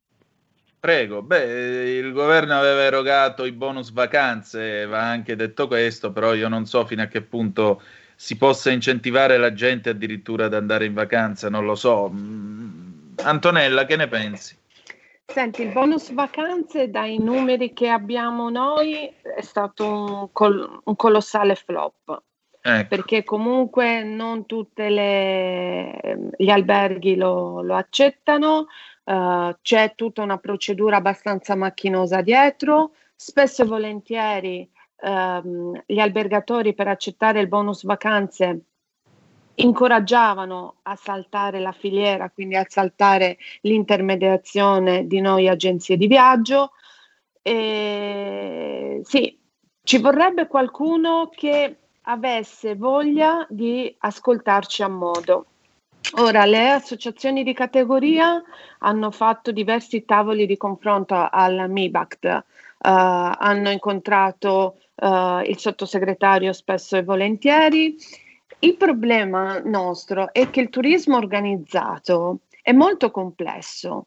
Prego, 0.78 1.22
beh, 1.22 1.98
il 1.98 2.12
governo 2.12 2.54
aveva 2.54 2.82
erogato 2.82 3.44
i 3.44 3.50
bonus 3.50 3.90
vacanze, 3.90 4.86
va 4.86 5.02
anche 5.02 5.34
detto 5.34 5.66
questo, 5.66 6.12
però 6.12 6.32
io 6.34 6.46
non 6.46 6.64
so 6.64 6.86
fino 6.86 7.02
a 7.02 7.06
che 7.06 7.22
punto 7.22 7.82
si 8.14 8.36
possa 8.36 8.70
incentivare 8.70 9.36
la 9.36 9.52
gente 9.52 9.90
addirittura 9.90 10.44
ad 10.44 10.54
andare 10.54 10.84
in 10.84 10.94
vacanza, 10.94 11.50
non 11.50 11.64
lo 11.64 11.74
so. 11.74 12.08
Mm, 12.08 13.14
Antonella, 13.16 13.84
che 13.84 13.96
ne 13.96 14.06
pensi? 14.06 14.56
Senti, 15.26 15.62
il 15.62 15.72
bonus 15.72 16.12
vacanze 16.12 16.90
dai 16.90 17.18
numeri 17.18 17.72
che 17.72 17.88
abbiamo 17.88 18.50
noi 18.50 19.10
è 19.22 19.40
stato 19.40 19.86
un, 19.86 20.28
col- 20.32 20.80
un 20.84 20.96
colossale 20.96 21.54
flop. 21.54 22.22
Ecco. 22.66 22.88
Perché 22.88 23.24
comunque 23.24 24.04
non 24.04 24.46
tutti 24.46 24.82
gli 24.82 26.50
alberghi 26.50 27.14
lo, 27.14 27.60
lo 27.60 27.74
accettano, 27.74 28.68
eh, 29.04 29.56
c'è 29.60 29.92
tutta 29.94 30.22
una 30.22 30.38
procedura 30.38 30.96
abbastanza 30.96 31.54
macchinosa 31.56 32.22
dietro, 32.22 32.92
spesso 33.14 33.62
e 33.62 33.66
volentieri 33.66 34.70
ehm, 34.96 35.82
gli 35.86 35.98
albergatori 35.98 36.74
per 36.74 36.88
accettare 36.88 37.40
il 37.40 37.48
bonus 37.48 37.84
vacanze 37.84 38.60
incoraggiavano 39.56 40.76
a 40.82 40.96
saltare 40.96 41.60
la 41.60 41.72
filiera, 41.72 42.30
quindi 42.30 42.56
a 42.56 42.66
saltare 42.68 43.38
l'intermediazione 43.62 45.06
di 45.06 45.20
noi 45.20 45.48
agenzie 45.48 45.96
di 45.96 46.06
viaggio. 46.06 46.72
E 47.42 49.00
sì, 49.04 49.38
ci 49.82 49.98
vorrebbe 49.98 50.46
qualcuno 50.46 51.28
che 51.34 51.76
avesse 52.02 52.74
voglia 52.74 53.46
di 53.48 53.94
ascoltarci 53.98 54.82
a 54.82 54.88
modo. 54.88 55.46
Ora, 56.16 56.44
le 56.44 56.70
associazioni 56.70 57.42
di 57.42 57.54
categoria 57.54 58.42
hanno 58.78 59.10
fatto 59.10 59.52
diversi 59.52 60.04
tavoli 60.04 60.46
di 60.46 60.56
confronto 60.56 61.28
al 61.30 61.68
MIBACT, 61.68 62.24
eh, 62.24 62.42
hanno 62.78 63.70
incontrato 63.70 64.76
eh, 64.94 65.42
il 65.46 65.58
sottosegretario 65.58 66.52
spesso 66.52 66.96
e 66.96 67.02
volentieri. 67.02 67.96
Il 68.60 68.76
problema 68.76 69.58
nostro 69.60 70.32
è 70.32 70.48
che 70.50 70.60
il 70.60 70.70
turismo 70.70 71.16
organizzato 71.16 72.40
è 72.62 72.72
molto 72.72 73.10
complesso, 73.10 74.06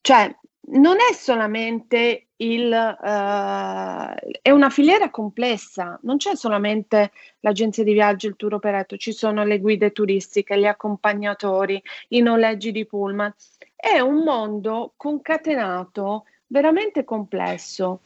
cioè 0.00 0.34
non 0.66 0.96
è 0.96 1.14
solamente 1.14 2.26
il, 2.36 2.72
eh, 2.72 4.38
è 4.42 4.50
una 4.50 4.70
filiera 4.70 5.10
complessa, 5.10 5.98
non 6.02 6.16
c'è 6.16 6.36
solamente 6.36 7.12
l'agenzia 7.40 7.84
di 7.84 7.92
viaggio, 7.92 8.28
il 8.28 8.36
tour 8.36 8.54
operator, 8.54 8.98
ci 8.98 9.12
sono 9.12 9.44
le 9.44 9.58
guide 9.60 9.92
turistiche, 9.92 10.58
gli 10.58 10.66
accompagnatori, 10.66 11.82
i 12.08 12.20
noleggi 12.20 12.72
di 12.72 12.86
pullman. 12.86 13.32
È 13.74 13.98
un 14.00 14.22
mondo 14.22 14.94
concatenato 14.96 16.24
veramente 16.46 17.04
complesso 17.04 18.00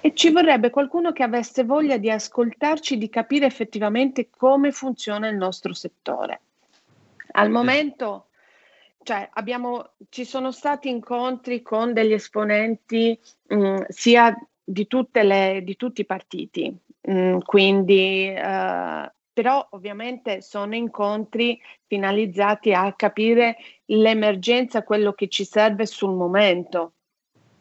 e 0.00 0.14
ci 0.14 0.30
vorrebbe 0.30 0.70
qualcuno 0.70 1.12
che 1.12 1.22
avesse 1.22 1.64
voglia 1.64 1.96
di 1.96 2.10
ascoltarci, 2.10 2.98
di 2.98 3.08
capire 3.08 3.46
effettivamente 3.46 4.28
come 4.30 4.72
funziona 4.72 5.28
il 5.28 5.36
nostro 5.36 5.72
settore. 5.72 6.40
Al 7.32 7.50
momento 7.50 8.26
cioè 9.02 9.28
abbiamo, 9.32 9.92
ci 10.10 10.24
sono 10.24 10.52
stati 10.52 10.88
incontri 10.88 11.62
con 11.62 11.92
degli 11.92 12.12
esponenti 12.12 13.18
mh, 13.48 13.84
sia 13.88 14.36
di, 14.62 14.86
tutte 14.86 15.22
le, 15.22 15.62
di 15.64 15.76
tutti 15.76 16.02
i 16.02 16.06
partiti, 16.06 16.76
mh, 17.00 17.38
quindi 17.38 18.28
eh, 18.28 19.12
però 19.32 19.66
ovviamente 19.70 20.42
sono 20.42 20.74
incontri 20.74 21.58
finalizzati 21.86 22.74
a 22.74 22.92
capire 22.92 23.56
l'emergenza, 23.86 24.82
quello 24.82 25.12
che 25.14 25.28
ci 25.28 25.44
serve 25.44 25.86
sul 25.86 26.12
momento. 26.12 26.92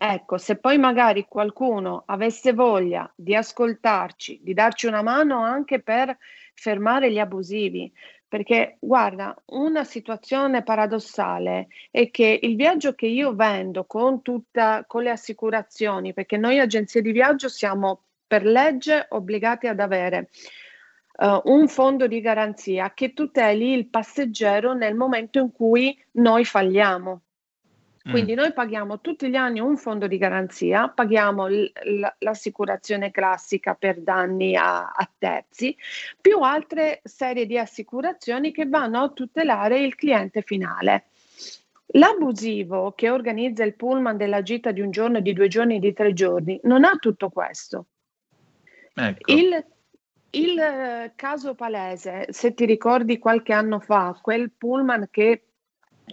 Ecco, 0.02 0.38
se 0.38 0.56
poi 0.56 0.78
magari 0.78 1.26
qualcuno 1.28 2.04
avesse 2.06 2.54
voglia 2.54 3.12
di 3.14 3.36
ascoltarci, 3.36 4.40
di 4.42 4.54
darci 4.54 4.88
una 4.88 5.02
mano 5.02 5.40
anche 5.40 5.82
per 5.82 6.18
fermare 6.54 7.12
gli 7.12 7.20
abusivi, 7.20 7.92
perché 8.26 8.78
guarda, 8.80 9.36
una 9.48 9.84
situazione 9.84 10.64
paradossale 10.64 11.68
è 11.92 12.10
che 12.12 12.40
il 12.42 12.56
viaggio 12.56 12.94
che 12.94 13.08
io 13.08 13.34
vendo 13.34 13.84
con, 13.84 14.22
tutta, 14.22 14.86
con 14.88 15.04
le 15.04 15.10
assicurazioni, 15.10 16.14
perché 16.14 16.38
noi 16.38 16.60
agenzie 16.60 17.02
di 17.02 17.12
viaggio 17.12 17.50
siamo 17.50 18.04
per 18.26 18.46
legge 18.46 19.06
obbligati 19.10 19.68
ad 19.68 19.82
avere 19.82 20.30
eh, 21.18 21.42
un 21.44 21.68
fondo 21.68 22.08
di 22.08 22.22
garanzia 22.22 22.94
che 22.94 23.12
tuteli 23.12 23.74
il 23.74 23.90
passeggero 23.90 24.72
nel 24.72 24.96
momento 24.96 25.40
in 25.40 25.52
cui 25.52 26.02
noi 26.12 26.46
falliamo. 26.46 27.24
Quindi 28.04 28.34
noi 28.34 28.54
paghiamo 28.54 29.02
tutti 29.02 29.30
gli 29.30 29.36
anni 29.36 29.60
un 29.60 29.78
fondo 29.78 30.08
di 30.08 30.18
garanzia, 30.18 30.88
paghiamo 30.88 31.48
l- 31.48 31.72
l- 31.84 32.08
l'assicurazione 32.20 33.12
classica 33.12 33.76
per 33.76 34.02
danni 34.02 34.56
a, 34.56 34.88
a 34.88 35.10
terzi, 35.18 35.76
più 36.20 36.40
altre 36.40 37.02
serie 37.04 37.46
di 37.46 37.58
assicurazioni 37.58 38.52
che 38.52 38.66
vanno 38.68 39.02
a 39.02 39.10
tutelare 39.10 39.80
il 39.80 39.96
cliente 39.96 40.42
finale. 40.42 41.06
L'abusivo 41.94 42.94
che 42.96 43.10
organizza 43.10 43.64
il 43.64 43.76
pullman 43.76 44.16
della 44.16 44.44
gita 44.44 44.72
di 44.72 44.82
un 44.82 44.92
giorno, 44.92 45.20
di 45.20 45.34
due 45.34 45.48
giorni, 45.48 45.80
di 45.80 45.92
tre 45.92 46.14
giorni, 46.14 46.60
non 46.64 46.84
ha 46.84 46.96
tutto 47.00 47.30
questo. 47.30 47.88
Ecco. 48.94 49.32
Il, 49.32 49.66
il, 50.32 50.60
eh, 50.60 51.14
caso 51.16 51.56
palese, 51.56 52.28
se 52.30 52.54
ti 52.54 52.66
ricordi 52.66 53.18
qualche 53.18 53.54
anno 53.54 53.80
fa, 53.80 54.18
quel 54.22 54.52
pullman 54.52 55.08
che 55.10 55.44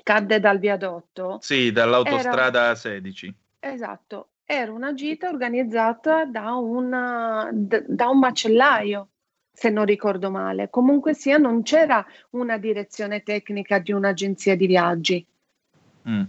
cadde 0.03 0.41
dal 0.41 0.59
viadotto, 0.59 1.39
Sì, 1.41 1.73
dall'autostrada 1.73 2.75
16. 2.75 3.35
esatto, 3.61 4.29
era 4.45 4.73
una 4.73 4.95
gita 4.95 5.29
organizzata 5.29 6.25
da, 6.25 6.55
una- 6.55 7.49
d- 7.53 7.85
da 7.87 8.09
un 8.09 8.19
macellaio, 8.19 9.09
se 9.53 9.71
non 9.71 9.85
ricordo 9.85 10.31
male. 10.31 10.71
Comunque 10.71 11.15
sia, 11.15 11.39
non 11.39 11.63
c'era 11.63 12.05
una 12.31 12.59
direzione 12.59 13.23
tecnica 13.23 13.79
di 13.79 13.93
un'agenzia 13.93 14.57
di 14.57 14.67
viaggi. 14.67 15.27
Mm. 16.09 16.23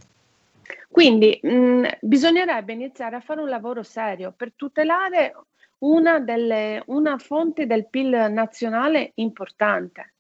Quindi 0.90 1.40
mh, 1.44 1.88
bisognerebbe 2.02 2.74
iniziare 2.74 3.18
a 3.18 3.20
fare 3.22 3.42
un 3.42 3.50
lavoro 3.50 3.84
serio 3.84 4.34
per 4.36 4.54
tutelare 4.56 5.36
una, 5.80 6.20
delle, 6.20 6.82
una 6.88 7.18
fonte 7.20 7.68
del 7.68 7.88
PIL 7.88 8.10
nazionale 8.32 9.12
importante. 9.16 10.14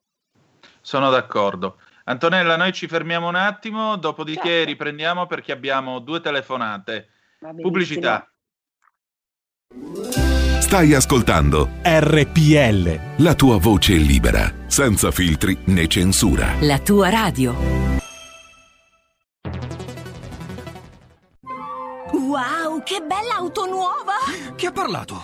Sono 0.81 1.09
d'accordo. 1.09 1.79
Antonella, 2.09 2.55
noi 2.55 2.71
ci 2.71 2.87
fermiamo 2.87 3.27
un 3.27 3.35
attimo, 3.35 3.97
dopodiché 3.97 4.47
Certo. 4.49 4.69
riprendiamo 4.69 5.25
perché 5.27 5.51
abbiamo 5.51 5.99
due 5.99 6.21
telefonate. 6.21 7.09
Pubblicità. 7.61 8.25
Stai 10.59 10.93
ascoltando 10.93 11.69
RPL. 11.83 13.21
la 13.21 13.35
tua 13.35 13.57
voce 13.57 13.95
libera, 13.95 14.49
senza 14.67 15.11
filtri 15.11 15.57
né 15.65 15.87
censura. 15.87 16.53
La 16.61 16.79
tua 16.79 17.09
radio. 17.09 17.53
Wow, 22.11 22.83
che 22.83 23.01
bella 23.01 23.35
auto 23.35 23.65
nuova! 23.65 24.15
Chi 24.55 24.65
ha 24.65 24.71
parlato? 24.71 25.23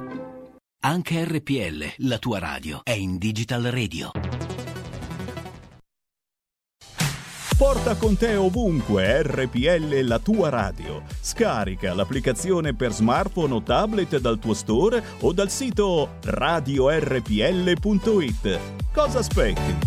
Anche 0.83 1.23
RPL, 1.23 2.07
la 2.07 2.17
tua 2.17 2.39
radio, 2.39 2.79
è 2.83 2.93
in 2.93 3.19
Digital 3.19 3.65
Radio. 3.65 4.09
Porta 7.55 7.95
con 7.97 8.17
te 8.17 8.33
ovunque 8.33 9.21
RPL 9.21 9.99
la 9.99 10.17
tua 10.17 10.49
radio. 10.49 11.03
Scarica 11.19 11.93
l'applicazione 11.93 12.73
per 12.73 12.93
smartphone 12.93 13.53
o 13.53 13.61
tablet 13.61 14.17
dal 14.17 14.39
tuo 14.39 14.55
store 14.55 15.03
o 15.19 15.31
dal 15.33 15.51
sito 15.51 16.15
radiorpl.it. 16.23 17.29
Cosa 18.91 19.19
aspetti? 19.19 19.77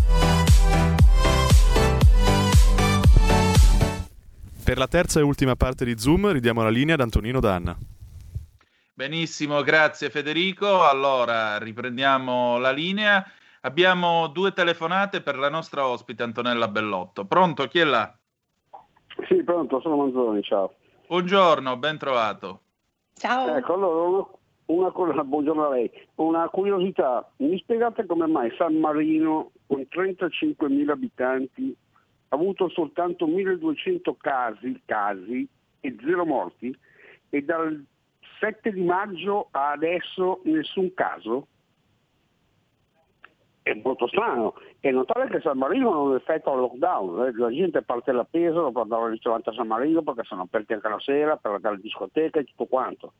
Per 4.63 4.77
la 4.77 4.87
terza 4.87 5.19
e 5.19 5.23
ultima 5.23 5.57
parte 5.57 5.83
di 5.83 5.95
Zoom 5.97 6.31
ridiamo 6.31 6.63
la 6.63 6.69
linea 6.69 6.93
ad 6.95 7.01
Antonino 7.01 7.41
Danna. 7.41 7.77
Benissimo, 8.97 9.61
grazie 9.61 10.09
Federico. 10.09 10.87
Allora, 10.87 11.57
riprendiamo 11.57 12.57
la 12.59 12.71
linea. 12.71 13.25
Abbiamo 13.63 14.27
due 14.27 14.53
telefonate 14.53 15.19
per 15.19 15.37
la 15.37 15.49
nostra 15.49 15.85
ospite 15.85 16.23
Antonella 16.23 16.69
Bellotto. 16.69 17.25
Pronto? 17.25 17.67
Chi 17.67 17.79
è 17.79 17.83
là? 17.83 18.17
Sì, 19.27 19.43
pronto, 19.43 19.81
sono 19.81 19.97
Manzoni, 19.97 20.41
ciao. 20.43 20.75
Buongiorno, 21.07 21.75
ben 21.75 21.97
trovato. 21.97 22.61
Ciao. 23.15 23.57
Ecco, 23.57 23.73
allora 23.73 24.07
una, 24.07 24.27
una 24.67 24.91
cosa, 24.91 25.25
buongiorno 25.25 25.65
a 25.65 25.69
lei. 25.71 25.91
Una 26.15 26.47
curiosità, 26.47 27.29
mi 27.39 27.57
spiegate 27.57 28.05
come 28.05 28.27
mai 28.27 28.49
San 28.57 28.75
Marino, 28.77 29.51
con 29.67 29.85
35.000 29.93 30.89
abitanti, 30.89 31.75
ha 32.29 32.35
avuto 32.35 32.69
soltanto 32.69 33.27
1.200 33.27 34.15
casi, 34.17 34.81
casi 34.85 35.45
e 35.81 35.97
zero 36.01 36.25
morti 36.25 36.73
e 37.29 37.43
dal 37.43 37.85
7 38.39 38.71
di 38.71 38.83
maggio 38.83 39.47
a 39.51 39.71
adesso 39.71 40.41
nessun 40.43 40.93
caso? 40.93 41.47
È 43.61 43.73
molto 43.83 44.07
strano. 44.07 44.53
E 44.79 44.91
notare 44.91 45.27
che 45.27 45.41
San 45.41 45.57
Marino 45.57 45.91
non 45.91 46.15
effettua 46.15 46.53
il 46.53 46.59
lockdown, 46.59 47.25
eh, 47.25 47.31
la 47.35 47.49
gente 47.49 47.81
parte 47.81 48.11
la 48.11 48.23
Pesaro 48.23 48.71
per 48.71 48.83
andare 48.83 49.03
al 49.05 49.11
ristorante 49.11 49.49
a 49.49 49.53
San 49.53 49.67
Marino 49.67 50.03
perché 50.03 50.23
sono 50.23 50.43
aperti 50.43 50.73
anche 50.73 50.87
la 50.87 50.99
sera, 50.99 51.37
per 51.37 51.51
andare 51.51 51.73
alla 51.73 51.83
discoteca 51.83 52.39
e 52.39 52.43
tutto 52.43 52.65
quanto. 52.65 53.13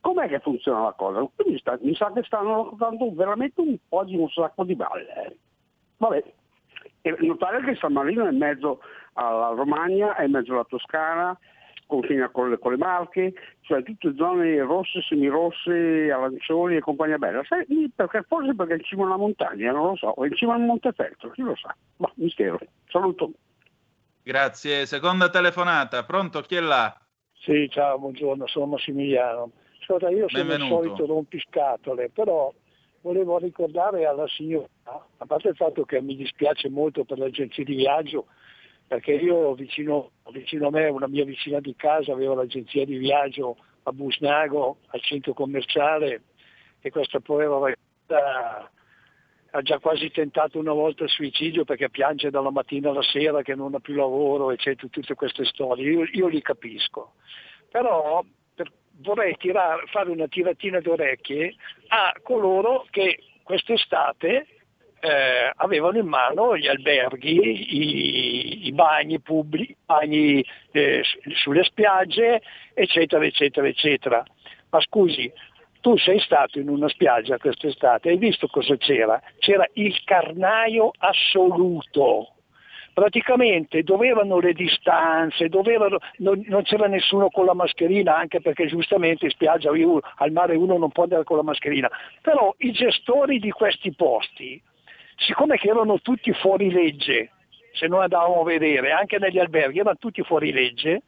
Com'è 0.00 0.28
che 0.28 0.38
funziona 0.38 0.82
la 0.82 0.92
cosa? 0.92 1.28
Quindi 1.34 1.58
sta- 1.58 1.78
mi 1.80 1.94
sa 1.94 2.12
che 2.12 2.22
stanno 2.22 2.74
dando 2.78 3.12
veramente 3.12 3.60
un 3.60 3.76
po' 3.88 4.04
di 4.04 4.16
un 4.16 4.28
sacco 4.28 4.62
di 4.62 4.76
balle. 4.76 5.26
eh. 5.26 5.36
Vabbè. 5.96 6.22
E 7.00 7.16
notare 7.20 7.62
che 7.64 7.74
San 7.74 7.92
Marino 7.92 8.24
è 8.24 8.30
in 8.30 8.38
mezzo 8.38 8.80
alla 9.14 9.48
Romagna, 9.48 10.14
è 10.14 10.24
in 10.24 10.30
mezzo 10.30 10.52
alla 10.52 10.64
Toscana, 10.64 11.36
confina 11.88 12.28
con 12.28 12.50
le, 12.50 12.58
con 12.58 12.72
le 12.72 12.78
Marche, 12.78 13.32
cioè 13.62 13.82
tutte 13.82 14.14
zone 14.14 14.60
rosse, 14.60 15.00
semirosse, 15.00 16.12
arancioni 16.12 16.76
e 16.76 16.80
compagnia 16.80 17.16
bella. 17.16 17.42
Sai, 17.44 17.64
perché, 17.92 18.22
forse 18.28 18.54
perché 18.54 18.74
è 18.74 18.76
in 18.76 18.84
cima 18.84 19.02
a 19.04 19.06
una 19.06 19.16
montagna, 19.16 19.72
non 19.72 19.86
lo 19.88 19.96
so, 19.96 20.08
o 20.08 20.24
in 20.24 20.34
cima 20.34 20.52
a 20.52 20.56
un 20.58 20.66
Montefeltro, 20.66 21.30
chi 21.30 21.42
lo 21.42 21.56
sa. 21.56 21.74
Ma 21.96 22.12
mistero. 22.16 22.58
Saluto. 22.88 23.32
Grazie. 24.22 24.84
Seconda 24.84 25.30
telefonata. 25.30 26.04
Pronto? 26.04 26.42
Chi 26.42 26.56
è 26.56 26.60
là? 26.60 26.94
Sì, 27.32 27.66
ciao, 27.70 27.98
buongiorno, 27.98 28.46
sono 28.46 28.66
Massimiliano. 28.66 29.52
Ascolta, 29.80 30.10
io 30.10 30.28
sono 30.28 30.52
il 30.52 30.60
solito 30.68 31.06
rompiscatole, 31.06 32.10
però 32.10 32.52
volevo 33.00 33.38
ricordare 33.38 34.04
alla 34.04 34.28
signora, 34.28 34.66
a 34.82 35.26
parte 35.26 35.48
il 35.48 35.56
fatto 35.56 35.84
che 35.84 36.02
mi 36.02 36.14
dispiace 36.14 36.68
molto 36.68 37.04
per 37.04 37.18
l'agenzia 37.18 37.64
di 37.64 37.74
viaggio, 37.74 38.26
perché 38.88 39.12
io 39.12 39.52
vicino, 39.54 40.12
vicino 40.32 40.68
a 40.68 40.70
me, 40.70 40.88
una 40.88 41.06
mia 41.06 41.24
vicina 41.24 41.60
di 41.60 41.76
casa, 41.76 42.12
avevo 42.12 42.34
l'agenzia 42.34 42.86
di 42.86 42.96
viaggio 42.96 43.58
a 43.82 43.92
Busnago, 43.92 44.78
al 44.86 45.00
centro 45.02 45.34
commerciale, 45.34 46.22
e 46.80 46.90
questa 46.90 47.20
povera 47.20 47.58
ragazza 47.58 48.70
ha 49.50 49.62
già 49.62 49.78
quasi 49.78 50.10
tentato 50.10 50.58
una 50.58 50.72
volta 50.72 51.04
il 51.04 51.10
suicidio 51.10 51.64
perché 51.64 51.90
piange 51.90 52.30
dalla 52.30 52.50
mattina 52.50 52.90
alla 52.90 53.02
sera 53.02 53.42
che 53.42 53.54
non 53.54 53.74
ha 53.74 53.80
più 53.80 53.94
lavoro, 53.94 54.50
eccetera, 54.50 54.88
tutte 54.88 55.14
queste 55.14 55.44
storie. 55.44 55.90
Io, 55.90 56.04
io 56.10 56.26
li 56.26 56.40
capisco. 56.40 57.14
Però 57.70 58.24
per- 58.54 58.72
vorrei 59.00 59.36
tirare- 59.36 59.86
fare 59.86 60.10
una 60.10 60.28
tiratina 60.28 60.80
d'orecchie 60.80 61.54
a 61.88 62.14
coloro 62.22 62.86
che 62.90 63.18
quest'estate 63.42 64.46
eh, 65.00 65.52
avevano 65.56 65.98
in 65.98 66.06
mano 66.06 66.56
gli 66.56 66.66
alberghi, 66.66 67.40
i, 67.76 68.66
i 68.66 68.72
bagni 68.72 69.20
pubblici, 69.20 69.72
i 69.72 69.76
bagni 69.84 70.44
eh, 70.72 71.02
sulle 71.34 71.64
spiagge, 71.64 72.42
eccetera, 72.74 73.24
eccetera, 73.24 73.66
eccetera. 73.66 74.24
Ma 74.70 74.80
scusi, 74.80 75.32
tu 75.80 75.96
sei 75.96 76.20
stato 76.20 76.58
in 76.58 76.68
una 76.68 76.88
spiaggia 76.88 77.38
quest'estate, 77.38 78.10
hai 78.10 78.18
visto 78.18 78.48
cosa 78.48 78.76
c'era? 78.76 79.20
C'era 79.38 79.66
il 79.74 79.96
carnaio 80.04 80.90
assoluto. 80.98 82.32
Praticamente 82.92 83.84
dovevano 83.84 84.40
le 84.40 84.52
distanze, 84.54 85.48
dovevano, 85.48 85.98
non, 86.16 86.42
non 86.48 86.64
c'era 86.64 86.88
nessuno 86.88 87.30
con 87.30 87.44
la 87.44 87.54
mascherina, 87.54 88.16
anche 88.16 88.40
perché 88.40 88.66
giustamente 88.66 89.26
in 89.26 89.30
spiaggia 89.30 89.70
al 89.70 90.32
mare 90.32 90.56
uno 90.56 90.76
non 90.76 90.90
può 90.90 91.04
andare 91.04 91.22
con 91.22 91.36
la 91.36 91.44
mascherina. 91.44 91.88
Però 92.20 92.52
i 92.58 92.72
gestori 92.72 93.38
di 93.38 93.50
questi 93.52 93.94
posti, 93.94 94.60
siccome 95.18 95.56
che 95.58 95.68
erano 95.68 96.00
tutti 96.00 96.32
fuori 96.32 96.70
legge, 96.70 97.30
se 97.72 97.86
noi 97.86 98.02
andavamo 98.02 98.40
a 98.40 98.44
vedere, 98.44 98.92
anche 98.92 99.18
negli 99.18 99.38
alberghi 99.38 99.80
erano 99.80 99.96
tutti 99.98 100.22
fuori 100.22 100.52
legge, 100.52 101.02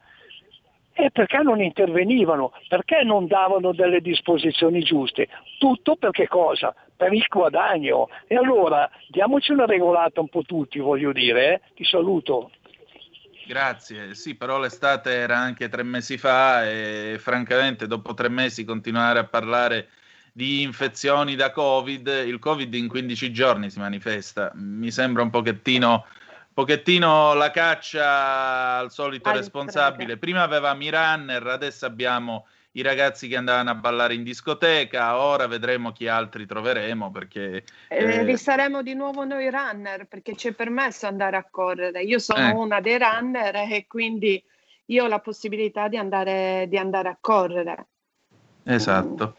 e 0.93 1.11
perché 1.11 1.39
non 1.39 1.63
intervenivano? 1.63 2.53
Perché 2.69 3.03
non 3.05 3.27
davano 3.27 3.73
delle 3.73 4.01
disposizioni 4.01 4.81
giuste? 4.81 5.29
Tutto 5.59 5.97
perché 5.97 6.29
cosa? 6.29 6.75
per 7.01 7.15
il 7.15 7.25
guadagno. 7.27 8.11
E 8.27 8.37
allora 8.37 8.91
diamoci 9.09 9.53
una 9.53 9.65
regolata 9.65 10.21
un 10.21 10.29
po' 10.29 10.43
tutti, 10.43 10.79
voglio 10.79 11.13
dire. 11.13 11.55
eh. 11.55 11.61
Ti 11.75 11.85
saluto. 11.85 12.51
Grazie, 13.47 14.15
sì, 14.15 14.37
però 14.37 14.59
l'estate 14.59 15.11
era 15.13 15.39
anche 15.39 15.71
tre 15.71 15.83
mesi 15.83 16.19
fa 16.19 16.69
e 16.71 17.17
francamente 17.19 17.87
dopo 17.87 18.13
tre 18.13 18.29
mesi 18.29 18.65
continuare 18.65 19.19
a 19.19 19.25
parlare 19.25 19.89
di 20.41 20.63
infezioni 20.63 21.35
da 21.35 21.51
Covid, 21.51 22.07
il 22.25 22.39
Covid 22.39 22.73
in 22.73 22.89
15 22.89 23.31
giorni 23.31 23.69
si 23.69 23.79
manifesta, 23.79 24.51
mi 24.55 24.91
sembra 24.91 25.23
un 25.23 25.29
pochettino, 25.29 26.07
pochettino 26.55 27.35
la 27.35 27.51
caccia 27.51 28.79
al 28.79 28.91
solito 28.91 29.31
responsabile. 29.31 30.17
Prima 30.17 30.41
avevamo 30.41 30.83
i 30.83 30.89
runner, 30.89 31.47
adesso 31.47 31.85
abbiamo 31.85 32.47
i 32.73 32.81
ragazzi 32.81 33.29
che 33.29 33.37
andavano 33.37 33.69
a 33.69 33.75
ballare 33.75 34.15
in 34.15 34.23
discoteca, 34.23 35.19
ora 35.19 35.47
vedremo 35.47 35.93
chi 35.93 36.09
altri 36.09 36.47
troveremo 36.47 37.11
perché... 37.11 37.65
Eh, 37.89 38.03
eh, 38.03 38.23
risaremo 38.23 38.83
di 38.83 38.95
nuovo 38.95 39.27
noi 39.27 39.51
runner 39.51 40.07
perché 40.07 40.35
ci 40.37 40.49
è 40.49 40.53
permesso 40.53 41.07
andare 41.07 41.37
a 41.37 41.47
correre. 41.51 42.01
Io 42.01 42.19
sono 42.19 42.49
Eh. 42.49 42.53
una 42.53 42.81
dei 42.81 42.97
runner 42.97 43.57
e 43.57 43.85
quindi 43.87 44.43
io 44.87 45.05
ho 45.05 45.07
la 45.07 45.19
possibilità 45.19 45.89
di 45.89 45.99
andare, 45.99 46.65
di 46.67 46.79
andare 46.79 47.11
a 47.11 47.19
correre. 47.21 47.89
Esatto. 48.65 49.37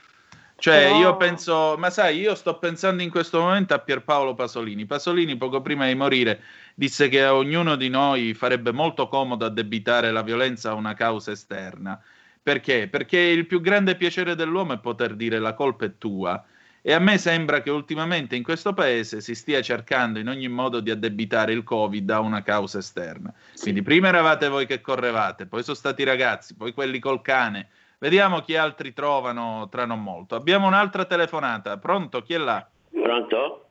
Cioè, 0.61 0.89
Però- 0.89 0.99
io 0.99 1.17
penso, 1.17 1.75
ma 1.79 1.89
sai, 1.89 2.19
io 2.19 2.35
sto 2.35 2.59
pensando 2.59 3.01
in 3.01 3.09
questo 3.09 3.39
momento 3.39 3.73
a 3.73 3.79
Pierpaolo 3.79 4.35
Pasolini. 4.35 4.85
Pasolini, 4.85 5.35
poco 5.35 5.59
prima 5.59 5.87
di 5.87 5.95
morire, 5.95 6.43
disse 6.75 7.09
che 7.09 7.23
a 7.23 7.33
ognuno 7.33 7.75
di 7.75 7.89
noi 7.89 8.35
farebbe 8.35 8.71
molto 8.71 9.07
comodo 9.07 9.43
addebitare 9.45 10.11
la 10.11 10.21
violenza 10.21 10.69
a 10.69 10.73
una 10.75 10.93
causa 10.93 11.31
esterna. 11.31 11.99
Perché? 12.43 12.87
Perché 12.87 13.17
il 13.17 13.47
più 13.47 13.59
grande 13.59 13.95
piacere 13.95 14.35
dell'uomo 14.35 14.73
è 14.73 14.77
poter 14.77 15.15
dire 15.15 15.39
la 15.39 15.55
colpa 15.55 15.85
è 15.85 15.97
tua. 15.97 16.45
E 16.83 16.93
a 16.93 16.99
me 16.99 17.17
sembra 17.17 17.63
che 17.63 17.71
ultimamente 17.71 18.35
in 18.35 18.43
questo 18.43 18.73
paese 18.75 19.19
si 19.19 19.33
stia 19.33 19.63
cercando 19.63 20.19
in 20.19 20.27
ogni 20.27 20.47
modo 20.47 20.79
di 20.79 20.91
addebitare 20.91 21.53
il 21.53 21.63
Covid 21.63 22.07
a 22.11 22.19
una 22.19 22.43
causa 22.43 22.77
esterna. 22.77 23.33
Quindi 23.59 23.81
prima 23.81 24.09
eravate 24.09 24.47
voi 24.47 24.67
che 24.67 24.79
correvate, 24.79 25.47
poi 25.47 25.63
sono 25.63 25.75
stati 25.75 26.03
i 26.03 26.05
ragazzi, 26.05 26.53
poi 26.53 26.71
quelli 26.71 26.99
col 26.99 27.23
cane. 27.23 27.67
Vediamo 28.01 28.39
chi 28.39 28.55
altri 28.55 28.93
trovano 28.93 29.67
tra 29.69 29.85
non 29.85 30.01
molto. 30.01 30.33
Abbiamo 30.33 30.65
un'altra 30.65 31.05
telefonata. 31.05 31.77
Pronto? 31.77 32.23
Chi 32.23 32.33
è 32.33 32.39
là? 32.39 32.67
Pronto? 32.89 33.65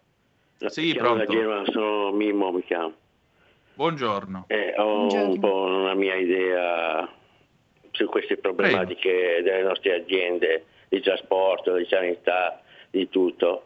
Sì, 0.67 0.95
pronto. 0.95 1.25
Genova, 1.25 1.65
sono 1.65 2.13
Mimmo, 2.13 2.53
mi 2.53 2.63
chiamo. 2.63 2.93
Buongiorno. 3.75 4.45
Eh, 4.47 4.73
ho 4.77 4.85
Buongiorno. 4.85 5.31
un 5.33 5.41
po' 5.41 5.63
una 5.63 5.95
mia 5.95 6.15
idea 6.15 7.09
su 7.91 8.07
queste 8.07 8.37
problematiche 8.37 9.41
delle 9.43 9.63
nostre 9.65 9.95
aziende 10.01 10.65
di 10.89 11.01
trasporto, 11.01 11.75
di 11.75 11.87
sanità, 11.91 12.61
di 12.89 13.09
tutto. 13.09 13.65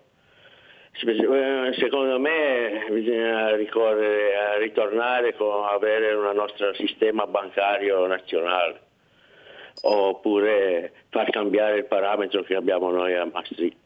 Eh, 0.92 1.74
Secondo 1.74 2.18
me 2.18 2.86
bisogna 2.88 3.54
ricorrere 3.54 4.34
a 4.34 4.56
ritornare 4.56 5.36
con 5.36 5.66
avere 5.66 6.14
un 6.14 6.34
nostro 6.34 6.72
sistema 6.72 7.26
bancario 7.26 8.06
nazionale 8.06 8.80
oppure 9.82 10.92
far 11.10 11.30
cambiare 11.30 11.78
il 11.78 11.84
parametro 11.86 12.42
che 12.42 12.54
abbiamo 12.54 12.90
noi 12.90 13.14
a 13.14 13.28
Maastricht 13.30 13.76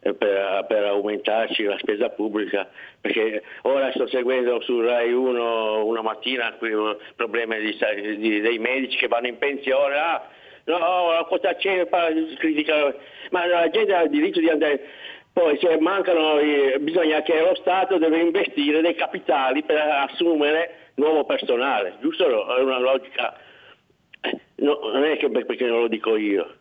eh, 0.00 0.14
per, 0.14 0.64
per 0.66 0.84
aumentarci 0.84 1.64
la 1.64 1.78
spesa 1.78 2.08
pubblica 2.10 2.68
perché 3.00 3.42
ora 3.62 3.90
sto 3.92 4.06
seguendo 4.08 4.60
su 4.62 4.80
Rai 4.80 5.12
1 5.12 5.84
una 5.84 6.02
mattina 6.02 6.52
qui 6.54 6.72
un 6.72 6.96
problema 7.16 7.56
di, 7.56 7.76
di- 8.18 8.40
dei 8.40 8.58
medici 8.58 8.96
che 8.96 9.08
vanno 9.08 9.28
in 9.28 9.38
pensione 9.38 9.96
ah, 9.96 10.26
no, 10.64 11.12
la 11.12 11.24
quota 11.28 11.56
100 11.56 11.88
critica 12.38 12.94
ma 13.30 13.46
la 13.46 13.68
gente 13.70 13.94
ha 13.94 14.02
il 14.02 14.10
diritto 14.10 14.40
di 14.40 14.48
andare 14.48 14.80
poi 15.32 15.58
se 15.60 15.78
mancano 15.78 16.38
eh, 16.38 16.78
bisogna 16.80 17.22
che 17.22 17.40
lo 17.40 17.54
Stato 17.54 17.98
deve 17.98 18.20
investire 18.20 18.80
dei 18.80 18.94
capitali 18.94 19.62
per 19.62 19.78
assumere 19.78 20.90
nuovo 20.94 21.24
personale 21.24 21.96
giusto? 22.00 22.56
È 22.56 22.60
una 22.60 22.78
logica 22.78 23.34
eh, 23.34 23.49
no, 24.60 24.78
non 24.92 25.04
è 25.04 25.16
che 25.16 25.30
perché 25.30 25.66
non 25.66 25.80
lo 25.80 25.88
dico 25.88 26.16
io 26.16 26.54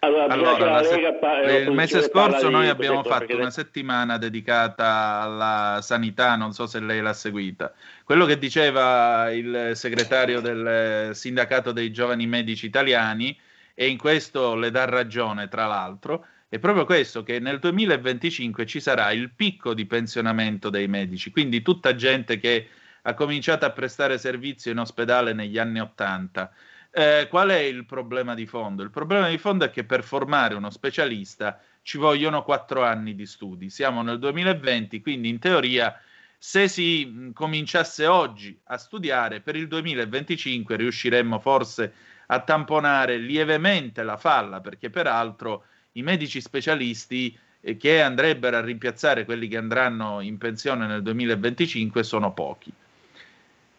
allora, 0.00 0.26
Allora, 0.32 0.80
Lega 0.80 1.08
eh, 1.42 1.56
il 1.56 1.70
l'opposizione 1.70 1.74
mese 1.74 2.02
scorso 2.02 2.48
noi 2.50 2.68
abbiamo 2.68 3.02
fatto 3.02 3.26
perché- 3.26 3.34
una 3.34 3.50
settimana 3.50 4.16
dedicata 4.16 5.20
alla 5.22 5.80
sanità, 5.82 6.36
non 6.36 6.52
so 6.52 6.66
se 6.66 6.78
lei 6.78 7.00
l'ha 7.00 7.12
seguita. 7.12 7.72
Quello 8.04 8.24
che 8.24 8.38
diceva 8.38 9.28
il 9.32 9.72
segretario 9.74 10.40
del 10.40 11.16
sindacato 11.16 11.72
dei 11.72 11.90
giovani 11.90 12.28
medici 12.28 12.66
italiani, 12.66 13.36
e 13.74 13.88
in 13.88 13.98
questo 13.98 14.54
le 14.54 14.70
dà 14.70 14.84
ragione, 14.84 15.48
tra 15.48 15.66
l'altro, 15.66 16.24
è 16.48 16.58
proprio 16.60 16.84
questo, 16.84 17.24
che 17.24 17.40
nel 17.40 17.58
2025 17.58 18.66
ci 18.66 18.80
sarà 18.80 19.10
il 19.10 19.30
picco 19.34 19.74
di 19.74 19.84
pensionamento 19.84 20.70
dei 20.70 20.86
medici, 20.86 21.30
quindi 21.30 21.60
tutta 21.60 21.94
gente 21.94 22.38
che 22.38 22.68
ha 23.02 23.14
cominciato 23.14 23.64
a 23.64 23.70
prestare 23.70 24.18
servizio 24.18 24.70
in 24.70 24.78
ospedale 24.78 25.32
negli 25.32 25.58
anni 25.58 25.80
80. 25.80 26.52
Eh, 26.90 27.26
qual 27.28 27.50
è 27.50 27.58
il 27.58 27.84
problema 27.84 28.34
di 28.34 28.46
fondo? 28.46 28.82
Il 28.82 28.90
problema 28.90 29.28
di 29.28 29.38
fondo 29.38 29.64
è 29.64 29.70
che 29.70 29.84
per 29.84 30.02
formare 30.02 30.54
uno 30.54 30.70
specialista 30.70 31.60
ci 31.82 31.98
vogliono 31.98 32.42
quattro 32.42 32.84
anni 32.84 33.14
di 33.14 33.26
studi. 33.26 33.70
Siamo 33.70 34.02
nel 34.02 34.18
2020, 34.18 35.00
quindi 35.00 35.28
in 35.28 35.38
teoria 35.38 35.98
se 36.40 36.68
si 36.68 37.30
cominciasse 37.34 38.06
oggi 38.06 38.58
a 38.64 38.76
studiare, 38.76 39.40
per 39.40 39.56
il 39.56 39.66
2025 39.66 40.76
riusciremmo 40.76 41.40
forse 41.40 41.92
a 42.26 42.40
tamponare 42.40 43.16
lievemente 43.16 44.02
la 44.02 44.16
falla, 44.16 44.60
perché 44.60 44.90
peraltro 44.90 45.64
i 45.92 46.02
medici 46.02 46.40
specialisti 46.40 47.36
eh, 47.60 47.76
che 47.76 48.02
andrebbero 48.02 48.56
a 48.56 48.60
rimpiazzare 48.60 49.24
quelli 49.24 49.48
che 49.48 49.56
andranno 49.56 50.20
in 50.20 50.38
pensione 50.38 50.86
nel 50.86 51.02
2025 51.02 52.02
sono 52.02 52.32
pochi. 52.32 52.72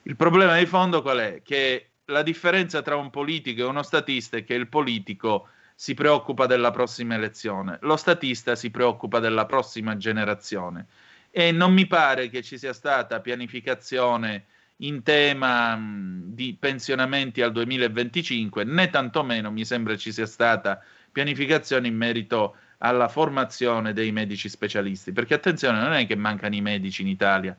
Il 0.10 0.16
problema 0.16 0.57
di 0.57 0.66
fondo 0.66 1.03
qual 1.03 1.20
è? 1.20 1.41
Che 1.43 1.91
la 2.05 2.24
differenza 2.24 2.82
tra 2.82 2.95
un 2.95 3.12
politico 3.12 3.62
e 3.62 3.66
uno 3.66 3.84
statista 3.84 4.38
è 4.38 4.43
che 4.43 4.55
il 4.55 4.68
politico 4.68 5.49
si 5.76 5.93
preoccupa 5.93 6.47
della 6.47 6.72
prossima 6.72 7.14
elezione, 7.14 7.78
lo 7.82 7.95
statista 7.95 8.55
si 8.55 8.72
preoccupa 8.72 9.20
della 9.20 9.45
prossima 9.45 9.97
generazione 9.97 10.88
e 11.30 11.51
non 11.51 11.74
mi 11.74 11.86
pare 11.86 12.28
che 12.30 12.41
ci 12.41 12.57
sia 12.57 12.74
stata 12.74 13.20
pianificazione 13.20 14.45
in 14.78 15.03
tema 15.03 15.76
mh, 15.76 16.34
di 16.34 16.57
pensionamenti 16.60 17.43
al 17.43 17.51
2025, 17.51 18.64
né 18.64 18.89
tantomeno 18.89 19.51
mi 19.51 19.64
sembra 19.64 19.95
ci 19.95 20.12
sia 20.12 20.26
stata 20.26 20.84
pianificazione 21.12 21.88
in 21.88 21.95
merito 21.95 22.55
alla 22.80 23.10
formazione 23.10 23.93
dei 23.93 24.12
medici 24.12 24.49
specialisti, 24.49 25.12
perché 25.12 25.36
attenzione, 25.36 25.80
non 25.80 25.93
è 25.93 26.07
che 26.07 26.16
mancano 26.16 26.55
i 26.55 26.62
medici 26.62 27.03
in 27.03 27.10
Italia, 27.10 27.55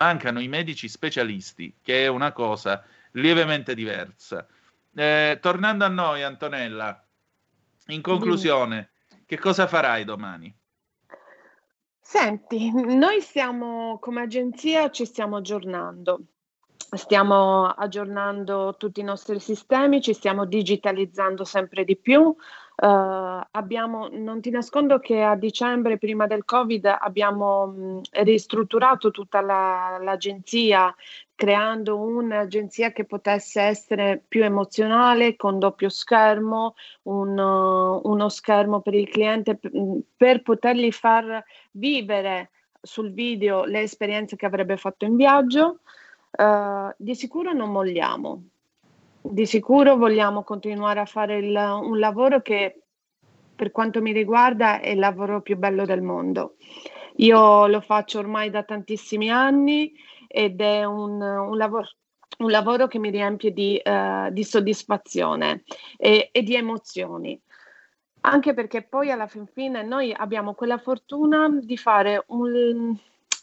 mancano 0.00 0.40
i 0.40 0.48
medici 0.48 0.88
specialisti, 0.88 1.76
che 1.82 2.04
è 2.04 2.06
una 2.08 2.32
cosa 2.32 2.82
lievemente 3.12 3.74
diversa. 3.74 4.46
Eh, 4.94 5.38
tornando 5.40 5.84
a 5.84 5.88
noi, 5.88 6.22
Antonella, 6.22 7.04
in 7.88 8.00
conclusione, 8.00 8.90
che 9.26 9.38
cosa 9.38 9.66
farai 9.66 10.04
domani? 10.04 10.52
Senti, 12.00 12.70
noi 12.72 13.20
stiamo 13.20 13.98
come 14.00 14.22
agenzia 14.22 14.90
ci 14.90 15.04
stiamo 15.04 15.36
aggiornando. 15.36 16.20
Stiamo 16.92 17.66
aggiornando 17.66 18.74
tutti 18.76 18.98
i 18.98 19.04
nostri 19.04 19.38
sistemi, 19.38 20.00
ci 20.00 20.12
stiamo 20.12 20.44
digitalizzando 20.44 21.44
sempre 21.44 21.84
di 21.84 21.96
più. 21.96 22.34
Eh, 22.82 22.86
abbiamo, 23.50 24.08
non 24.10 24.40
ti 24.40 24.48
nascondo 24.50 24.98
che 25.00 25.22
a 25.22 25.36
dicembre, 25.36 25.98
prima 25.98 26.26
del 26.26 26.44
Covid, 26.44 26.86
abbiamo 27.00 27.66
mh, 27.66 28.00
ristrutturato 28.22 29.10
tutta 29.10 29.40
la- 29.42 29.98
l'agenzia, 30.00 30.94
creando 31.34 31.98
un'agenzia 31.98 32.92
che 32.92 33.04
potesse 33.04 33.60
essere 33.62 34.22
più 34.26 34.42
emozionale, 34.44 35.36
con 35.36 35.58
doppio 35.58 35.88
schermo, 35.90 36.74
un, 37.04 37.38
uh, 37.38 38.00
uno 38.10 38.28
schermo 38.28 38.80
per 38.80 38.94
il 38.94 39.08
cliente 39.08 39.56
p- 39.56 39.70
mh, 39.70 39.98
per 40.16 40.42
potergli 40.42 40.90
far 40.92 41.42
vivere 41.72 42.50
sul 42.80 43.12
video 43.12 43.64
le 43.64 43.80
esperienze 43.82 44.36
che 44.36 44.46
avrebbe 44.46 44.76
fatto 44.78 45.04
in 45.04 45.16
viaggio. 45.16 45.80
Eh, 46.30 46.94
di 46.96 47.14
sicuro 47.14 47.52
non 47.52 47.70
molliamo, 47.72 48.42
di 49.22 49.46
sicuro 49.46 49.96
vogliamo 49.96 50.42
continuare 50.42 51.00
a 51.00 51.04
fare 51.04 51.38
il- 51.38 51.80
un 51.82 51.98
lavoro 51.98 52.40
che 52.40 52.82
per 53.54 53.70
quanto 53.70 54.00
mi 54.00 54.12
riguarda 54.12 54.80
è 54.80 54.90
il 54.90 54.98
lavoro 54.98 55.42
più 55.42 55.56
bello 55.56 55.84
del 55.84 56.00
mondo. 56.00 56.56
Io 57.16 57.66
lo 57.66 57.80
faccio 57.80 58.18
ormai 58.18 58.48
da 58.48 58.62
tantissimi 58.62 59.30
anni 59.30 59.92
ed 60.26 60.60
è 60.60 60.84
un, 60.84 61.20
un 61.20 61.56
lavoro, 61.56 61.88
un 62.38 62.50
lavoro 62.50 62.86
che 62.86 62.98
mi 62.98 63.10
riempie 63.10 63.52
di, 63.52 63.76
eh, 63.76 64.28
di 64.30 64.44
soddisfazione 64.44 65.64
e, 65.98 66.30
e 66.32 66.42
di 66.42 66.54
emozioni. 66.54 67.38
Anche 68.22 68.54
perché 68.54 68.82
poi 68.82 69.10
alla 69.10 69.26
fin 69.26 69.46
fine 69.46 69.82
noi 69.82 70.14
abbiamo 70.16 70.54
quella 70.54 70.78
fortuna 70.78 71.48
di 71.50 71.76
fare 71.76 72.22
un, 72.28 72.96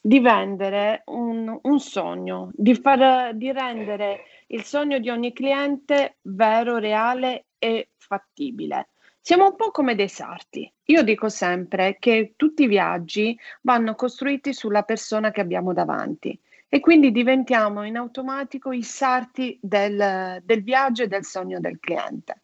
di 0.08 0.22
vendere 0.22 1.02
un, 1.08 1.60
un 1.62 1.80
sogno, 1.82 2.50
di, 2.54 2.76
far, 2.76 3.36
di 3.36 3.52
rendere 3.52 4.22
il 4.48 4.64
sogno 4.64 5.00
di 5.00 5.10
ogni 5.10 5.34
cliente 5.34 6.20
vero, 6.22 6.78
reale 6.78 7.48
e 7.58 7.90
fattibile. 7.98 8.92
Siamo 9.20 9.48
un 9.48 9.58
po' 9.58 9.70
come 9.72 9.96
dei 9.96 10.08
sarti. 10.08 10.72
Io 10.86 11.04
dico 11.04 11.28
sempre 11.28 11.98
che 12.00 12.36
tutti 12.38 12.64
i 12.64 12.68
viaggi 12.68 13.38
vanno 13.64 13.96
costruiti 13.96 14.54
sulla 14.54 14.84
persona 14.84 15.30
che 15.32 15.42
abbiamo 15.42 15.74
davanti 15.74 16.40
e 16.70 16.80
quindi 16.80 17.12
diventiamo 17.12 17.84
in 17.84 17.98
automatico 17.98 18.72
i 18.72 18.84
sarti 18.84 19.60
del, 19.62 20.42
del 20.42 20.64
viaggio 20.64 21.04
e 21.04 21.08
del 21.08 21.26
sogno 21.26 21.60
del 21.60 21.80
cliente. 21.82 22.44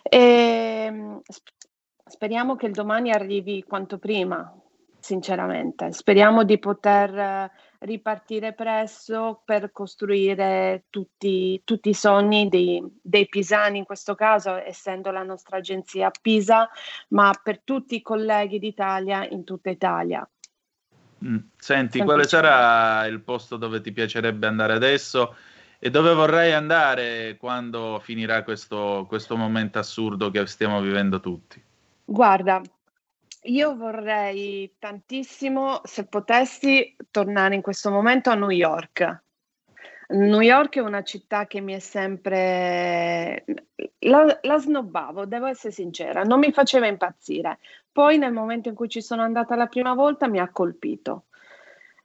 E, 0.00 1.18
sp- 1.26 1.50
speriamo 2.06 2.54
che 2.54 2.66
il 2.66 2.72
domani 2.72 3.10
arrivi 3.10 3.64
quanto 3.64 3.98
prima, 3.98 4.56
sinceramente. 5.04 5.92
Speriamo 5.92 6.44
di 6.44 6.58
poter 6.58 7.14
eh, 7.14 7.50
ripartire 7.80 8.54
presto 8.54 9.42
per 9.44 9.70
costruire 9.70 10.86
tutti, 10.88 11.60
tutti 11.62 11.90
i 11.90 11.94
sogni 11.94 12.48
dei, 12.48 12.82
dei 13.02 13.28
pisani, 13.28 13.76
in 13.76 13.84
questo 13.84 14.14
caso 14.14 14.54
essendo 14.54 15.10
la 15.10 15.22
nostra 15.22 15.58
agenzia 15.58 16.10
Pisa, 16.10 16.70
ma 17.08 17.38
per 17.42 17.60
tutti 17.62 17.96
i 17.96 18.02
colleghi 18.02 18.58
d'Italia 18.58 19.28
in 19.28 19.44
tutta 19.44 19.68
Italia. 19.68 20.26
Mm. 21.22 21.36
Senti, 21.54 22.00
quale 22.00 22.24
sarà 22.24 23.04
il 23.04 23.20
posto 23.20 23.58
dove 23.58 23.82
ti 23.82 23.92
piacerebbe 23.92 24.46
andare 24.46 24.72
adesso 24.72 25.36
e 25.78 25.90
dove 25.90 26.14
vorrei 26.14 26.54
andare 26.54 27.36
quando 27.38 28.00
finirà 28.02 28.42
questo, 28.42 29.04
questo 29.06 29.36
momento 29.36 29.78
assurdo 29.78 30.30
che 30.30 30.46
stiamo 30.46 30.80
vivendo 30.80 31.20
tutti? 31.20 31.62
Guarda, 32.06 32.62
io 33.44 33.76
vorrei 33.76 34.76
tantissimo, 34.78 35.80
se 35.84 36.06
potessi, 36.06 36.96
tornare 37.10 37.54
in 37.54 37.62
questo 37.62 37.90
momento 37.90 38.30
a 38.30 38.34
New 38.34 38.50
York. 38.50 39.22
New 40.08 40.40
York 40.40 40.76
è 40.76 40.80
una 40.80 41.02
città 41.02 41.46
che 41.46 41.60
mi 41.60 41.74
è 41.74 41.78
sempre... 41.78 43.44
La, 44.00 44.38
la 44.42 44.58
snobbavo, 44.58 45.24
devo 45.24 45.46
essere 45.46 45.72
sincera, 45.72 46.22
non 46.22 46.38
mi 46.38 46.52
faceva 46.52 46.86
impazzire. 46.86 47.58
Poi 47.90 48.18
nel 48.18 48.32
momento 48.32 48.68
in 48.68 48.74
cui 48.74 48.88
ci 48.88 49.00
sono 49.00 49.22
andata 49.22 49.56
la 49.56 49.66
prima 49.66 49.94
volta 49.94 50.28
mi 50.28 50.38
ha 50.38 50.50
colpito. 50.50 51.26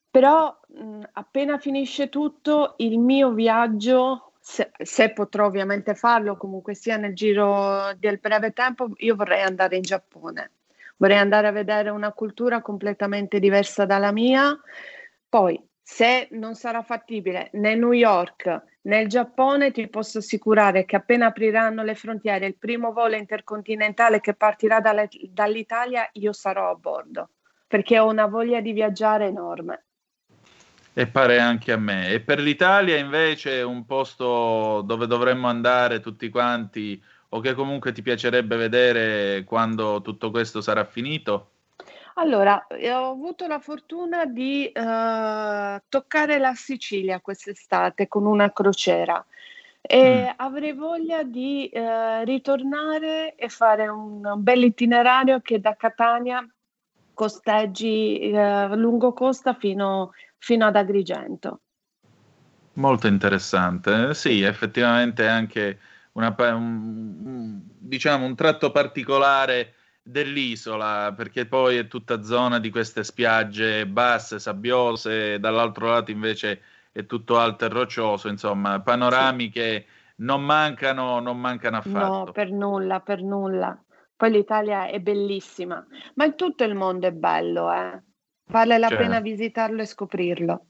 Però 0.10 0.60
mh, 0.68 1.02
appena 1.14 1.58
finisce 1.58 2.10
tutto, 2.10 2.76
il 2.78 3.00
mio 3.00 3.32
viaggio, 3.32 4.34
se, 4.40 4.72
se 4.78 5.12
potrò 5.12 5.46
ovviamente 5.46 5.94
farlo, 5.94 6.38
comunque 6.38 6.74
sia 6.74 6.98
nel 6.98 7.14
giro 7.14 7.94
del 7.98 8.20
breve 8.20 8.52
tempo, 8.52 8.90
io 8.98 9.16
vorrei 9.16 9.42
andare 9.42 9.76
in 9.76 9.84
Giappone. 9.84 10.52
Vorrei 11.00 11.18
andare 11.18 11.48
a 11.48 11.52
vedere 11.52 11.90
una 11.90 12.12
cultura 12.12 12.62
completamente 12.62 13.40
diversa 13.40 13.86
dalla 13.86 14.12
mia. 14.12 14.54
Poi, 15.30 15.58
se 15.82 16.28
non 16.32 16.56
sarà 16.56 16.82
fattibile 16.82 17.50
né 17.54 17.74
New 17.76 17.94
York 17.94 18.64
né 18.82 19.00
il 19.00 19.08
Giappone, 19.08 19.72
ti 19.72 19.88
posso 19.88 20.18
assicurare 20.18 20.84
che 20.84 20.98
appena 20.98 21.28
apriranno 21.28 21.84
le 21.84 21.96
frontiere, 21.96 22.48
il 22.48 22.58
primo 22.58 22.92
volo 22.92 23.16
intercontinentale 23.16 24.20
che 24.20 24.34
partirà 24.34 24.82
dalle- 24.82 25.08
dall'Italia, 25.30 26.10
io 26.14 26.34
sarò 26.34 26.70
a 26.70 26.76
bordo, 26.76 27.30
perché 27.66 27.98
ho 27.98 28.10
una 28.10 28.26
voglia 28.26 28.60
di 28.60 28.74
viaggiare 28.74 29.28
enorme. 29.28 29.86
E 30.94 31.08
pare 31.08 31.40
anche 31.40 31.72
a 31.72 31.78
me. 31.78 32.10
E 32.10 32.20
per 32.20 32.40
l'Italia 32.40 32.98
invece 32.98 33.62
un 33.62 33.86
posto 33.86 34.82
dove 34.86 35.08
dovremmo 35.08 35.48
andare 35.48 36.02
tutti 36.02 36.28
quanti 36.28 37.02
o 37.30 37.40
che 37.40 37.54
comunque 37.54 37.92
ti 37.92 38.02
piacerebbe 38.02 38.56
vedere 38.56 39.44
quando 39.44 40.02
tutto 40.02 40.32
questo 40.32 40.62
sarà 40.62 40.84
finito? 40.86 41.52
Allora, 42.16 42.68
eh, 42.68 42.92
ho 42.92 43.12
avuto 43.12 43.48
la 43.48 43.60
fortuna 43.60 44.26
di 44.26 44.66
eh, 44.66 45.84
toccare 45.88 46.38
la 46.38 46.54
Sicilia 46.54 47.22
quest'estate 47.22 48.08
con 48.08 48.26
una 48.26 48.52
crociera 48.52 49.24
e 49.82 50.34
avrei 50.36 50.74
voglia 50.74 51.24
di 51.24 51.68
eh, 51.70 52.26
ritornare 52.26 53.36
e 53.36 53.48
fare 53.48 53.88
un 53.88 54.22
bel 54.38 54.64
itinerario 54.64 55.40
che 55.40 55.62
da 55.62 55.76
Catania 55.76 56.46
costeggi 57.14 58.20
eh, 58.20 58.76
lungo 58.76 59.14
costa 59.14 59.54
fino, 59.54 60.12
fino 60.38 60.66
ad 60.66 60.76
Agrigento. 60.76 61.62
Molto 62.74 63.08
interessante. 63.08 64.14
Sì, 64.14 64.42
effettivamente 64.42 65.28
anche 65.28 65.80
una 66.14 66.36
un, 66.38 67.62
diciamo 67.78 68.26
un 68.26 68.36
tratto 68.36 68.72
particolare 68.72 69.76
dell'isola, 70.02 71.14
perché 71.16 71.46
poi 71.46 71.78
è 71.78 71.88
tutta 71.88 72.24
zona 72.24 72.60
di 72.60 72.70
queste 72.70 73.04
spiagge 73.04 73.86
basse, 73.86 74.40
sabbiose, 74.40 75.40
dall'altro 75.40 75.88
lato 75.88 76.12
invece 76.12 76.62
è 76.92 77.06
tutto 77.06 77.38
alto 77.38 77.66
e 77.66 77.70
roccioso, 77.70 78.28
insomma, 78.28 78.80
panorami 78.82 79.50
che 79.50 79.86
non 80.18 80.44
mancano, 80.44 81.20
non 81.20 81.40
mancano 81.40 81.78
affatto. 81.78 82.26
No, 82.26 82.32
per 82.32 82.52
nulla, 82.52 83.00
per 83.02 83.22
nulla. 83.22 83.82
Poi 84.16 84.32
l'Italia 84.32 84.88
è 84.88 85.00
bellissima, 85.00 85.86
ma 86.16 86.26
in 86.26 86.36
tutto 86.36 86.64
il 86.64 86.76
mondo 86.76 87.08
è 87.08 87.12
bello, 87.12 87.72
eh. 87.72 88.02
Vale 88.48 88.78
la 88.80 88.88
Certo. 88.88 89.04
pena 89.04 89.22
visitarlo 89.22 89.82
e 89.82 89.86
scoprirlo. 89.86 90.66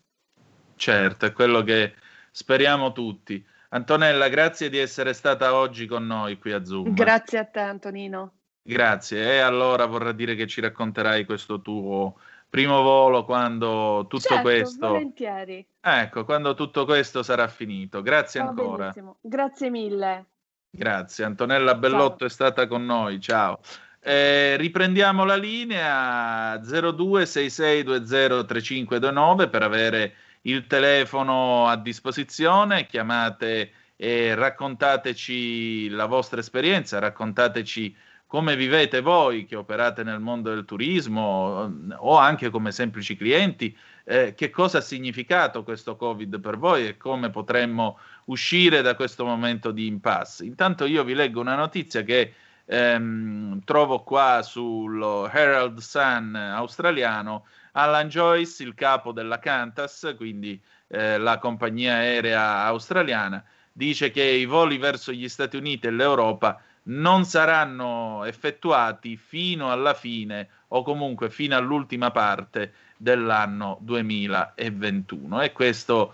Certo, 0.75 1.25
è 1.25 1.31
quello 1.31 1.63
che 1.63 1.93
speriamo 2.29 2.91
tutti. 2.91 3.43
Antonella, 3.69 4.27
grazie 4.29 4.69
di 4.69 4.77
essere 4.77 5.13
stata 5.13 5.53
oggi 5.53 5.85
con 5.85 6.05
noi 6.07 6.37
qui 6.39 6.51
a 6.53 6.63
Zoom. 6.65 6.93
Grazie 6.93 7.37
a 7.39 7.45
te, 7.45 7.59
Antonino. 7.59 8.33
Grazie. 8.61 9.35
E 9.35 9.39
allora 9.39 9.85
vorrà 9.85 10.11
dire 10.11 10.35
che 10.35 10.47
ci 10.47 10.59
racconterai 10.61 11.25
questo 11.25 11.61
tuo 11.61 12.15
primo 12.49 12.81
volo 12.81 13.25
quando 13.25 14.05
tutto 14.09 14.27
Certo, 14.27 14.41
questo, 14.41 14.87
volentieri. 14.87 15.63
ecco, 15.79 16.25
quando 16.25 16.55
tutto 16.55 16.85
questo 16.85 17.21
sarà 17.21 17.47
finito. 17.47 18.01
Grazie 18.01 18.41
Va 18.41 18.47
ancora. 18.49 18.77
benissimo. 18.77 19.17
Grazie 19.21 19.69
mille. 19.69 20.25
Grazie. 20.71 21.25
Antonella 21.25 21.75
Bellotto 21.75 22.25
è 22.25 22.29
stata 22.29 22.65
con 22.67 22.85
noi. 22.85 23.19
Ciao. 23.19 23.59
Eh, 24.01 24.55
riprendiamo 24.57 25.25
la 25.25 25.35
linea 25.35 26.55
0266203529 26.55 29.49
per 29.49 29.61
avere 29.63 30.13
il 30.41 30.67
telefono 30.67 31.67
a 31.67 31.75
disposizione. 31.77 32.85
Chiamate 32.85 33.71
e 33.95 34.33
raccontateci 34.35 35.89
la 35.89 36.05
vostra 36.05 36.39
esperienza, 36.39 36.99
raccontateci 36.99 37.95
come 38.25 38.55
vivete 38.55 39.01
voi 39.01 39.45
che 39.45 39.55
operate 39.55 40.03
nel 40.03 40.19
mondo 40.19 40.53
del 40.53 40.63
turismo 40.63 41.67
o 41.97 42.15
anche 42.15 42.51
come 42.51 42.71
semplici 42.71 43.17
clienti, 43.17 43.75
eh, 44.03 44.35
che 44.35 44.51
cosa 44.51 44.77
ha 44.77 44.81
significato 44.81 45.63
questo 45.63 45.95
Covid 45.95 46.39
per 46.39 46.57
voi 46.57 46.87
e 46.87 46.95
come 46.95 47.31
potremmo 47.31 47.97
uscire 48.25 48.83
da 48.83 48.93
questo 48.93 49.25
momento 49.25 49.71
di 49.71 49.87
impasse. 49.87 50.45
Intanto 50.45 50.85
io 50.85 51.03
vi 51.03 51.15
leggo 51.15 51.41
una 51.41 51.55
notizia 51.55 52.03
che 52.03 52.33
ehm, 52.65 53.63
trovo 53.63 54.03
qua 54.03 54.41
sullo 54.43 55.27
Herald 55.27 55.79
Sun 55.79 56.35
australiano. 56.35 57.45
Alan 57.73 58.07
Joyce, 58.09 58.63
il 58.63 58.73
capo 58.73 59.11
della 59.11 59.39
Qantas, 59.39 60.13
quindi 60.17 60.59
eh, 60.87 61.17
la 61.17 61.37
compagnia 61.37 61.95
aerea 61.95 62.63
australiana, 62.65 63.43
dice 63.71 64.11
che 64.11 64.23
i 64.23 64.45
voli 64.45 64.77
verso 64.77 65.11
gli 65.11 65.29
Stati 65.29 65.57
Uniti 65.57 65.87
e 65.87 65.91
l'Europa 65.91 66.61
non 66.83 67.25
saranno 67.25 68.23
effettuati 68.25 69.15
fino 69.17 69.71
alla 69.71 69.93
fine 69.93 70.47
o 70.69 70.83
comunque 70.83 71.29
fino 71.29 71.55
all'ultima 71.55 72.11
parte 72.11 72.73
dell'anno 72.97 73.77
2021 73.81 75.41
e 75.41 75.51
questo 75.51 76.13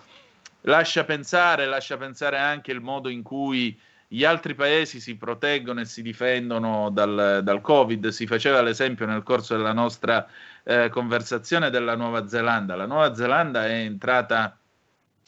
lascia 0.61 1.03
pensare, 1.03 1.65
lascia 1.65 1.97
pensare 1.97 2.37
anche 2.37 2.71
il 2.71 2.81
modo 2.81 3.09
in 3.09 3.21
cui 3.23 3.77
gli 4.07 4.23
altri 4.23 4.53
paesi 4.53 4.99
si 4.99 5.15
proteggono 5.15 5.81
e 5.81 5.85
si 5.85 6.01
difendono 6.01 6.89
dal, 6.91 7.41
dal 7.43 7.61
Covid. 7.61 8.07
Si 8.09 8.27
faceva 8.27 8.61
l'esempio 8.61 9.05
nel 9.05 9.23
corso 9.23 9.55
della 9.57 9.73
nostra 9.73 10.27
eh, 10.65 10.89
conversazione 10.89 11.69
della 11.69 11.95
Nuova 11.95 12.27
Zelanda. 12.27 12.75
La 12.75 12.85
Nuova 12.85 13.13
Zelanda 13.13 13.65
è 13.65 13.71
entrata 13.71 14.57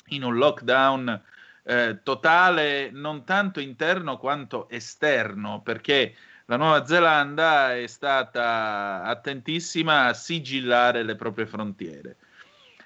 in 0.07 0.23
un 0.23 0.35
lockdown 0.35 1.21
eh, 1.63 1.99
totale, 2.03 2.89
non 2.91 3.23
tanto 3.23 3.59
interno 3.59 4.17
quanto 4.17 4.67
esterno, 4.69 5.61
perché 5.63 6.15
la 6.45 6.57
Nuova 6.57 6.85
Zelanda 6.85 7.75
è 7.75 7.87
stata 7.87 9.03
attentissima 9.03 10.05
a 10.05 10.13
sigillare 10.13 11.03
le 11.03 11.15
proprie 11.15 11.45
frontiere 11.45 12.17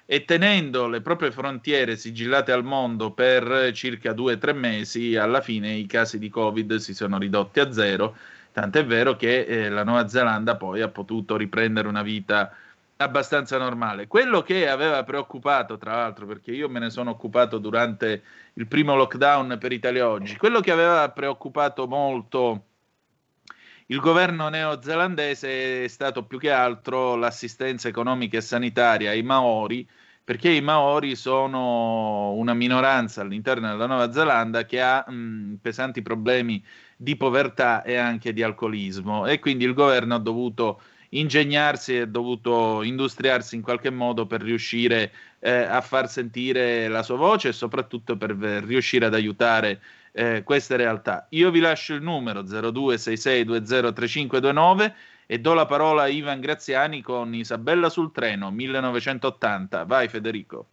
e 0.04 0.24
tenendo 0.24 0.88
le 0.88 1.00
proprie 1.00 1.30
frontiere 1.30 1.96
sigillate 1.96 2.52
al 2.52 2.64
mondo 2.64 3.12
per 3.12 3.70
circa 3.72 4.12
due 4.12 4.34
o 4.34 4.38
tre 4.38 4.52
mesi, 4.52 5.16
alla 5.16 5.40
fine 5.40 5.72
i 5.72 5.86
casi 5.86 6.18
di 6.18 6.28
Covid 6.28 6.74
si 6.76 6.92
sono 6.92 7.18
ridotti 7.18 7.60
a 7.60 7.72
zero, 7.72 8.16
tant'è 8.52 8.84
vero 8.84 9.16
che 9.16 9.44
eh, 9.44 9.68
la 9.68 9.84
Nuova 9.84 10.08
Zelanda 10.08 10.56
poi 10.56 10.80
ha 10.82 10.88
potuto 10.88 11.36
riprendere 11.36 11.88
una 11.88 12.02
vita 12.02 12.54
abbastanza 12.96 13.58
normale. 13.58 14.06
Quello 14.06 14.42
che 14.42 14.68
aveva 14.68 15.02
preoccupato, 15.02 15.76
tra 15.78 15.96
l'altro, 15.96 16.26
perché 16.26 16.52
io 16.52 16.68
me 16.68 16.78
ne 16.78 16.90
sono 16.90 17.10
occupato 17.10 17.58
durante 17.58 18.22
il 18.54 18.66
primo 18.66 18.94
lockdown 18.94 19.56
per 19.58 19.72
Italia 19.72 20.08
Oggi, 20.08 20.36
quello 20.36 20.60
che 20.60 20.70
aveva 20.70 21.08
preoccupato 21.10 21.86
molto 21.86 22.66
il 23.86 23.98
governo 23.98 24.48
neozelandese 24.48 25.84
è 25.84 25.88
stato 25.88 26.24
più 26.24 26.38
che 26.38 26.50
altro 26.50 27.14
l'assistenza 27.16 27.88
economica 27.88 28.38
e 28.38 28.40
sanitaria 28.40 29.10
ai 29.10 29.22
Maori 29.22 29.86
perché 30.24 30.50
i 30.50 30.60
Maori 30.60 31.16
sono 31.16 32.30
una 32.32 32.54
minoranza 32.54 33.22
all'interno 33.22 33.68
della 33.68 33.86
Nuova 33.86 34.12
Zelanda 34.12 34.64
che 34.64 34.80
ha 34.80 35.04
mh, 35.06 35.56
pesanti 35.60 36.00
problemi 36.00 36.64
di 37.02 37.16
povertà 37.16 37.82
e 37.82 37.96
anche 37.96 38.32
di 38.32 38.44
alcolismo 38.44 39.26
e 39.26 39.40
quindi 39.40 39.64
il 39.64 39.74
governo 39.74 40.14
ha 40.14 40.18
dovuto 40.18 40.80
ingegnarsi 41.10 41.98
e 41.98 42.08
dovuto 42.08 42.82
industriarsi 42.82 43.56
in 43.56 43.62
qualche 43.62 43.90
modo 43.90 44.26
per 44.26 44.40
riuscire 44.40 45.12
eh, 45.40 45.50
a 45.50 45.80
far 45.80 46.08
sentire 46.08 46.86
la 46.88 47.02
sua 47.02 47.16
voce 47.16 47.48
e 47.48 47.52
soprattutto 47.52 48.16
per 48.16 48.30
riuscire 48.30 49.06
ad 49.06 49.14
aiutare 49.14 49.80
eh, 50.12 50.42
queste 50.44 50.76
realtà. 50.76 51.26
Io 51.30 51.50
vi 51.50 51.58
lascio 51.60 51.94
il 51.94 52.02
numero 52.02 52.42
0266203529 52.42 54.92
e 55.26 55.40
do 55.40 55.54
la 55.54 55.66
parola 55.66 56.02
a 56.02 56.08
Ivan 56.08 56.40
Graziani 56.40 57.00
con 57.02 57.34
Isabella 57.34 57.88
sul 57.88 58.12
treno 58.12 58.50
1980. 58.50 59.84
Vai 59.84 60.08
Federico. 60.08 60.66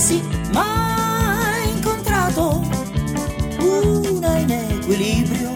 Avessi 0.00 0.22
mai 0.52 1.72
incontrato 1.72 2.66
una 3.58 4.38
in 4.38 4.50
equilibrio 4.50 5.52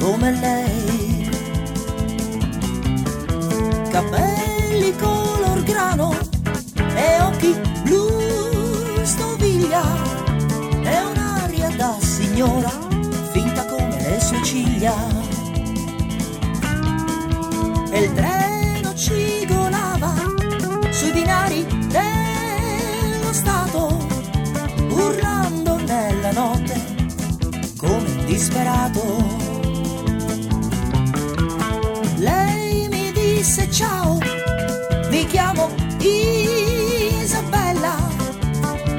come 0.00 0.30
lei. 0.40 1.28
Capelli 3.90 4.96
color 4.96 5.62
grano 5.64 6.16
e 6.76 7.20
occhi 7.20 7.54
blu 7.82 9.04
stoviglia 9.04 9.84
e 10.82 11.00
un'aria 11.04 11.68
da 11.76 11.94
signora 12.00 12.70
finta 13.32 13.66
come 13.66 14.00
le 14.00 14.18
sue 14.20 14.42
ciglia. 14.42 15.15
Disperato. 28.46 29.02
Lei 32.16 32.88
mi 32.88 33.12
disse 33.12 33.68
ciao, 33.70 34.18
mi 35.10 35.26
chiamo 35.26 35.68
Isabella, 37.20 37.96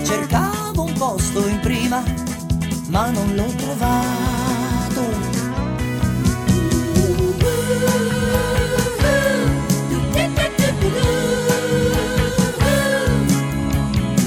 cercavo 0.04 0.84
un 0.84 0.94
posto 0.94 1.48
in 1.48 1.60
prima, 1.62 2.04
ma 2.90 3.10
non 3.10 3.36
l'ho 3.36 3.54
trovato. 3.56 5.26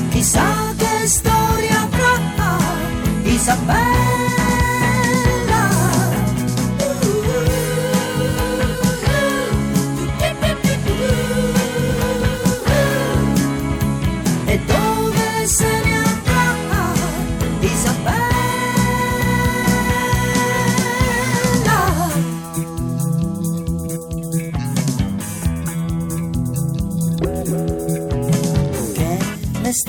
Chissà 0.09 0.75
che 0.77 1.07
storia 1.07 1.83
avrà 1.83 2.19
Isabella. 3.25 4.20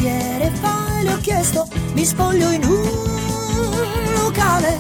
Mestiere 0.02 0.52
fai? 0.60 1.03
Le 1.03 1.14
ho 1.14 1.18
chiesto, 1.18 1.68
mi 1.94 2.06
spoglio 2.06 2.49
in 2.52 2.64
un 2.64 4.14
locale 4.14 4.78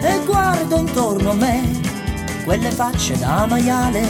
e 0.00 0.20
guardo 0.24 0.76
intorno 0.78 1.30
a 1.30 1.34
me 1.34 1.80
quelle 2.44 2.70
facce 2.70 3.18
da 3.18 3.46
maiale. 3.46 4.00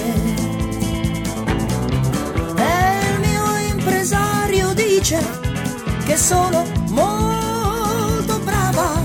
E 2.56 3.12
il 3.12 3.20
mio 3.20 3.56
impresario 3.72 4.72
dice 4.74 5.18
che 6.04 6.16
sono 6.16 6.64
molto 6.88 8.38
brava. 8.40 9.02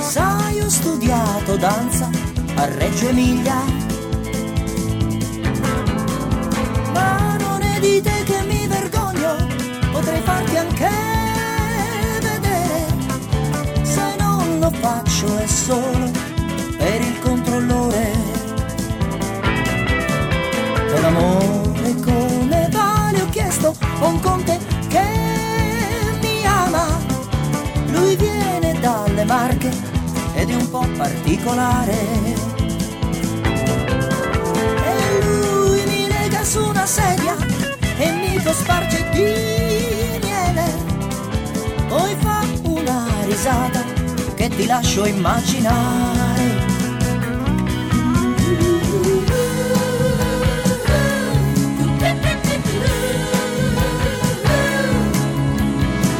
Sai, 0.00 0.60
ho 0.60 0.68
studiato 0.68 1.56
danza 1.56 2.08
a 2.56 2.64
Reggio 2.64 3.08
Emilia. 3.08 3.62
Ma 6.92 7.36
non 7.38 7.62
è 7.62 7.78
di 7.80 8.00
te 8.00 8.19
potrei 10.10 10.22
farti 10.22 10.56
anche 10.56 10.88
vedere. 12.20 12.86
Se 13.82 14.16
non 14.18 14.58
lo 14.58 14.70
faccio 14.70 15.38
è 15.38 15.46
solo 15.46 16.10
per 16.76 17.00
il 17.00 17.18
controllore. 17.20 18.12
E 20.92 21.00
l'amore 21.00 21.94
come 22.02 22.68
vale 22.72 23.22
ho 23.22 23.28
chiesto 23.28 23.74
a 24.00 24.06
un 24.06 24.20
conte 24.20 24.58
che 24.88 25.04
mi 26.20 26.44
ama. 26.44 26.86
Lui 27.92 28.16
viene 28.16 28.78
dalle 28.80 29.24
Marche 29.24 29.70
ed 30.34 30.50
è 30.50 30.54
un 30.54 30.70
po' 30.70 30.86
particolare. 30.96 32.39
Risata 43.40 43.82
che 44.34 44.48
ti 44.50 44.66
lascio 44.66 45.06
immaginare. 45.06 46.68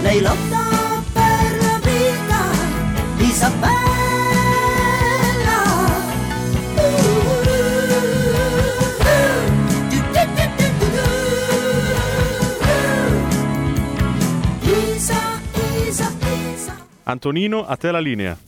Lei 0.01 0.21
lotta 0.23 0.70
Antonino, 17.11 17.67
a 17.67 17.77
te 17.77 17.91
la 17.91 17.99
linea. 17.99 18.39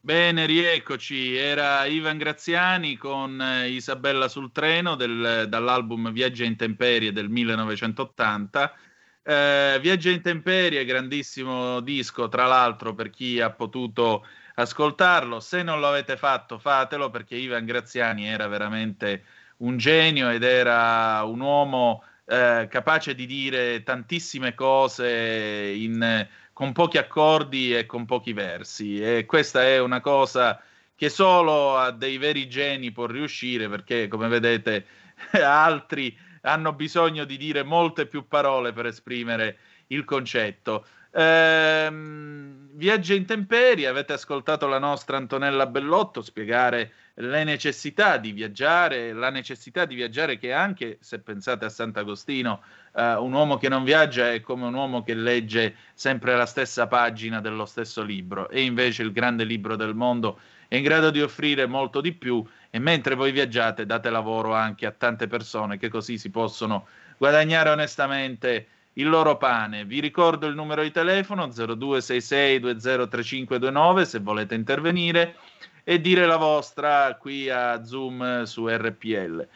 Bene, 0.00 0.44
rieccoci. 0.46 1.34
Era 1.36 1.86
Ivan 1.86 2.18
Graziani 2.18 2.96
con 2.96 3.40
eh, 3.40 3.68
Isabella 3.70 4.28
sul 4.28 4.52
treno 4.52 4.96
del- 4.96 5.46
dall'album 5.48 6.12
Viaggia 6.12 6.44
in 6.44 6.56
Temperie 6.56 7.12
del 7.12 7.28
1980. 7.30 8.74
Eh, 9.22 9.78
Viaggia 9.80 10.10
in 10.10 10.20
Temperie, 10.20 10.84
grandissimo 10.84 11.80
disco, 11.80 12.28
tra 12.28 12.46
l'altro, 12.46 12.94
per 12.94 13.08
chi 13.08 13.40
ha 13.40 13.50
potuto 13.50 14.26
ascoltarlo. 14.56 15.40
Se 15.40 15.62
non 15.62 15.80
lo 15.80 15.88
avete 15.88 16.16
fatto, 16.16 16.58
fatelo 16.58 17.08
perché 17.10 17.36
Ivan 17.36 17.64
Graziani 17.64 18.26
era 18.26 18.46
veramente 18.46 19.24
un 19.58 19.78
genio 19.78 20.28
ed 20.28 20.42
era 20.42 21.22
un 21.22 21.40
uomo 21.40 22.02
eh, 22.26 22.66
capace 22.70 23.14
di 23.14 23.26
dire 23.26 23.82
tantissime 23.82 24.54
cose 24.54 25.72
in- 25.76 26.26
con 26.54 26.72
pochi 26.72 26.96
accordi 26.96 27.76
e 27.76 27.84
con 27.84 28.06
pochi 28.06 28.32
versi. 28.32 29.02
E 29.02 29.26
questa 29.26 29.62
è 29.64 29.78
una 29.78 30.00
cosa 30.00 30.62
che 30.94 31.10
solo 31.10 31.76
a 31.76 31.90
dei 31.90 32.16
veri 32.16 32.48
geni 32.48 32.92
può 32.92 33.04
riuscire 33.06 33.68
perché, 33.68 34.08
come 34.08 34.28
vedete, 34.28 34.86
altri 35.42 36.16
hanno 36.42 36.72
bisogno 36.72 37.24
di 37.24 37.36
dire 37.36 37.62
molte 37.62 38.06
più 38.06 38.28
parole 38.28 38.72
per 38.72 38.86
esprimere 38.86 39.58
il 39.88 40.04
concetto. 40.04 40.86
Ehm, 41.14 42.34
Viaggia 42.76 43.14
in 43.14 43.24
temperie, 43.24 43.86
avete 43.86 44.14
ascoltato 44.14 44.66
la 44.66 44.80
nostra 44.80 45.16
Antonella 45.16 45.66
Bellotto 45.66 46.22
spiegare 46.22 46.92
le 47.14 47.44
necessità 47.44 48.16
di 48.16 48.32
viaggiare, 48.32 49.12
la 49.12 49.30
necessità 49.30 49.84
di 49.84 49.94
viaggiare 49.94 50.38
che 50.38 50.52
anche 50.52 50.98
se 51.00 51.20
pensate 51.20 51.64
a 51.66 51.68
Sant'Agostino, 51.68 52.62
eh, 52.96 53.14
un 53.14 53.32
uomo 53.32 53.58
che 53.58 53.68
non 53.68 53.84
viaggia 53.84 54.32
è 54.32 54.40
come 54.40 54.66
un 54.66 54.74
uomo 54.74 55.04
che 55.04 55.14
legge 55.14 55.76
sempre 55.94 56.34
la 56.34 56.46
stessa 56.46 56.88
pagina 56.88 57.40
dello 57.40 57.64
stesso 57.64 58.02
libro. 58.02 58.48
E 58.50 58.62
invece 58.62 59.04
il 59.04 59.12
grande 59.12 59.44
libro 59.44 59.76
del 59.76 59.94
mondo 59.94 60.40
è 60.66 60.74
in 60.74 60.82
grado 60.82 61.10
di 61.10 61.22
offrire 61.22 61.66
molto 61.66 62.00
di 62.00 62.12
più 62.12 62.44
e 62.70 62.80
mentre 62.80 63.14
voi 63.14 63.30
viaggiate 63.30 63.86
date 63.86 64.10
lavoro 64.10 64.52
anche 64.52 64.84
a 64.84 64.90
tante 64.90 65.28
persone 65.28 65.78
che 65.78 65.88
così 65.88 66.18
si 66.18 66.30
possono 66.30 66.88
guadagnare 67.18 67.70
onestamente 67.70 68.66
il 68.94 69.08
loro 69.08 69.36
pane. 69.36 69.84
Vi 69.84 70.00
ricordo 70.00 70.46
il 70.46 70.54
numero 70.54 70.82
di 70.82 70.90
telefono 70.90 71.46
0266203529 71.46 74.02
se 74.02 74.18
volete 74.20 74.54
intervenire 74.54 75.36
e 75.84 76.00
dire 76.00 76.24
la 76.26 76.36
vostra 76.36 77.14
qui 77.16 77.50
a 77.50 77.84
Zoom 77.84 78.44
su 78.44 78.66
RPL. 78.68 79.46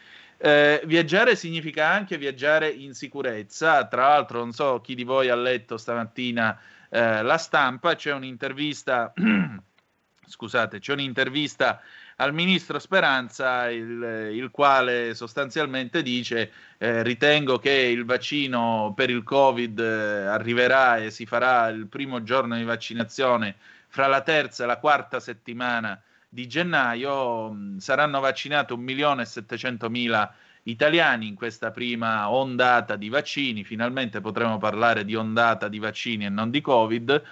Eh, 0.41 0.81
viaggiare 0.85 1.35
significa 1.35 1.89
anche 1.89 2.17
viaggiare 2.17 2.69
in 2.69 2.93
sicurezza. 2.93 3.85
Tra 3.87 4.09
l'altro, 4.09 4.39
non 4.39 4.53
so 4.53 4.79
chi 4.81 4.95
di 4.95 5.03
voi 5.03 5.29
ha 5.29 5.35
letto 5.35 5.77
stamattina 5.77 6.57
eh, 6.89 7.21
la 7.21 7.37
stampa, 7.37 7.95
c'è 7.95 8.13
un'intervista, 8.13 9.13
scusate, 10.25 10.79
c'è 10.79 10.93
un'intervista 10.93 11.81
al 12.21 12.33
ministro 12.33 12.79
Speranza, 12.79 13.69
il, 13.69 14.31
il 14.33 14.49
quale 14.51 15.13
sostanzialmente 15.15 16.01
dice 16.01 16.51
eh, 16.77 17.01
ritengo 17.01 17.59
che 17.59 17.71
il 17.71 18.03
vaccino 18.03 18.93
per 18.95 19.09
il 19.09 19.23
Covid 19.23 19.79
eh, 19.79 20.25
arriverà 20.25 20.97
e 20.97 21.11
si 21.11 21.25
farà 21.25 21.69
il 21.69 21.87
primo 21.87 22.21
giorno 22.21 22.55
di 22.57 22.63
vaccinazione 22.63 23.55
fra 23.87 24.07
la 24.07 24.21
terza 24.21 24.63
e 24.63 24.67
la 24.67 24.77
quarta 24.77 25.21
settimana 25.21 26.01
di 26.27 26.45
gennaio. 26.45 27.51
Mh, 27.51 27.77
Saranno 27.77 28.19
vaccinati 28.19 28.73
1.700.000 28.73 30.29
italiani 30.63 31.27
in 31.27 31.35
questa 31.35 31.71
prima 31.71 32.29
ondata 32.29 32.97
di 32.97 33.07
vaccini. 33.07 33.63
Finalmente 33.63 34.19
potremo 34.19 34.57
parlare 34.57 35.05
di 35.05 35.15
ondata 35.15 35.69
di 35.69 35.79
vaccini 35.79 36.25
e 36.25 36.29
non 36.29 36.49
di 36.49 36.59
Covid 36.59 37.23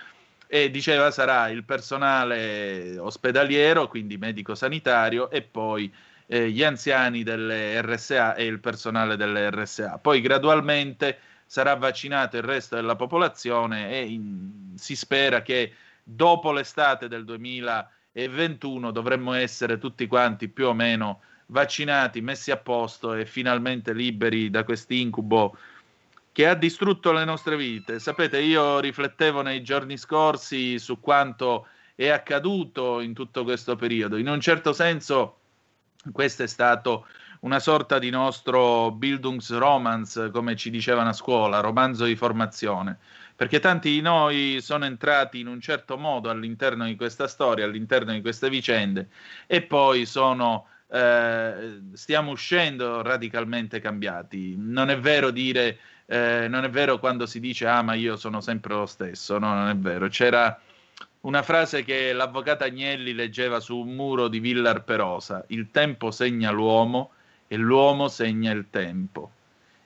e 0.48 0.72
diceva 0.72 1.11
sarà 1.11 1.49
il 1.49 1.64
personale 1.64 2.98
ospedaliero, 2.98 3.88
quindi 3.88 4.18
medico-sanitario, 4.18 5.30
e 5.30 5.41
poi 5.41 5.94
eh, 6.28 6.49
gli 6.49 6.64
anziani 6.64 7.24
delle 7.24 7.82
RSA 7.82 8.36
e 8.36 8.45
il 8.45 8.60
personale 8.60 9.15
delle 9.15 9.49
RSA. 9.49 9.98
Poi 9.99 10.22
gradualmente 10.22 11.19
sarà 11.45 11.76
vaccinato 11.76 12.38
il 12.38 12.44
resto 12.44 12.76
della 12.76 12.95
popolazione 12.95 13.91
e 13.91 14.06
in- 14.06 14.74
si 14.76 14.95
spera 14.95 15.41
che 15.41 15.74
dopo 16.03 16.52
l'estate 16.52 17.07
del 17.07 17.24
2021 17.26 18.91
dovremmo 18.91 19.34
essere 19.34 19.78
tutti 19.78 20.07
quanti 20.07 20.49
più 20.49 20.68
o 20.68 20.74
meno 20.74 21.22
vaccinati, 21.48 22.22
messi 22.22 22.52
a 22.52 22.57
posto 22.57 23.14
e 23.14 23.26
finalmente 23.26 23.94
liberi 23.94 24.49
da 24.49 24.64
quest'incubo 24.64 25.57
che 26.38 26.47
ha 26.47 26.53
distrutto 26.53 27.11
le 27.14 27.26
nostre 27.26 27.57
vite. 27.57 27.97
Sapete, 27.97 28.39
io 28.39 28.80
riflettevo 28.80 29.41
nei 29.41 29.64
giorni 29.64 29.97
scorsi 29.97 30.77
su 30.77 30.99
quanto 30.99 31.65
è 31.95 32.09
accaduto 32.09 32.99
in 32.99 33.15
tutto 33.15 33.43
questo 33.43 33.76
periodo. 33.76 34.18
In 34.18 34.30
un 34.30 34.39
certo 34.39 34.72
senso, 34.72 35.39
questo 36.11 36.43
è 36.43 36.47
stato 36.47 37.07
una 37.39 37.57
sorta 37.57 37.97
di 37.97 38.11
nostro 38.11 38.91
Bildungsromanz, 38.91 40.30
come 40.31 40.55
ci 40.55 40.69
dicevano 40.69 41.09
a 41.09 41.14
scuola, 41.14 41.59
romanzo 41.59 42.05
di 42.05 42.15
formazione, 42.15 42.99
perché 43.35 43.59
tanti 43.59 43.89
di 43.89 44.01
noi 44.01 44.59
sono 44.61 44.85
entrati 44.85 45.39
in 45.39 45.47
un 45.47 45.59
certo 45.59 45.97
modo 45.97 46.30
all'interno 46.30 46.85
di 46.85 46.95
questa 46.95 47.27
storia, 47.27 47.65
all'interno 47.65 48.11
di 48.11 48.22
queste 48.22 48.47
vicende, 48.51 49.09
e 49.47 49.64
poi 49.64 50.05
sono 50.05 50.68
eh, 50.89 51.81
stiamo 51.93 52.31
uscendo 52.31 53.01
radicalmente 53.01 53.80
cambiati. 53.80 54.55
Non 54.55 54.89
è 54.89 54.99
vero 54.99 55.31
dire, 55.31 55.80
eh, 56.07 56.47
non 56.47 56.63
è 56.63 56.69
vero 56.69 56.99
quando 56.99 57.25
si 57.25 57.39
dice 57.41 57.67
ah 57.67 57.81
ma 57.81 57.93
io 57.93 58.15
sono 58.15 58.39
sempre 58.41 58.73
lo 58.73 58.85
stesso, 58.85 59.38
no, 59.38 59.53
non 59.53 59.67
è 59.67 59.75
vero. 59.75 60.07
C'era 60.07 60.59
una 61.21 61.41
frase 61.41 61.84
che 61.84 62.13
l'avvocato 62.13 62.63
Agnelli 62.63 63.13
leggeva 63.13 63.59
su 63.59 63.77
un 63.77 63.93
muro 63.93 64.29
di 64.29 64.39
Villa 64.39 64.69
Arperosa, 64.69 65.43
il 65.47 65.69
tempo 65.71 66.09
segna 66.11 66.49
l'uomo 66.51 67.11
e 67.47 67.57
l'uomo 67.57 68.07
segna 68.07 68.51
il 68.51 68.67
tempo. 68.69 69.31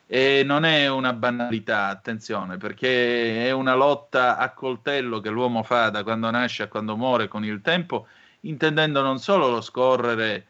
E 0.06 0.44
non 0.44 0.66
è 0.66 0.88
una 0.90 1.14
banalità, 1.14 1.88
attenzione, 1.88 2.58
perché 2.58 3.48
è 3.48 3.52
una 3.52 3.74
lotta 3.74 4.38
a 4.38 4.52
coltello 4.52 5.22
che 5.22 5.30
l'uomo 5.30 5.64
fa 5.64 5.90
da 5.90 6.04
quando 6.04 6.30
nasce 6.30 6.64
a 6.64 6.68
quando 6.68 6.98
muore 6.98 7.28
con 7.28 7.46
il 7.46 7.62
tempo, 7.62 8.08
intendendo 8.42 9.02
non 9.02 9.20
solo 9.20 9.50
lo 9.50 9.62
scorrere 9.62 10.46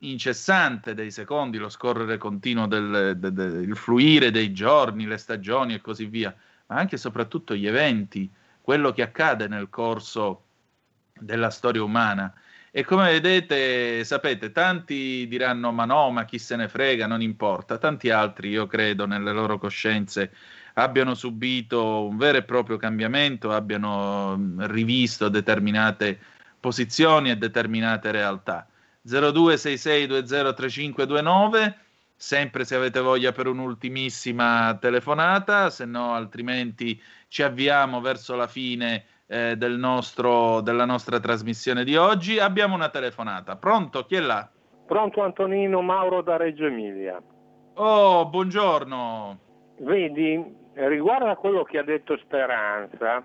incessante 0.00 0.94
dei 0.94 1.10
secondi, 1.10 1.58
lo 1.58 1.68
scorrere 1.68 2.18
continuo 2.18 2.66
del, 2.66 3.14
de- 3.16 3.32
de- 3.32 3.60
il 3.62 3.76
fluire 3.76 4.30
dei 4.30 4.52
giorni, 4.52 5.06
le 5.06 5.16
stagioni 5.16 5.74
e 5.74 5.80
così 5.80 6.06
via, 6.06 6.34
ma 6.66 6.76
anche 6.76 6.96
e 6.96 6.98
soprattutto 6.98 7.54
gli 7.54 7.66
eventi, 7.66 8.30
quello 8.60 8.92
che 8.92 9.02
accade 9.02 9.48
nel 9.48 9.68
corso 9.70 10.44
della 11.18 11.50
storia 11.50 11.82
umana. 11.82 12.32
E 12.70 12.84
come 12.84 13.10
vedete, 13.10 14.04
sapete, 14.04 14.52
tanti 14.52 15.26
diranno 15.26 15.72
ma 15.72 15.84
no, 15.84 16.10
ma 16.10 16.24
chi 16.24 16.38
se 16.38 16.54
ne 16.54 16.68
frega, 16.68 17.06
non 17.06 17.22
importa, 17.22 17.78
tanti 17.78 18.10
altri, 18.10 18.50
io 18.50 18.66
credo, 18.66 19.06
nelle 19.06 19.32
loro 19.32 19.58
coscienze 19.58 20.32
abbiano 20.74 21.14
subito 21.14 22.06
un 22.06 22.16
vero 22.16 22.38
e 22.38 22.42
proprio 22.44 22.76
cambiamento, 22.76 23.52
abbiano 23.52 24.38
rivisto 24.58 25.28
determinate 25.28 26.18
posizioni 26.60 27.30
e 27.30 27.36
determinate 27.36 28.12
realtà. 28.12 28.68
0266203529 29.08 31.74
sempre 32.18 32.64
se 32.64 32.74
avete 32.74 32.98
voglia 33.00 33.30
per 33.30 33.46
un'ultimissima 33.46 34.76
telefonata, 34.80 35.70
se 35.70 35.84
no 35.84 36.14
altrimenti 36.14 37.00
ci 37.28 37.44
avviamo 37.44 38.00
verso 38.00 38.34
la 38.34 38.48
fine 38.48 39.04
eh, 39.28 39.54
del 39.56 39.78
nostro, 39.78 40.60
della 40.60 40.84
nostra 40.84 41.20
trasmissione 41.20 41.84
di 41.84 41.96
oggi. 41.96 42.40
Abbiamo 42.40 42.74
una 42.74 42.88
telefonata. 42.88 43.54
Pronto? 43.54 44.04
Chi 44.04 44.16
è 44.16 44.20
là? 44.20 44.50
Pronto 44.86 45.22
Antonino 45.22 45.80
Mauro 45.80 46.22
da 46.22 46.36
Reggio 46.36 46.66
Emilia. 46.66 47.22
Oh, 47.74 48.26
buongiorno. 48.26 49.38
Vedi, 49.78 50.44
riguardo 50.74 51.26
a 51.26 51.36
quello 51.36 51.62
che 51.62 51.78
ha 51.78 51.84
detto 51.84 52.16
Speranza, 52.18 53.22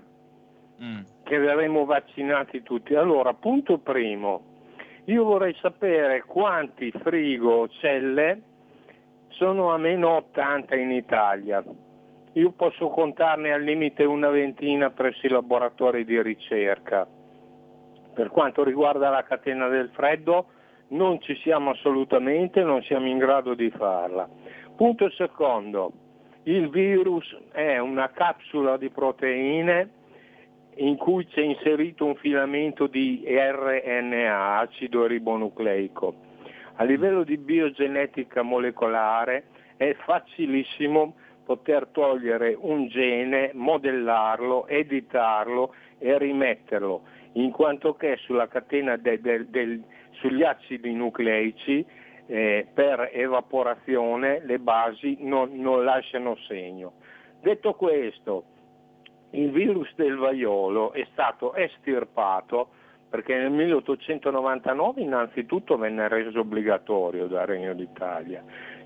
Mm. 0.81 1.01
che 1.23 1.37
verremo 1.37 1.85
vaccinati 1.85 2.63
tutti. 2.63 2.95
Allora, 2.95 3.33
punto 3.33 3.77
primo, 3.77 4.52
io 5.05 5.25
vorrei 5.25 5.53
sapere 5.59 6.23
quanti 6.25 6.89
frigo 6.91 7.67
celle 7.67 8.41
sono 9.29 9.73
a 9.73 9.77
meno 9.77 10.15
80 10.17 10.75
in 10.75 10.91
Italia. 10.91 11.61
Io 12.33 12.51
posso 12.51 12.87
contarne 12.87 13.51
al 13.51 13.63
limite 13.63 14.05
una 14.05 14.29
ventina 14.29 14.91
presso 14.91 15.25
i 15.25 15.29
laboratori 15.29 16.05
di 16.05 16.21
ricerca. 16.21 17.05
Per 18.13 18.29
quanto 18.29 18.63
riguarda 18.63 19.09
la 19.09 19.23
catena 19.23 19.67
del 19.67 19.89
freddo, 19.93 20.45
non 20.89 21.19
ci 21.21 21.35
siamo 21.41 21.71
assolutamente, 21.71 22.63
non 22.63 22.81
siamo 22.83 23.07
in 23.07 23.17
grado 23.17 23.55
di 23.55 23.69
farla. 23.71 24.29
Punto 24.75 25.09
secondo, 25.11 25.91
il 26.43 26.69
virus 26.69 27.37
è 27.51 27.77
una 27.77 28.09
capsula 28.11 28.77
di 28.77 28.89
proteine 28.89 29.89
in 30.77 30.97
cui 30.97 31.25
c'è 31.27 31.41
inserito 31.41 32.05
un 32.05 32.15
filamento 32.15 32.87
di 32.87 33.23
RNA, 33.25 34.59
acido 34.59 35.05
ribonucleico. 35.05 36.15
A 36.75 36.83
livello 36.83 37.23
di 37.23 37.37
biogenetica 37.37 38.41
molecolare 38.41 39.45
è 39.77 39.95
facilissimo 40.05 41.15
poter 41.45 41.87
togliere 41.91 42.55
un 42.59 42.87
gene, 42.87 43.51
modellarlo, 43.53 44.67
editarlo 44.67 45.73
e 45.99 46.17
rimetterlo, 46.17 47.03
in 47.33 47.51
quanto 47.51 47.95
che 47.95 48.17
sulla 48.21 48.47
catena 48.47 48.95
de- 48.95 49.19
de- 49.19 49.49
del- 49.49 49.83
sugli 50.11 50.43
acidi 50.43 50.93
nucleici 50.93 51.85
eh, 52.25 52.65
per 52.73 53.09
evaporazione 53.11 54.41
le 54.45 54.57
basi 54.59 55.17
non, 55.19 55.51
non 55.59 55.83
lasciano 55.83 56.37
segno. 56.47 56.93
Detto 57.41 57.73
questo, 57.73 58.45
il 59.33 59.51
virus 59.51 59.91
del 59.95 60.15
vaiolo 60.15 60.91
è 60.93 61.05
stato 61.11 61.53
estirpato 61.55 62.69
perché 63.09 63.35
nel 63.35 63.51
1899 63.51 65.01
innanzitutto 65.01 65.77
venne 65.77 66.07
reso 66.07 66.39
obbligatorio 66.39 67.27
dal 67.27 67.45
Regno 67.45 67.73
d'Italia, 67.73 68.43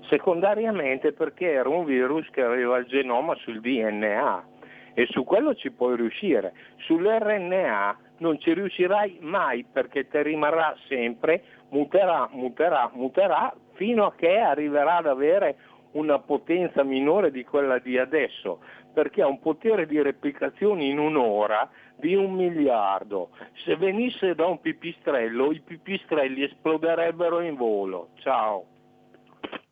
secondariamente 0.08 1.12
perché 1.12 1.50
era 1.52 1.68
un 1.68 1.86
virus 1.86 2.28
che 2.30 2.42
aveva 2.42 2.76
il 2.76 2.84
genoma 2.86 3.34
sul 3.36 3.60
DNA 3.60 4.44
e 4.92 5.06
su 5.10 5.24
quello 5.24 5.54
ci 5.54 5.70
puoi 5.70 5.96
riuscire, 5.96 6.52
sull'RNA 6.78 7.98
non 8.18 8.38
ci 8.38 8.52
riuscirai 8.52 9.18
mai 9.20 9.64
perché 9.70 10.08
ti 10.08 10.22
rimarrà 10.22 10.74
sempre, 10.88 11.42
muterà, 11.70 12.28
muterà, 12.32 12.90
muterà 12.92 13.54
fino 13.74 14.06
a 14.06 14.14
che 14.14 14.38
arriverà 14.38 14.96
ad 14.96 15.06
avere 15.06 15.56
una 15.92 16.18
potenza 16.18 16.82
minore 16.82 17.30
di 17.30 17.44
quella 17.44 17.78
di 17.78 17.96
adesso, 17.96 18.60
perché 18.98 19.22
ha 19.22 19.28
un 19.28 19.38
potere 19.38 19.86
di 19.86 20.02
replicazione 20.02 20.86
in 20.86 20.98
un'ora 20.98 21.70
di 21.94 22.16
un 22.16 22.32
miliardo. 22.32 23.30
Se 23.64 23.76
venisse 23.76 24.34
da 24.34 24.46
un 24.46 24.60
pipistrello, 24.60 25.52
i 25.52 25.60
pipistrelli 25.60 26.42
esploderebbero 26.42 27.40
in 27.40 27.54
volo. 27.54 28.10
Ciao. 28.16 28.66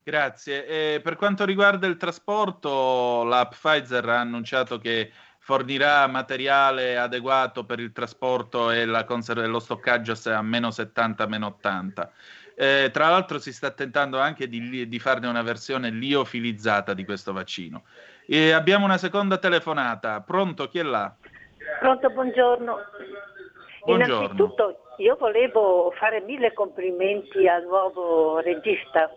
Grazie. 0.05 0.95
E 0.95 1.01
per 1.01 1.17
quanto 1.17 1.45
riguarda 1.45 1.89
il 1.89 1.97
trasporto, 1.97 3.25
la 3.25 3.49
Pfizer 3.49 4.09
ha 4.09 4.21
annunciato 4.21 4.79
che 4.79 5.11
fornirà 5.41 6.07
materiale 6.07 6.97
adeguato 6.97 7.65
per 7.65 7.81
il 7.81 7.91
trasporto 7.91 8.71
e 8.71 8.87
conser- 9.07 9.45
lo 9.49 9.59
stoccaggio 9.59 10.15
a 10.31 10.43
meno 10.43 10.71
70, 10.71 11.27
meno 11.27 11.47
80. 11.47 12.13
Eh, 12.55 12.91
tra 12.93 13.09
l'altro 13.09 13.41
si 13.41 13.53
sta 13.53 13.73
tentando 13.73 14.21
anche 14.21 14.49
di, 14.49 14.87
di 14.87 14.99
farne 15.01 15.27
una 15.27 15.43
versione 15.43 15.91
liofilizzata 15.91 16.95
di 16.95 17.05
questo 17.05 17.33
vaccino. 17.33 17.83
E 18.29 18.51
abbiamo 18.51 18.85
una 18.85 18.99
seconda 18.99 19.39
telefonata. 19.39 20.21
Pronto? 20.21 20.69
Chi 20.69 20.81
è 20.81 20.83
là? 20.83 21.15
Pronto, 21.79 22.11
buongiorno. 22.11 22.79
Buongiorno. 23.85 24.15
Innanzitutto 24.17 24.81
io 24.99 25.17
volevo 25.17 25.93
fare 25.97 26.21
mille 26.21 26.53
complimenti 26.53 27.47
al 27.47 27.65
nuovo 27.65 28.41
regista, 28.41 29.11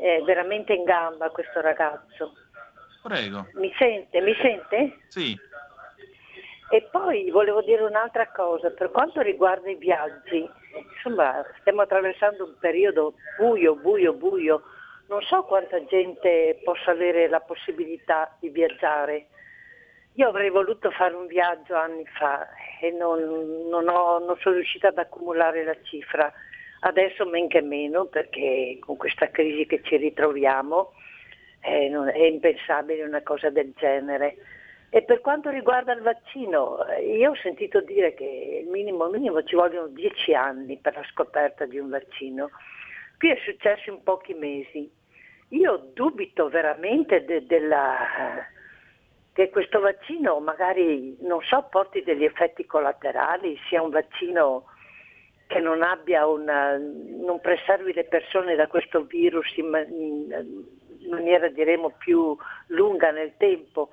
è 0.00 0.22
veramente 0.24 0.74
in 0.74 0.84
gamba 0.84 1.30
questo 1.30 1.60
ragazzo. 1.60 2.34
Prego. 3.02 3.48
Mi 3.54 3.72
sente? 3.78 4.20
Mi 4.20 4.34
sente? 4.40 4.98
Sì. 5.08 5.36
E 6.72 6.88
poi 6.92 7.30
volevo 7.30 7.62
dire 7.62 7.82
un'altra 7.82 8.30
cosa, 8.30 8.70
per 8.70 8.92
quanto 8.92 9.22
riguarda 9.22 9.68
i 9.68 9.74
viaggi, 9.74 10.48
insomma 10.94 11.42
stiamo 11.60 11.80
attraversando 11.80 12.44
un 12.44 12.54
periodo 12.60 13.14
buio, 13.38 13.74
buio, 13.74 14.12
buio, 14.12 14.62
non 15.10 15.22
so 15.22 15.42
quanta 15.42 15.84
gente 15.86 16.60
possa 16.62 16.92
avere 16.92 17.28
la 17.28 17.40
possibilità 17.40 18.36
di 18.38 18.48
viaggiare. 18.48 19.26
Io 20.14 20.28
avrei 20.28 20.50
voluto 20.50 20.90
fare 20.92 21.14
un 21.14 21.26
viaggio 21.26 21.74
anni 21.74 22.06
fa 22.06 22.48
e 22.80 22.92
non, 22.92 23.18
non, 23.68 23.88
ho, 23.88 24.20
non 24.20 24.36
sono 24.38 24.54
riuscita 24.54 24.88
ad 24.88 24.98
accumulare 24.98 25.64
la 25.64 25.76
cifra. 25.82 26.32
Adesso 26.82 27.26
men 27.26 27.48
che 27.48 27.60
meno 27.60 28.04
perché 28.04 28.78
con 28.80 28.96
questa 28.96 29.30
crisi 29.30 29.66
che 29.66 29.82
ci 29.82 29.96
ritroviamo 29.96 30.92
eh, 31.60 31.88
non- 31.88 32.08
è 32.08 32.24
impensabile 32.24 33.02
una 33.02 33.22
cosa 33.22 33.50
del 33.50 33.72
genere. 33.76 34.36
E 34.90 35.02
per 35.02 35.20
quanto 35.20 35.50
riguarda 35.50 35.92
il 35.92 36.02
vaccino, 36.02 36.86
eh, 36.86 37.16
io 37.16 37.32
ho 37.32 37.36
sentito 37.36 37.80
dire 37.80 38.14
che 38.14 38.60
il 38.62 38.70
minimo 38.70 39.08
minimo 39.08 39.42
ci 39.42 39.56
vogliono 39.56 39.88
dieci 39.88 40.34
anni 40.34 40.78
per 40.78 40.94
la 40.94 41.04
scoperta 41.10 41.66
di 41.66 41.78
un 41.78 41.88
vaccino. 41.88 42.50
Qui 43.18 43.28
è 43.28 43.38
successo 43.44 43.90
in 43.90 44.02
pochi 44.04 44.34
mesi. 44.34 44.98
Io 45.50 45.90
dubito 45.94 46.48
veramente 46.48 47.24
de- 47.24 47.44
della, 47.46 47.96
che 49.32 49.50
questo 49.50 49.80
vaccino 49.80 50.38
magari, 50.40 51.16
non 51.20 51.40
so, 51.42 51.66
porti 51.70 52.02
degli 52.02 52.24
effetti 52.24 52.66
collaterali, 52.66 53.58
sia 53.68 53.82
un 53.82 53.90
vaccino 53.90 54.64
che 55.46 55.58
non 55.58 55.80
una, 55.80 56.76
non 56.78 57.40
preservi 57.40 57.92
le 57.92 58.04
persone 58.04 58.54
da 58.54 58.68
questo 58.68 59.02
virus 59.02 59.56
in, 59.56 59.68
ma- 59.68 59.80
in 59.80 61.08
maniera 61.08 61.48
diremo 61.48 61.94
più 61.98 62.36
lunga 62.68 63.10
nel 63.10 63.32
tempo. 63.36 63.90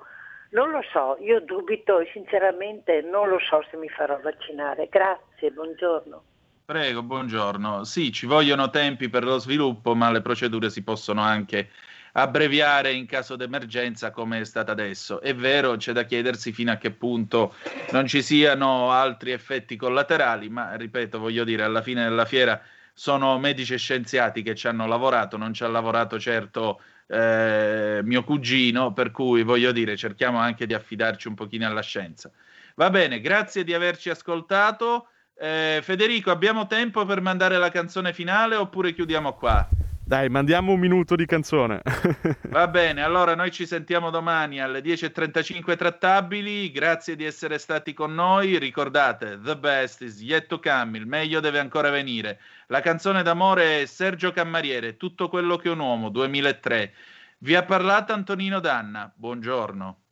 Non 0.50 0.70
lo 0.70 0.82
so, 0.92 1.16
io 1.18 1.40
dubito 1.40 1.98
e 1.98 2.08
sinceramente 2.12 3.02
non 3.02 3.28
lo 3.28 3.38
so 3.40 3.62
se 3.68 3.76
mi 3.76 3.88
farò 3.88 4.18
vaccinare. 4.20 4.86
Grazie, 4.88 5.50
buongiorno. 5.50 6.22
Prego, 6.68 7.02
buongiorno. 7.02 7.84
Sì, 7.84 8.12
ci 8.12 8.26
vogliono 8.26 8.68
tempi 8.68 9.08
per 9.08 9.24
lo 9.24 9.38
sviluppo, 9.38 9.94
ma 9.94 10.10
le 10.10 10.20
procedure 10.20 10.68
si 10.68 10.82
possono 10.82 11.22
anche 11.22 11.70
abbreviare 12.12 12.92
in 12.92 13.06
caso 13.06 13.36
d'emergenza 13.36 14.10
come 14.10 14.40
è 14.40 14.44
stata 14.44 14.72
adesso. 14.72 15.22
È 15.22 15.34
vero, 15.34 15.76
c'è 15.76 15.92
da 15.92 16.04
chiedersi 16.04 16.52
fino 16.52 16.70
a 16.70 16.76
che 16.76 16.90
punto 16.90 17.54
non 17.92 18.06
ci 18.06 18.20
siano 18.20 18.90
altri 18.90 19.30
effetti 19.30 19.76
collaterali, 19.76 20.50
ma 20.50 20.74
ripeto, 20.76 21.18
voglio 21.18 21.42
dire, 21.42 21.62
alla 21.62 21.80
fine 21.80 22.02
della 22.04 22.26
fiera 22.26 22.60
sono 22.92 23.38
medici 23.38 23.72
e 23.72 23.78
scienziati 23.78 24.42
che 24.42 24.54
ci 24.54 24.68
hanno 24.68 24.86
lavorato, 24.86 25.38
non 25.38 25.54
ci 25.54 25.64
ha 25.64 25.68
lavorato 25.68 26.20
certo 26.20 26.82
eh, 27.06 28.00
mio 28.04 28.24
cugino, 28.24 28.92
per 28.92 29.10
cui 29.10 29.42
voglio 29.42 29.72
dire, 29.72 29.96
cerchiamo 29.96 30.36
anche 30.36 30.66
di 30.66 30.74
affidarci 30.74 31.28
un 31.28 31.34
pochino 31.34 31.66
alla 31.66 31.80
scienza. 31.80 32.30
Va 32.74 32.90
bene, 32.90 33.20
grazie 33.20 33.64
di 33.64 33.72
averci 33.72 34.10
ascoltato. 34.10 35.08
Eh, 35.40 35.78
Federico, 35.82 36.32
abbiamo 36.32 36.66
tempo 36.66 37.04
per 37.04 37.20
mandare 37.20 37.58
la 37.58 37.70
canzone 37.70 38.12
finale 38.12 38.56
oppure 38.56 38.92
chiudiamo 38.92 39.34
qua? 39.34 39.68
Dai, 40.04 40.28
mandiamo 40.28 40.72
un 40.72 40.80
minuto 40.80 41.14
di 41.14 41.26
canzone. 41.26 41.80
Va 42.48 42.66
bene, 42.66 43.02
allora 43.02 43.36
noi 43.36 43.52
ci 43.52 43.64
sentiamo 43.64 44.10
domani 44.10 44.58
alle 44.58 44.80
10.35 44.80 45.76
trattabili. 45.76 46.72
Grazie 46.72 47.14
di 47.14 47.24
essere 47.24 47.58
stati 47.58 47.92
con 47.92 48.14
noi. 48.14 48.58
Ricordate, 48.58 49.38
the 49.40 49.56
best 49.56 50.00
is 50.00 50.20
yet 50.22 50.46
to 50.46 50.58
come, 50.58 50.98
il 50.98 51.06
meglio 51.06 51.38
deve 51.38 51.60
ancora 51.60 51.90
venire. 51.90 52.40
La 52.68 52.80
canzone 52.80 53.22
d'amore 53.22 53.82
è 53.82 53.86
Sergio 53.86 54.32
Cammariere, 54.32 54.96
Tutto 54.96 55.28
quello 55.28 55.56
che 55.56 55.68
un 55.68 55.78
uomo, 55.78 56.08
2003. 56.08 56.92
Vi 57.40 57.54
ha 57.54 57.62
parlato 57.62 58.12
Antonino 58.12 58.58
Danna. 58.58 59.12
Buongiorno. 59.14 60.07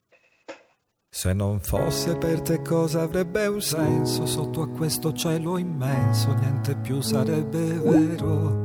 Se 1.09 1.33
non 1.33 1.61
fosse 1.61 2.16
per 2.16 2.43
te 2.43 2.61
cosa 2.62 3.03
avrebbe 3.03 3.47
un 3.47 3.61
senso 3.61 4.27
sotto 4.27 4.62
a 4.62 4.69
questo 4.69 5.12
cielo 5.12 5.57
immenso, 5.57 6.35
niente 6.35 6.77
più 6.77 7.01
sarebbe 7.01 7.78
vero. 7.78 8.65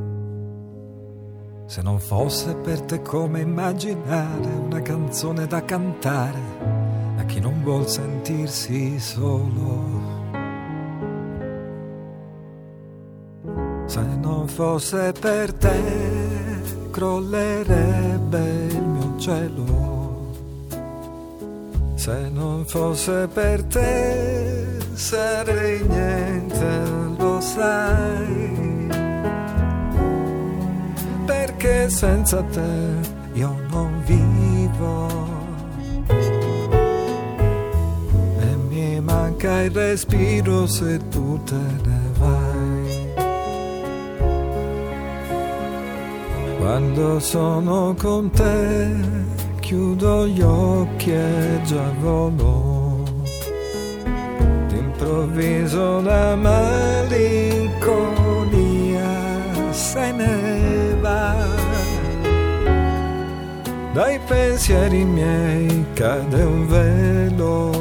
Se 1.65 1.81
non 1.81 1.99
fosse 1.99 2.53
per 2.55 2.81
te 2.81 3.01
come 3.01 3.39
immaginare 3.39 4.49
una 4.53 4.81
canzone 4.81 5.47
da 5.47 5.63
cantare 5.63 6.39
a 7.17 7.23
chi 7.23 7.39
non 7.39 7.63
vuol 7.63 7.87
sentirsi 7.87 8.99
solo. 8.99 10.19
Se 13.85 14.01
non 14.01 14.47
fosse 14.47 15.13
per 15.17 15.53
te 15.53 16.89
crollerebbe 16.91 18.67
il 18.69 18.83
mio 18.83 19.17
cielo. 19.17 20.00
Se 22.01 22.31
non 22.33 22.65
fosse 22.65 23.27
per 23.31 23.61
te 23.65 24.65
sarei 24.95 25.83
niente, 25.87 26.65
lo 27.19 27.39
sai. 27.39 28.89
Perché 31.27 31.91
senza 31.91 32.41
te 32.41 32.71
io 33.33 33.55
non 33.69 34.01
vivo. 34.07 35.07
E 38.39 38.55
mi 38.69 38.99
manca 38.99 39.61
il 39.61 39.69
respiro 39.69 40.65
se 40.65 40.97
tu 41.09 41.39
te 41.43 41.63
ne 41.85 42.01
vai. 42.17 43.13
Quando 46.57 47.19
sono 47.19 47.93
con 47.95 48.31
te 48.31 49.40
chiudo 49.71 50.27
gli 50.27 50.41
occhi 50.41 51.13
e 51.13 51.61
già 51.63 51.93
volo. 52.01 53.05
D'improvviso 54.67 56.01
la 56.01 56.35
malinconia 56.35 57.79
se 59.71 60.11
ne 60.11 60.97
va. 60.99 61.35
Dai 63.93 64.19
pensieri 64.27 65.05
miei 65.05 65.85
cade 65.93 66.43
un 66.43 66.67
velo. 66.67 67.71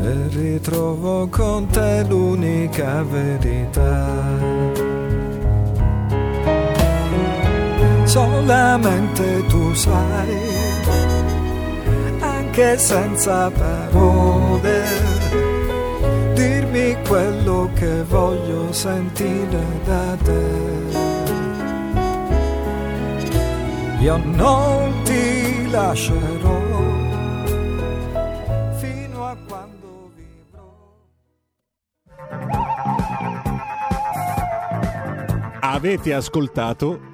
E 0.00 0.28
ritrovo 0.30 1.28
con 1.28 1.66
te 1.66 2.02
l'unica 2.08 3.02
verità. 3.02 5.13
Solamente 8.14 9.44
tu 9.48 9.74
sai, 9.74 10.38
anche 12.20 12.78
senza 12.78 13.50
parole, 13.50 14.84
dirmi 16.34 16.96
quello 17.08 17.70
che 17.74 18.04
voglio 18.04 18.72
sentire 18.72 19.64
da 19.84 20.16
te. 20.22 20.46
Io 23.98 24.16
non 24.22 25.02
ti 25.02 25.68
lascerò 25.70 26.60
fino 28.76 29.26
a 29.26 29.36
quando 29.48 30.10
Avete 35.60 36.14
ascoltato 36.14 37.13